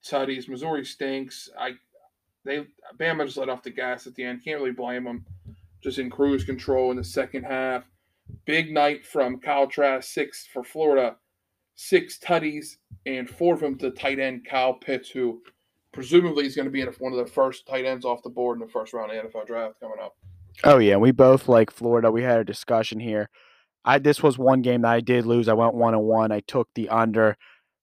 tutties. 0.05 0.49
Missouri 0.49 0.85
stinks. 0.85 1.49
I 1.57 1.71
they 2.45 2.65
Bama 2.99 3.25
just 3.25 3.37
let 3.37 3.49
off 3.49 3.63
the 3.63 3.69
gas 3.69 4.07
at 4.07 4.15
the 4.15 4.23
end. 4.23 4.43
Can't 4.43 4.59
really 4.59 4.71
blame 4.71 5.03
them. 5.03 5.25
Just 5.81 5.99
in 5.99 6.09
cruise 6.09 6.43
control 6.43 6.91
in 6.91 6.97
the 6.97 7.03
second 7.03 7.43
half. 7.43 7.85
Big 8.45 8.71
night 8.71 9.05
from 9.05 9.39
Kyle 9.39 9.67
Trask, 9.67 10.09
six 10.09 10.47
for 10.51 10.63
Florida, 10.63 11.15
six 11.75 12.19
tutties, 12.19 12.77
and 13.05 13.29
four 13.29 13.55
of 13.55 13.61
them 13.61 13.77
to 13.79 13.91
tight 13.91 14.19
end 14.19 14.45
Kyle 14.45 14.73
Pitts, 14.73 15.09
who 15.09 15.41
presumably 15.93 16.45
is 16.45 16.55
going 16.55 16.65
to 16.65 16.71
be 16.71 16.83
one 16.99 17.13
of 17.13 17.19
the 17.19 17.31
first 17.31 17.65
tight 17.67 17.85
ends 17.85 18.05
off 18.05 18.21
the 18.23 18.29
board 18.29 18.59
in 18.59 18.65
the 18.65 18.71
first 18.71 18.93
round 18.93 19.11
of 19.11 19.31
the 19.31 19.39
NFL 19.39 19.47
draft 19.47 19.79
coming 19.79 19.97
up. 20.01 20.15
Oh 20.63 20.77
yeah, 20.77 20.97
we 20.97 21.11
both 21.11 21.47
like 21.47 21.71
Florida. 21.71 22.11
We 22.11 22.23
had 22.23 22.39
a 22.39 22.43
discussion 22.43 22.99
here. 22.99 23.29
I 23.85 23.99
this 23.99 24.21
was 24.21 24.37
one 24.37 24.61
game 24.61 24.81
that 24.81 24.91
I 24.91 24.99
did 24.99 25.25
lose. 25.25 25.47
I 25.47 25.53
went 25.53 25.73
one 25.73 25.93
and 25.93 26.03
one. 26.03 26.31
I 26.31 26.41
took 26.41 26.69
the 26.75 26.89
under. 26.89 27.37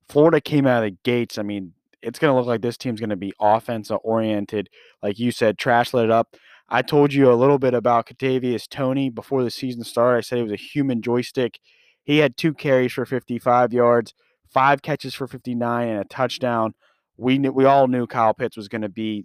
Florida 0.08 0.40
came 0.40 0.66
out 0.66 0.84
of 0.84 0.90
the 0.90 0.98
gates. 1.02 1.38
I 1.38 1.42
mean, 1.42 1.72
it's 2.02 2.18
going 2.18 2.32
to 2.32 2.38
look 2.38 2.46
like 2.46 2.62
this 2.62 2.76
team's 2.76 3.00
going 3.00 3.10
to 3.10 3.16
be 3.16 3.32
offensive 3.40 3.98
oriented. 4.04 4.68
Like 5.02 5.18
you 5.18 5.32
said, 5.32 5.58
Trask 5.58 5.94
lit 5.94 6.10
up. 6.10 6.36
I 6.68 6.82
told 6.82 7.12
you 7.12 7.30
a 7.30 7.34
little 7.34 7.58
bit 7.58 7.74
about 7.74 8.06
Kadarius 8.06 8.68
Toney 8.68 9.08
before 9.10 9.42
the 9.42 9.50
season 9.50 9.84
started. 9.84 10.18
I 10.18 10.20
said 10.20 10.36
he 10.36 10.42
was 10.42 10.52
a 10.52 10.56
human 10.56 11.02
joystick. 11.02 11.60
He 12.04 12.18
had 12.18 12.36
two 12.36 12.54
carries 12.54 12.92
for 12.92 13.04
55 13.04 13.72
yards, 13.72 14.14
five 14.52 14.82
catches 14.82 15.14
for 15.14 15.26
59, 15.26 15.88
and 15.88 16.00
a 16.00 16.04
touchdown 16.04 16.74
we 17.16 17.38
knew 17.38 17.52
we 17.52 17.64
all 17.64 17.88
knew 17.88 18.06
Kyle 18.06 18.34
Pitts 18.34 18.56
was 18.56 18.68
going 18.68 18.82
to 18.82 18.88
be 18.88 19.24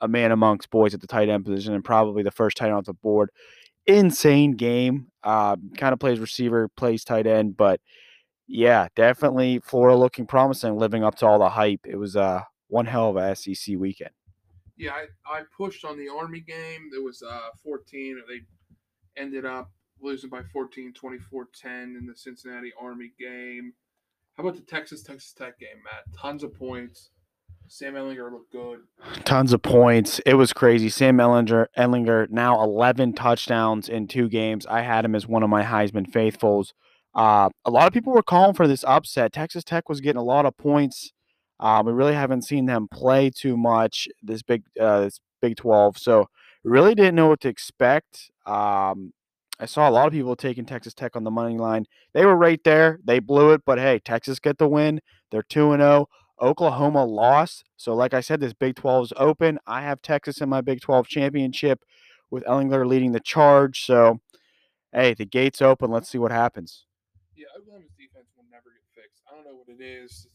a 0.00 0.08
man 0.08 0.32
amongst 0.32 0.70
boys 0.70 0.94
at 0.94 1.00
the 1.00 1.06
tight 1.06 1.28
end 1.28 1.44
position 1.44 1.74
and 1.74 1.84
probably 1.84 2.22
the 2.22 2.30
first 2.30 2.56
tight 2.56 2.66
end 2.66 2.76
off 2.76 2.84
the 2.84 2.92
board. 2.92 3.30
Insane 3.86 4.52
game. 4.52 5.08
Uh, 5.22 5.56
kind 5.76 5.92
of 5.92 5.98
plays 5.98 6.18
receiver, 6.18 6.68
plays 6.76 7.04
tight 7.04 7.26
end, 7.26 7.56
but 7.56 7.80
yeah, 8.46 8.88
definitely 8.94 9.58
Florida 9.60 9.96
looking 9.96 10.26
promising, 10.26 10.76
living 10.76 11.02
up 11.02 11.14
to 11.16 11.26
all 11.26 11.38
the 11.38 11.48
hype. 11.48 11.80
It 11.86 11.96
was 11.96 12.14
uh, 12.16 12.42
one 12.68 12.86
hell 12.86 13.10
of 13.10 13.16
a 13.16 13.34
SEC 13.34 13.76
weekend. 13.78 14.10
Yeah, 14.76 14.92
I, 14.92 15.06
I 15.26 15.42
pushed 15.56 15.84
on 15.84 15.96
the 15.96 16.08
Army 16.08 16.40
game. 16.40 16.90
It 16.94 17.02
was 17.02 17.22
uh, 17.22 17.50
14. 17.62 18.20
They 18.28 18.40
ended 19.20 19.44
up 19.44 19.70
losing 20.00 20.30
by 20.30 20.42
14, 20.52 20.92
24 20.92 21.48
10 21.54 21.96
in 21.98 22.06
the 22.06 22.16
Cincinnati 22.16 22.72
Army 22.80 23.12
game. 23.18 23.72
How 24.36 24.42
about 24.42 24.56
the 24.56 24.62
Texas 24.62 25.02
Texas 25.02 25.32
Tech 25.32 25.58
game, 25.58 25.82
Matt? 25.84 26.04
Tons 26.18 26.42
of 26.42 26.54
points. 26.54 27.10
Sam 27.68 27.94
Ehlinger 27.94 28.30
looked 28.30 28.52
good. 28.52 28.80
Tons 29.24 29.52
of 29.52 29.62
points. 29.62 30.20
It 30.26 30.34
was 30.34 30.52
crazy. 30.52 30.88
Sam 30.88 31.18
Ellinger, 31.18 31.66
Ehlinger 31.76 32.30
now 32.30 32.62
11 32.62 33.14
touchdowns 33.14 33.88
in 33.88 34.06
two 34.06 34.28
games. 34.28 34.66
I 34.66 34.82
had 34.82 35.04
him 35.04 35.14
as 35.14 35.26
one 35.26 35.42
of 35.42 35.50
my 35.50 35.62
Heisman 35.62 36.10
faithfuls. 36.12 36.74
Uh, 37.14 37.48
a 37.64 37.70
lot 37.70 37.86
of 37.86 37.92
people 37.92 38.12
were 38.12 38.22
calling 38.22 38.54
for 38.54 38.66
this 38.66 38.84
upset. 38.84 39.32
Texas 39.32 39.64
Tech 39.64 39.88
was 39.88 40.00
getting 40.00 40.20
a 40.20 40.24
lot 40.24 40.46
of 40.46 40.56
points. 40.56 41.12
Uh, 41.60 41.82
we 41.84 41.92
really 41.92 42.14
haven't 42.14 42.42
seen 42.42 42.66
them 42.66 42.88
play 42.92 43.30
too 43.30 43.56
much 43.56 44.08
this 44.22 44.42
big 44.42 44.64
uh, 44.80 45.02
this 45.02 45.20
Big 45.40 45.56
12. 45.56 45.98
So 45.98 46.28
Really 46.64 46.94
didn't 46.94 47.14
know 47.14 47.28
what 47.28 47.40
to 47.42 47.48
expect. 47.48 48.30
Um, 48.46 49.12
I 49.60 49.66
saw 49.66 49.88
a 49.88 49.92
lot 49.92 50.06
of 50.06 50.14
people 50.14 50.34
taking 50.34 50.64
Texas 50.64 50.94
Tech 50.94 51.14
on 51.14 51.22
the 51.22 51.30
money 51.30 51.58
line. 51.58 51.84
They 52.14 52.24
were 52.24 52.34
right 52.34 52.60
there. 52.64 52.98
They 53.04 53.18
blew 53.18 53.52
it, 53.52 53.60
but 53.66 53.78
hey, 53.78 54.00
Texas 54.02 54.40
get 54.40 54.56
the 54.56 54.66
win. 54.66 55.00
They're 55.30 55.42
2 55.42 55.72
and 55.72 55.82
0. 55.82 56.06
Oklahoma 56.40 57.04
lost. 57.04 57.64
So, 57.76 57.94
like 57.94 58.14
I 58.14 58.20
said, 58.20 58.40
this 58.40 58.52
Big 58.52 58.76
12 58.76 59.04
is 59.04 59.12
open. 59.16 59.58
I 59.66 59.82
have 59.82 60.02
Texas 60.02 60.40
in 60.40 60.48
my 60.48 60.60
Big 60.60 60.80
12 60.80 61.06
championship 61.06 61.84
with 62.30 62.44
Ehlinger 62.44 62.86
leading 62.86 63.12
the 63.12 63.20
charge. 63.20 63.84
So, 63.84 64.20
hey, 64.92 65.14
the 65.14 65.24
gate's 65.24 65.62
open. 65.62 65.90
Let's 65.90 66.08
see 66.08 66.18
what 66.18 66.32
happens. 66.32 66.84
Yeah, 67.36 67.46
Oklahoma's 67.58 67.90
defense 67.98 68.26
will 68.36 68.44
never 68.50 68.70
get 68.70 69.02
fixed. 69.02 69.22
I 69.30 69.34
don't 69.34 69.44
know 69.44 69.56
what 69.56 69.68
it 69.68 69.82
is. 69.82 70.26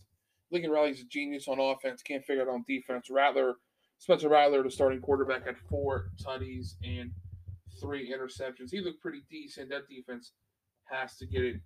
Lincoln 0.51 0.71
Riley's 0.71 1.01
a 1.01 1.05
genius 1.05 1.47
on 1.47 1.59
offense. 1.59 2.01
Can't 2.01 2.23
figure 2.25 2.43
it 2.43 2.47
out 2.47 2.53
on 2.53 2.63
defense. 2.67 3.09
Rattler, 3.09 3.55
Spencer 3.99 4.29
Rattler, 4.29 4.63
the 4.63 4.71
starting 4.71 5.01
quarterback, 5.01 5.45
had 5.45 5.57
four 5.57 6.09
tutties 6.23 6.75
and 6.83 7.11
three 7.79 8.11
interceptions. 8.11 8.71
He 8.71 8.81
looked 8.81 9.01
pretty 9.01 9.21
decent. 9.29 9.69
That 9.69 9.87
defense 9.87 10.31
has 10.85 11.17
to 11.17 11.25
get 11.25 11.43
it 11.43 11.57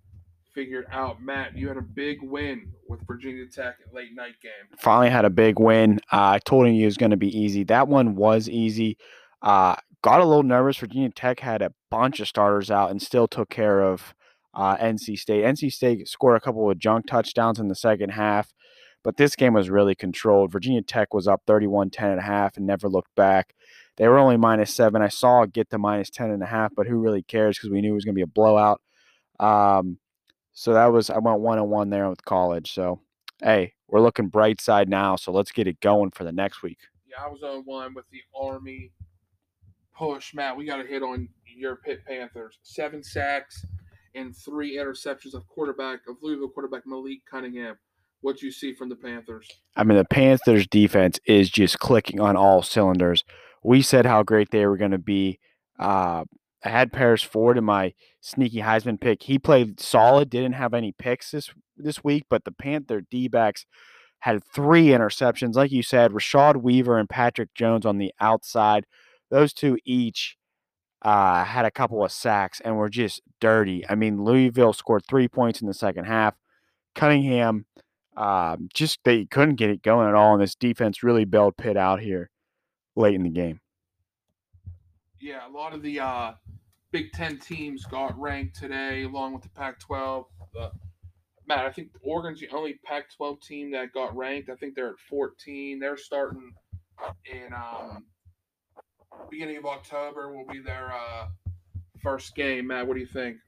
figured 0.54 0.86
out. 0.90 1.22
Matt, 1.22 1.56
you 1.56 1.68
had 1.68 1.76
a 1.76 1.82
big 1.82 2.22
win 2.22 2.72
with 2.88 3.06
Virginia 3.06 3.46
Tech 3.46 3.76
at 3.86 3.94
late 3.94 4.14
night 4.14 4.34
game. 4.42 4.78
Finally 4.78 5.10
had 5.10 5.24
a 5.24 5.30
big 5.30 5.58
win. 5.58 6.00
Uh, 6.12 6.36
I 6.36 6.38
told 6.38 6.68
you 6.68 6.82
it 6.82 6.84
was 6.86 6.96
going 6.96 7.10
to 7.10 7.16
be 7.16 7.36
easy. 7.36 7.64
That 7.64 7.88
one 7.88 8.14
was 8.14 8.48
easy. 8.48 8.96
Uh, 9.42 9.76
got 10.02 10.20
a 10.20 10.24
little 10.24 10.42
nervous. 10.42 10.78
Virginia 10.78 11.10
Tech 11.10 11.40
had 11.40 11.62
a 11.62 11.72
bunch 11.90 12.20
of 12.20 12.28
starters 12.28 12.70
out 12.70 12.90
and 12.90 13.02
still 13.02 13.26
took 13.26 13.50
care 13.50 13.80
of 13.80 14.14
uh, 14.54 14.76
NC 14.76 15.18
State. 15.18 15.44
NC 15.44 15.72
State 15.72 16.08
scored 16.08 16.36
a 16.36 16.40
couple 16.40 16.70
of 16.70 16.78
junk 16.78 17.06
touchdowns 17.06 17.58
in 17.58 17.68
the 17.68 17.74
second 17.74 18.10
half, 18.10 18.52
but 19.02 19.16
this 19.16 19.34
game 19.36 19.54
was 19.54 19.70
really 19.70 19.94
controlled. 19.94 20.52
Virginia 20.52 20.82
Tech 20.82 21.12
was 21.12 21.26
up 21.26 21.42
31 21.46 21.90
10 21.90 22.10
and 22.10 22.20
a 22.20 22.22
half 22.22 22.56
and 22.56 22.66
never 22.66 22.88
looked 22.88 23.14
back. 23.14 23.54
They 23.96 24.08
were 24.08 24.18
only 24.18 24.36
minus 24.36 24.74
seven. 24.74 25.02
I 25.02 25.08
saw 25.08 25.42
it 25.42 25.52
get 25.52 25.70
to 25.70 25.78
minus 25.78 26.10
10 26.10 26.30
and 26.30 26.42
a 26.42 26.46
half, 26.46 26.72
but 26.74 26.86
who 26.86 26.98
really 26.98 27.22
cares 27.22 27.58
because 27.58 27.70
we 27.70 27.80
knew 27.80 27.92
it 27.92 27.94
was 27.94 28.04
going 28.04 28.14
to 28.14 28.18
be 28.18 28.22
a 28.22 28.26
blowout. 28.26 28.80
Um, 29.38 29.98
so 30.54 30.72
that 30.72 30.86
was, 30.86 31.10
I 31.10 31.18
went 31.18 31.40
one 31.40 31.58
and 31.58 31.68
one 31.68 31.90
there 31.90 32.08
with 32.08 32.24
college. 32.24 32.72
So, 32.72 33.00
hey, 33.42 33.74
we're 33.88 34.00
looking 34.00 34.28
bright 34.28 34.60
side 34.60 34.88
now. 34.88 35.16
So 35.16 35.32
let's 35.32 35.52
get 35.52 35.66
it 35.66 35.80
going 35.80 36.12
for 36.12 36.24
the 36.24 36.32
next 36.32 36.62
week. 36.62 36.78
Yeah, 37.08 37.24
I 37.24 37.28
was 37.28 37.42
on 37.42 37.62
one 37.64 37.94
with 37.94 38.06
the 38.10 38.20
Army 38.40 38.90
push. 39.96 40.34
Matt, 40.34 40.56
we 40.56 40.64
got 40.64 40.76
to 40.76 40.86
hit 40.86 41.02
on 41.02 41.28
your 41.44 41.76
Pitt 41.76 42.04
Panthers. 42.06 42.58
Seven 42.62 43.02
sacks 43.02 43.64
and 44.14 44.36
three 44.36 44.76
interceptions 44.76 45.34
of 45.34 45.46
quarterback, 45.48 46.00
of 46.08 46.16
Louisville 46.22 46.48
quarterback 46.48 46.82
Malik 46.86 47.20
Cunningham. 47.30 47.76
What 48.20 48.40
you 48.40 48.50
see 48.50 48.72
from 48.72 48.88
the 48.88 48.96
Panthers? 48.96 49.48
I 49.76 49.84
mean, 49.84 49.98
the 49.98 50.04
Panthers 50.04 50.66
defense 50.66 51.20
is 51.26 51.50
just 51.50 51.78
clicking 51.78 52.20
on 52.20 52.36
all 52.36 52.62
cylinders. 52.62 53.22
We 53.62 53.82
said 53.82 54.06
how 54.06 54.22
great 54.22 54.50
they 54.50 54.66
were 54.66 54.76
going 54.76 54.92
to 54.92 54.98
be. 54.98 55.40
Uh, 55.78 56.24
I 56.64 56.70
had 56.70 56.92
Paris 56.92 57.22
Ford 57.22 57.58
in 57.58 57.64
my 57.64 57.92
sneaky 58.20 58.60
Heisman 58.60 59.00
pick. 59.00 59.22
He 59.22 59.38
played 59.38 59.78
solid, 59.80 60.30
didn't 60.30 60.54
have 60.54 60.72
any 60.72 60.92
picks 60.92 61.30
this 61.30 61.50
this 61.76 62.02
week, 62.02 62.24
but 62.30 62.44
the 62.44 62.52
Panther 62.52 63.02
D 63.10 63.28
backs 63.28 63.66
had 64.20 64.42
three 64.42 64.86
interceptions. 64.86 65.54
Like 65.54 65.70
you 65.70 65.82
said, 65.82 66.12
Rashad 66.12 66.62
Weaver 66.62 66.98
and 66.98 67.08
Patrick 67.08 67.52
Jones 67.54 67.84
on 67.84 67.98
the 67.98 68.12
outside. 68.20 68.86
Those 69.30 69.52
two 69.52 69.76
each 69.84 70.38
uh, 71.02 71.44
had 71.44 71.66
a 71.66 71.70
couple 71.70 72.02
of 72.02 72.10
sacks 72.10 72.60
and 72.64 72.76
were 72.78 72.88
just 72.88 73.20
dirty. 73.40 73.84
I 73.88 73.94
mean, 73.94 74.24
Louisville 74.24 74.72
scored 74.72 75.04
three 75.06 75.28
points 75.28 75.60
in 75.60 75.66
the 75.66 75.74
second 75.74 76.06
half. 76.06 76.34
Cunningham, 76.94 77.66
um, 78.16 78.68
just 78.72 79.00
they 79.04 79.26
couldn't 79.26 79.56
get 79.56 79.70
it 79.70 79.82
going 79.82 80.08
at 80.08 80.14
all, 80.14 80.32
and 80.32 80.42
this 80.42 80.54
defense 80.54 81.02
really 81.02 81.26
bailed 81.26 81.58
Pitt 81.58 81.76
out 81.76 82.00
here 82.00 82.30
late 82.96 83.14
in 83.14 83.24
the 83.24 83.28
game. 83.28 83.60
Yeah, 85.24 85.48
a 85.48 85.50
lot 85.50 85.72
of 85.72 85.80
the 85.80 86.00
uh, 86.00 86.32
Big 86.92 87.10
Ten 87.12 87.38
teams 87.38 87.86
got 87.86 88.20
ranked 88.20 88.56
today, 88.56 89.04
along 89.04 89.32
with 89.32 89.42
the 89.42 89.48
Pac-12. 89.48 90.26
Uh, 90.60 90.68
Matt, 91.48 91.64
I 91.64 91.72
think 91.72 91.88
Oregon's 92.02 92.40
the 92.40 92.50
only 92.50 92.78
Pac-12 92.84 93.40
team 93.40 93.70
that 93.72 93.94
got 93.94 94.14
ranked. 94.14 94.50
I 94.50 94.54
think 94.54 94.74
they're 94.74 94.90
at 94.90 94.98
14. 95.08 95.78
They're 95.78 95.96
starting 95.96 96.52
in 97.24 97.54
um, 97.54 98.04
beginning 99.30 99.56
of 99.56 99.64
October. 99.64 100.30
Will 100.30 100.44
be 100.44 100.60
their 100.60 100.92
uh, 100.92 101.28
first 102.02 102.34
game. 102.34 102.66
Matt, 102.66 102.86
what 102.86 102.92
do 102.92 103.00
you 103.00 103.06
think? 103.06 103.38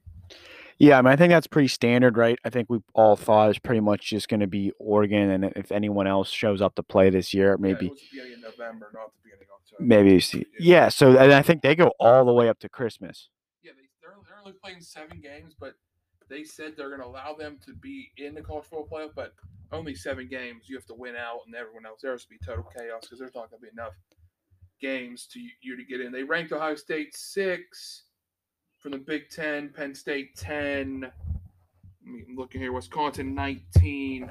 Yeah, 0.79 0.99
I 0.99 1.03
mean, 1.03 1.13
I 1.13 1.17
think 1.17 1.31
that's 1.31 1.47
pretty 1.47 1.69
standard, 1.69 2.17
right? 2.17 2.39
I 2.45 2.51
think 2.51 2.69
we 2.69 2.81
all 2.95 3.17
thought 3.17 3.49
it's 3.49 3.59
pretty 3.59 3.81
much 3.81 4.11
just 4.11 4.29
going 4.29 4.41
to 4.41 4.47
be 4.47 4.73
Oregon, 4.79 5.31
and 5.31 5.45
if 5.57 5.73
anyone 5.73 6.07
else 6.07 6.31
shows 6.31 6.61
up 6.61 6.75
to 6.75 6.83
play 6.83 7.09
this 7.09 7.33
year, 7.33 7.57
maybe 7.57 7.87
yeah, 7.87 7.89
it 7.89 7.93
was 7.93 8.01
the 8.01 8.19
beginning 8.19 8.45
of 8.45 8.59
November, 8.59 8.91
not 8.93 9.13
the 9.13 9.21
beginning 9.25 9.47
of 9.51 9.57
October. 9.63 9.85
maybe 9.85 10.21
see. 10.21 10.47
Yeah, 10.59 10.89
so 10.91 11.17
and 11.17 11.33
I 11.33 11.41
think 11.41 11.63
they 11.63 11.75
go 11.75 11.93
all 11.99 12.27
the 12.27 12.33
way 12.33 12.49
up 12.49 12.59
to 12.61 12.69
Christmas. 12.69 13.31
Yeah, 13.63 13.73
they, 13.75 13.89
they're, 14.03 14.13
they're 14.29 14.39
only 14.39 14.53
playing 14.63 14.83
seven 14.83 15.21
games, 15.21 15.55
but 15.59 15.75
they 16.29 16.45
said 16.45 16.75
they're 16.77 16.89
going 16.89 17.01
to 17.01 17.07
allow 17.07 17.35
them 17.35 17.59
to 17.65 17.75
be 17.75 18.11
in 18.19 18.35
the 18.35 18.43
college 18.43 18.65
football 18.65 18.89
playoff, 18.93 19.13
but 19.15 19.33
only 19.73 19.95
seven 19.95 20.29
games. 20.29 20.65
You 20.67 20.77
have 20.77 20.87
to 20.87 20.95
win 20.95 21.17
out, 21.17 21.41
and 21.47 21.55
everyone 21.55 21.87
else. 21.87 22.01
there 22.03 22.13
has 22.13 22.25
to 22.25 22.29
be 22.29 22.39
total 22.45 22.65
chaos 22.77 23.01
because 23.03 23.19
there's 23.19 23.35
not 23.35 23.51
going 23.51 23.61
to 23.61 23.67
be 23.67 23.73
enough 23.73 23.95
games 24.79 25.27
to 25.33 25.41
you 25.63 25.77
to 25.77 25.85
get 25.85 26.03
in. 26.03 26.13
They 26.13 26.23
ranked 26.23 26.53
Ohio 26.53 26.75
State 26.75 27.17
six 27.17 28.03
from 28.81 28.93
the 28.93 28.99
Big 28.99 29.31
Ten, 29.31 29.71
Penn 29.71 29.95
State 29.95 30.37
ten. 30.37 31.11
I'm 32.07 32.37
looking 32.37 32.61
here, 32.61 32.73
Wisconsin 32.73 33.35
19. 33.35 34.31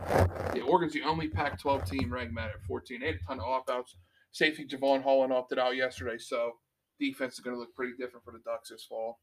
Yeah, 0.56 0.62
Oregon's 0.64 0.94
the 0.94 1.02
only 1.02 1.28
Pac-12 1.28 1.90
team 1.90 2.14
ranked 2.14 2.34
Matt 2.34 2.52
at 2.52 2.64
14. 2.68 3.02
They 3.02 3.08
had 3.08 3.16
a 3.16 3.28
ton 3.28 3.40
of 3.40 3.46
opt-outs. 3.46 3.96
Safety 4.32 4.66
Jevon 4.66 5.04
Holland 5.04 5.34
opted 5.34 5.60
out 5.60 5.76
yesterday, 5.76 6.18
so 6.18 6.54
defense 7.00 7.34
is 7.34 7.40
going 7.42 7.56
to 7.56 7.60
look 7.60 7.76
pretty 7.76 7.94
different 8.00 8.24
for 8.24 8.32
the 8.32 8.40
Ducks 8.46 8.70
this 8.70 8.86
fall. 8.86 9.20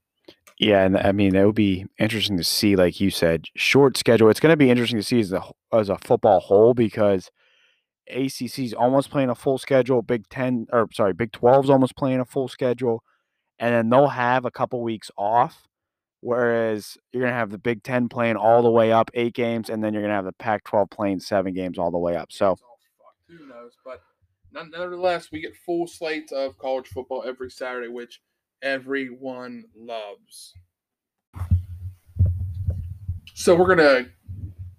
Yeah, 0.59 0.85
and 0.85 0.97
I 0.97 1.13
mean 1.13 1.35
it 1.35 1.45
would 1.45 1.55
be 1.55 1.87
interesting 1.99 2.37
to 2.37 2.45
see, 2.45 2.77
like 2.77 3.01
you 3.01 3.11
said, 3.11 3.47
short 3.57 3.97
schedule. 3.97 4.31
It's 4.31 4.41
going 4.41 4.53
to 4.53 4.57
be 4.57 4.71
interesting 4.71 4.99
to 4.99 5.03
see 5.03 5.21
as 5.21 5.33
a 5.33 5.43
as 5.73 5.89
a 5.89 5.99
football 5.99 6.41
whole 6.41 6.75
because 6.75 7.31
ACC's 8.09 8.73
almost 8.73 9.11
playing 9.11 9.31
a 9.31 9.35
full 9.35 9.59
schedule. 9.59 10.03
Big 10.03 10.29
Ten 10.29 10.67
or 10.73 10.89
sorry, 10.93 11.13
Big 11.13 11.33
12's 11.33 11.71
almost 11.71 11.97
playing 11.97 12.21
a 12.21 12.25
full 12.25 12.49
schedule, 12.49 13.03
and 13.63 13.73
then 13.73 13.89
they'll 13.89 14.09
have 14.09 14.45
a 14.45 14.51
couple 14.51 14.83
weeks 14.83 15.11
off. 15.17 15.69
Whereas 16.21 16.99
you're 17.13 17.23
gonna 17.23 17.35
have 17.35 17.51
the 17.51 17.59
Big 17.59 17.83
Ten 17.83 18.09
playing 18.09 18.37
all 18.37 18.63
the 18.63 18.71
way 18.71 18.93
up 18.93 19.11
eight 19.15 19.35
games, 19.35 19.71
and 19.71 19.83
then 19.83 19.95
you're 19.95 20.03
gonna 20.03 20.15
have 20.15 20.25
the 20.25 20.33
Pac-12 20.33 20.91
playing 20.91 21.21
seven 21.21 21.55
games 21.55 21.79
all 21.79 21.91
the 21.91 21.99
way 21.99 22.17
up. 22.17 22.33
So. 22.33 22.57
Who 23.29 23.47
knows? 23.47 23.73
But 23.85 24.03
nonetheless, 24.53 25.31
we 25.33 25.41
get 25.41 25.57
full 25.57 25.87
slates 25.87 26.33
of 26.33 26.59
college 26.59 26.89
football 26.89 27.25
every 27.27 27.51
Saturday, 27.51 27.89
which 27.89 28.21
everyone 28.63 29.65
loves. 29.77 30.55
So 33.35 33.55
we're 33.55 33.75
gonna 33.75 34.07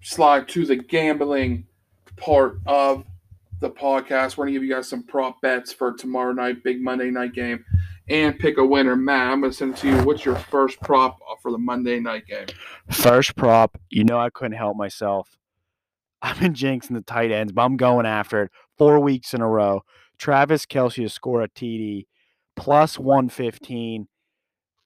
slide 0.02 0.46
to 0.48 0.66
the 0.66 0.76
gambling 0.76 1.66
part 2.18 2.58
of 2.66 3.04
the 3.60 3.70
podcast. 3.70 4.36
We're 4.36 4.44
gonna 4.44 4.52
give 4.52 4.64
you 4.64 4.74
guys 4.74 4.88
some 4.88 5.02
prop 5.02 5.40
bets 5.40 5.72
for 5.72 5.92
tomorrow 5.94 6.32
night, 6.32 6.62
big 6.62 6.82
Monday 6.82 7.10
night 7.10 7.32
game, 7.32 7.64
and 8.08 8.38
pick 8.38 8.58
a 8.58 8.64
winner. 8.64 8.96
Matt, 8.96 9.32
I'm 9.32 9.40
gonna 9.40 9.52
send 9.52 9.74
it 9.74 9.76
to 9.78 9.88
you. 9.88 10.02
What's 10.02 10.24
your 10.24 10.36
first 10.36 10.80
prop 10.80 11.18
for 11.40 11.50
the 11.50 11.58
Monday 11.58 12.00
night 12.00 12.26
game? 12.26 12.46
first 12.90 13.36
prop, 13.36 13.78
you 13.90 14.04
know 14.04 14.18
I 14.18 14.30
couldn't 14.30 14.56
help 14.56 14.76
myself. 14.76 15.36
I've 16.22 16.40
been 16.40 16.54
jinxing 16.54 16.94
the 16.94 17.02
tight 17.02 17.30
ends, 17.30 17.52
but 17.52 17.62
I'm 17.62 17.76
going 17.76 18.06
after 18.06 18.44
it 18.44 18.50
four 18.78 18.98
weeks 19.00 19.34
in 19.34 19.40
a 19.40 19.48
row. 19.48 19.82
Travis 20.18 20.64
Kelce 20.64 20.96
to 20.96 21.08
score 21.08 21.42
a 21.42 21.48
TD 21.48 22.06
plus 22.56 22.98
115. 22.98 24.08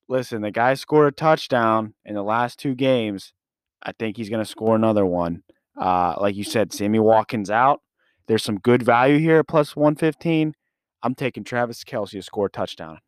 Listen, 0.08 0.42
the 0.42 0.50
guy 0.50 0.74
scored 0.74 1.12
a 1.12 1.16
touchdown 1.16 1.94
in 2.04 2.14
the 2.14 2.22
last 2.22 2.58
two 2.58 2.74
games. 2.74 3.34
I 3.82 3.92
think 3.92 4.16
he's 4.16 4.30
going 4.30 4.42
to 4.42 4.50
score 4.50 4.74
another 4.74 5.06
one. 5.06 5.42
Uh, 5.80 6.14
like 6.18 6.34
you 6.34 6.44
said, 6.44 6.72
Sammy 6.72 6.98
Watkins 6.98 7.50
out. 7.50 7.82
There's 8.26 8.42
some 8.42 8.58
good 8.58 8.82
value 8.82 9.18
here, 9.18 9.44
plus 9.44 9.76
115. 9.76 10.54
I'm 11.02 11.14
taking 11.14 11.44
Travis 11.44 11.84
Kelce 11.84 12.10
to 12.10 12.22
score 12.22 12.46
a 12.46 12.50
touchdown. 12.50 12.98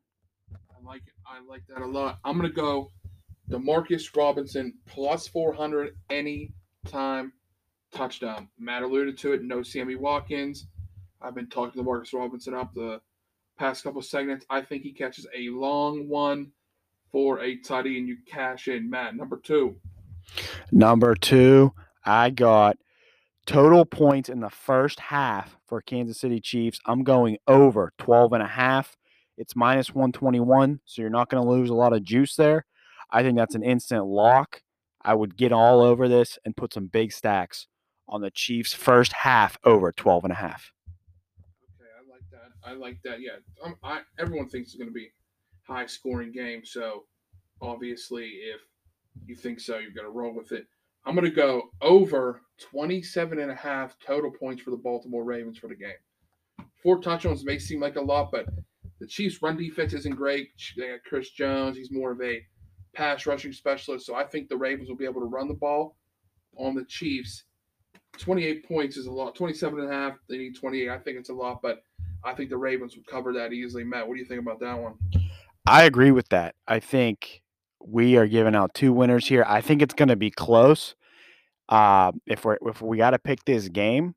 I 1.31 1.39
like 1.49 1.63
that 1.69 1.81
a 1.81 1.87
lot. 1.87 2.19
I'm 2.25 2.37
gonna 2.37 2.51
go 2.51 2.91
Demarcus 3.49 4.17
Robinson 4.17 4.75
plus 4.87 5.29
400 5.29 5.95
anytime 6.11 7.33
touchdown. 7.93 8.49
Matt 8.59 8.83
alluded 8.83 9.17
to 9.19 9.33
it. 9.35 9.43
No 9.45 9.63
Sammy 9.63 9.95
Watkins. 9.95 10.67
I've 11.23 11.37
been 11.37 11.49
talking 11.49 11.81
to 11.81 11.89
Demarcus 11.89 12.13
Robinson 12.13 12.55
up 12.55 12.75
the 12.75 13.01
past 13.57 13.85
couple 13.85 14.03
segments. 14.03 14.45
I 14.51 14.61
think 14.61 14.83
he 14.83 14.93
catches 14.93 15.25
a 15.37 15.51
long 15.51 16.09
one 16.09 16.51
for 17.13 17.41
a 17.41 17.59
tutty, 17.59 17.97
and 17.97 18.09
you 18.09 18.17
cash 18.27 18.67
in. 18.67 18.91
Matt, 18.91 19.15
number 19.15 19.37
two. 19.37 19.77
Number 20.73 21.15
two, 21.15 21.73
I 22.05 22.31
got 22.31 22.77
total 23.47 23.85
points 23.85 24.29
in 24.29 24.41
the 24.41 24.51
first 24.51 24.99
half 24.99 25.57
for 25.69 25.81
Kansas 25.81 26.19
City 26.19 26.41
Chiefs. 26.41 26.81
I'm 26.87 27.05
going 27.05 27.39
over 27.47 27.93
12 27.99 28.33
and 28.33 28.43
a 28.43 28.49
half. 28.49 28.97
It's 29.41 29.57
minus 29.57 29.95
121, 29.95 30.81
so 30.85 31.01
you're 31.01 31.11
not 31.11 31.31
going 31.31 31.43
to 31.43 31.51
lose 31.51 31.71
a 31.71 31.75
lot 31.75 31.95
of 31.95 32.05
juice 32.05 32.37
there. 32.37 32.67
I 33.11 33.23
think 33.23 33.39
that's 33.39 33.55
an 33.55 33.63
instant 33.63 34.05
lock. 34.05 34.61
I 35.01 35.15
would 35.15 35.35
get 35.35 35.51
all 35.51 35.81
over 35.81 36.09
this 36.09 36.39
and 36.45 36.55
put 36.55 36.75
some 36.75 36.89
big 36.89 37.11
stacks 37.11 37.67
on 38.07 38.21
the 38.21 38.31
Chiefs 38.31 38.75
first 38.75 39.15
half 39.15 39.57
over 39.65 39.93
12 39.93 40.25
and 40.25 40.33
a 40.35 40.37
half. 40.37 40.73
Okay, 41.81 41.89
I 41.99 42.13
like 42.13 42.31
that. 42.31 42.69
I 42.69 42.73
like 42.75 43.03
that. 43.03 43.23
Yeah, 43.23 43.39
um, 43.65 43.77
I 43.83 44.01
everyone 44.19 44.51
thinks 44.51 44.69
it's 44.69 44.77
going 44.77 44.91
to 44.91 44.95
be 44.95 45.09
high 45.63 45.87
scoring 45.87 46.33
game. 46.33 46.63
So 46.63 47.05
obviously, 47.63 48.27
if 48.27 48.61
you 49.25 49.35
think 49.35 49.59
so, 49.59 49.79
you've 49.79 49.95
got 49.95 50.03
to 50.03 50.11
roll 50.11 50.35
with 50.35 50.53
it. 50.53 50.67
I'm 51.07 51.15
going 51.15 51.25
to 51.25 51.31
go 51.31 51.71
over 51.81 52.43
27 52.61 53.39
and 53.39 53.51
a 53.51 53.55
half 53.55 53.97
total 54.07 54.31
points 54.31 54.61
for 54.61 54.71
the 54.71 54.77
Baltimore 54.77 55.25
Ravens 55.25 55.57
for 55.57 55.69
the 55.69 55.75
game. 55.75 56.67
Four 56.83 57.01
touchdowns 57.01 57.43
may 57.43 57.59
seem 57.59 57.81
like 57.81 57.97
a 57.97 58.03
lot, 58.03 58.31
but 58.31 58.45
the 59.01 59.07
Chiefs' 59.07 59.43
run 59.43 59.57
defense 59.57 59.95
isn't 59.95 60.15
great. 60.15 60.51
They 60.77 60.89
got 60.89 61.05
Chris 61.05 61.31
Jones. 61.31 61.77
He's 61.77 61.91
more 61.91 62.13
of 62.13 62.21
a 62.21 62.43
pass 62.95 63.27
rushing 63.27 63.53
specialist. 63.53 64.07
So 64.07 64.15
I 64.15 64.25
think 64.25 64.49
the 64.49 64.57
Ravens 64.57 64.89
will 64.89 64.97
be 64.97 65.07
able 65.07 65.23
to 65.23 65.27
run 65.27 65.49
the 65.49 65.55
ball 65.55 65.97
on 66.57 66.75
the 66.75 66.85
Chiefs. 66.85 67.45
28 68.19 68.69
points 68.69 68.97
is 68.97 69.07
a 69.07 69.11
lot. 69.11 69.35
27 69.35 69.81
and 69.81 69.91
a 69.91 69.93
half, 69.93 70.15
they 70.29 70.37
need 70.37 70.55
28. 70.55 70.89
I 70.91 70.99
think 70.99 71.19
it's 71.19 71.31
a 71.31 71.35
lot, 71.35 71.63
but 71.63 71.83
I 72.25 72.35
think 72.35 72.51
the 72.51 72.57
Ravens 72.57 72.95
would 72.97 73.07
cover 73.07 73.33
that 73.33 73.53
easily. 73.53 73.85
Matt, 73.85 74.07
what 74.07 74.15
do 74.15 74.21
you 74.21 74.27
think 74.27 74.41
about 74.41 74.61
that 74.61 74.79
one? 74.79 74.95
I 75.67 75.85
agree 75.85 76.11
with 76.11 76.29
that. 76.29 76.55
I 76.67 76.81
think 76.81 77.43
we 77.83 78.17
are 78.17 78.27
giving 78.27 78.55
out 78.55 78.75
two 78.75 78.93
winners 78.93 79.29
here. 79.29 79.45
I 79.47 79.61
think 79.61 79.81
it's 79.81 79.95
going 79.95 80.09
to 80.09 80.17
be 80.17 80.31
close. 80.31 80.95
Uh, 81.69 82.13
if 82.27 82.45
we 82.45 82.57
if 82.67 82.83
we 82.83 82.99
got 82.99 83.11
to 83.11 83.19
pick 83.19 83.45
this 83.45 83.69
game, 83.69 84.17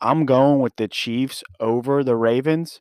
I'm 0.00 0.26
going 0.26 0.60
with 0.60 0.74
the 0.76 0.88
Chiefs 0.88 1.44
over 1.60 2.02
the 2.02 2.16
Ravens, 2.16 2.80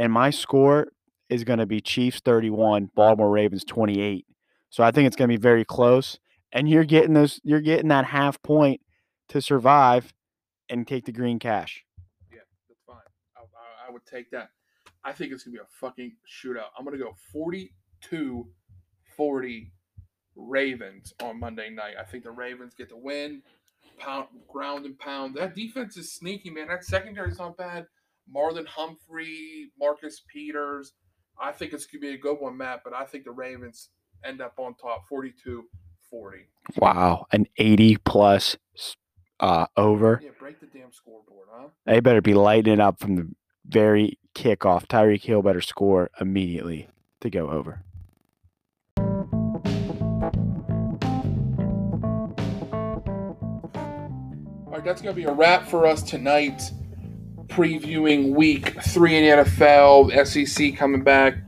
and 0.00 0.10
my 0.10 0.30
score 0.30 0.88
is 1.28 1.44
going 1.44 1.58
to 1.58 1.66
be 1.66 1.78
Chiefs 1.78 2.20
31, 2.24 2.90
Baltimore 2.94 3.28
Ravens 3.28 3.64
28. 3.64 4.24
So 4.70 4.82
I 4.82 4.90
think 4.92 5.06
it's 5.06 5.14
going 5.14 5.28
to 5.28 5.36
be 5.36 5.40
very 5.40 5.62
close. 5.62 6.18
And 6.52 6.70
you're 6.70 6.84
getting 6.84 7.12
those. 7.12 7.38
You're 7.44 7.60
getting 7.60 7.88
that 7.88 8.06
half 8.06 8.42
point 8.42 8.80
to 9.28 9.42
survive 9.42 10.12
and 10.70 10.88
take 10.88 11.04
the 11.04 11.12
green 11.12 11.38
cash. 11.38 11.84
Yeah, 12.32 12.38
that's 12.66 12.80
fine. 12.86 12.96
I, 13.36 13.40
I, 13.40 13.88
I 13.88 13.92
would 13.92 14.06
take 14.06 14.30
that. 14.30 14.48
I 15.04 15.12
think 15.12 15.32
it's 15.32 15.44
going 15.44 15.54
to 15.54 15.60
be 15.60 15.64
a 15.64 15.86
fucking 15.86 16.16
shootout. 16.26 16.70
I'm 16.78 16.84
going 16.84 16.98
to 16.98 17.04
go 17.04 17.14
42 17.30 18.48
40 19.16 19.72
Ravens 20.34 21.12
on 21.22 21.38
Monday 21.38 21.68
night. 21.68 21.94
I 22.00 22.04
think 22.04 22.24
the 22.24 22.30
Ravens 22.30 22.72
get 22.74 22.88
the 22.88 22.96
win. 22.96 23.42
Pound, 23.98 24.28
ground 24.48 24.86
and 24.86 24.98
pound. 24.98 25.34
That 25.34 25.54
defense 25.54 25.98
is 25.98 26.10
sneaky, 26.10 26.48
man. 26.48 26.68
That 26.68 26.84
secondary 26.84 27.30
is 27.30 27.38
not 27.38 27.58
bad. 27.58 27.86
Marlon 28.32 28.66
Humphrey, 28.66 29.70
Marcus 29.78 30.22
Peters. 30.32 30.92
I 31.40 31.52
think 31.52 31.72
it's 31.72 31.86
going 31.86 32.02
to 32.02 32.08
be 32.08 32.14
a 32.14 32.18
good 32.18 32.36
one, 32.38 32.56
Matt, 32.56 32.80
but 32.84 32.92
I 32.92 33.04
think 33.04 33.24
the 33.24 33.30
Ravens 33.30 33.88
end 34.24 34.40
up 34.40 34.54
on 34.58 34.74
top 34.74 35.06
42 35.08 35.64
40. 36.10 36.38
Wow. 36.76 37.26
An 37.32 37.46
80 37.56 37.96
plus 38.04 38.56
uh, 39.38 39.66
over. 39.76 40.20
Yeah, 40.22 40.30
break 40.38 40.60
the 40.60 40.66
damn 40.66 40.92
scoreboard, 40.92 41.48
huh? 41.50 41.68
They 41.86 42.00
better 42.00 42.20
be 42.20 42.34
lighting 42.34 42.74
it 42.74 42.80
up 42.80 42.98
from 43.00 43.16
the 43.16 43.28
very 43.66 44.18
kickoff. 44.34 44.86
Tyreek 44.86 45.22
Hill 45.22 45.42
better 45.42 45.60
score 45.60 46.10
immediately 46.20 46.88
to 47.20 47.30
go 47.30 47.50
over. 47.50 47.82
All 54.66 54.76
right, 54.76 54.84
that's 54.84 55.02
going 55.02 55.14
to 55.14 55.20
be 55.20 55.24
a 55.24 55.32
wrap 55.32 55.66
for 55.66 55.86
us 55.86 56.02
tonight. 56.02 56.62
Previewing 57.50 58.34
week 58.34 58.80
three 58.82 59.16
in 59.16 59.24
the 59.24 59.44
NFL, 59.44 60.24
SEC 60.24 60.76
coming 60.76 61.02
back, 61.02 61.38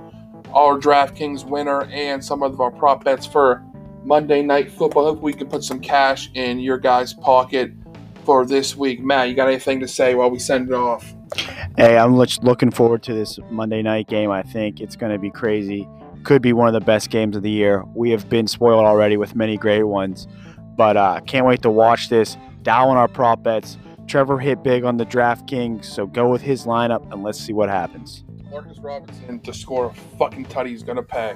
our 0.53 0.76
DraftKings 0.78 1.44
winner, 1.44 1.84
and 1.84 2.24
some 2.24 2.42
of 2.42 2.61
our 2.61 2.72
prop 2.72 3.05
bets 3.05 3.24
for 3.24 3.64
Monday 4.03 4.42
Night 4.42 4.70
Football. 4.72 5.05
Hope 5.05 5.20
we 5.22 5.32
can 5.32 5.48
put 5.48 5.62
some 5.62 5.78
cash 5.78 6.28
in 6.34 6.59
your 6.59 6.76
guys' 6.76 7.14
pocket 7.14 7.72
for 8.24 8.44
this 8.44 8.76
week. 8.76 9.00
Matt, 9.00 9.28
you 9.28 9.34
got 9.34 9.46
anything 9.46 9.78
to 9.78 9.88
say 9.88 10.14
while 10.16 10.28
we 10.28 10.40
send 10.40 10.68
it 10.68 10.74
off? 10.74 11.14
Hey, 11.76 11.96
I'm 11.96 12.16
looking 12.16 12.70
forward 12.70 13.03
to 13.05 13.14
this 13.14 13.38
Monday 13.50 13.82
night 13.82 14.09
game. 14.09 14.30
I 14.30 14.42
think 14.42 14.80
it's 14.80 14.96
going 14.96 15.12
to 15.12 15.18
be 15.18 15.30
crazy. 15.30 15.88
Could 16.24 16.42
be 16.42 16.53
one 16.53 16.66
of 16.66 16.74
the 16.74 16.80
best 16.80 17.11
games 17.11 17.36
of 17.36 17.42
the 17.42 17.50
year. 17.50 17.84
We 17.94 18.11
have 18.11 18.28
been 18.28 18.46
spoiled 18.46 18.84
already 18.84 19.16
with 19.16 19.34
many 19.34 19.57
great 19.57 19.84
ones, 19.84 20.26
but 20.76 20.96
uh, 20.96 21.20
can't 21.26 21.46
wait 21.46 21.62
to 21.62 21.70
watch 21.70 22.09
this. 22.09 22.36
Dow 22.62 22.88
on 22.88 22.96
our 22.96 23.09
prop 23.09 23.42
bets. 23.42 23.78
Trevor 24.12 24.38
hit 24.38 24.62
big 24.62 24.84
on 24.84 24.98
the 24.98 25.06
DraftKings, 25.06 25.86
so 25.86 26.06
go 26.06 26.28
with 26.28 26.42
his 26.42 26.66
lineup 26.66 27.10
and 27.10 27.22
let's 27.22 27.38
see 27.38 27.54
what 27.54 27.70
happens. 27.70 28.24
Marcus 28.50 28.78
Robinson 28.78 29.40
to 29.40 29.54
score 29.54 29.86
a 29.86 29.94
fucking 30.18 30.44
tutty 30.44 30.84
going 30.84 30.96
to 30.96 31.02
pay. 31.02 31.32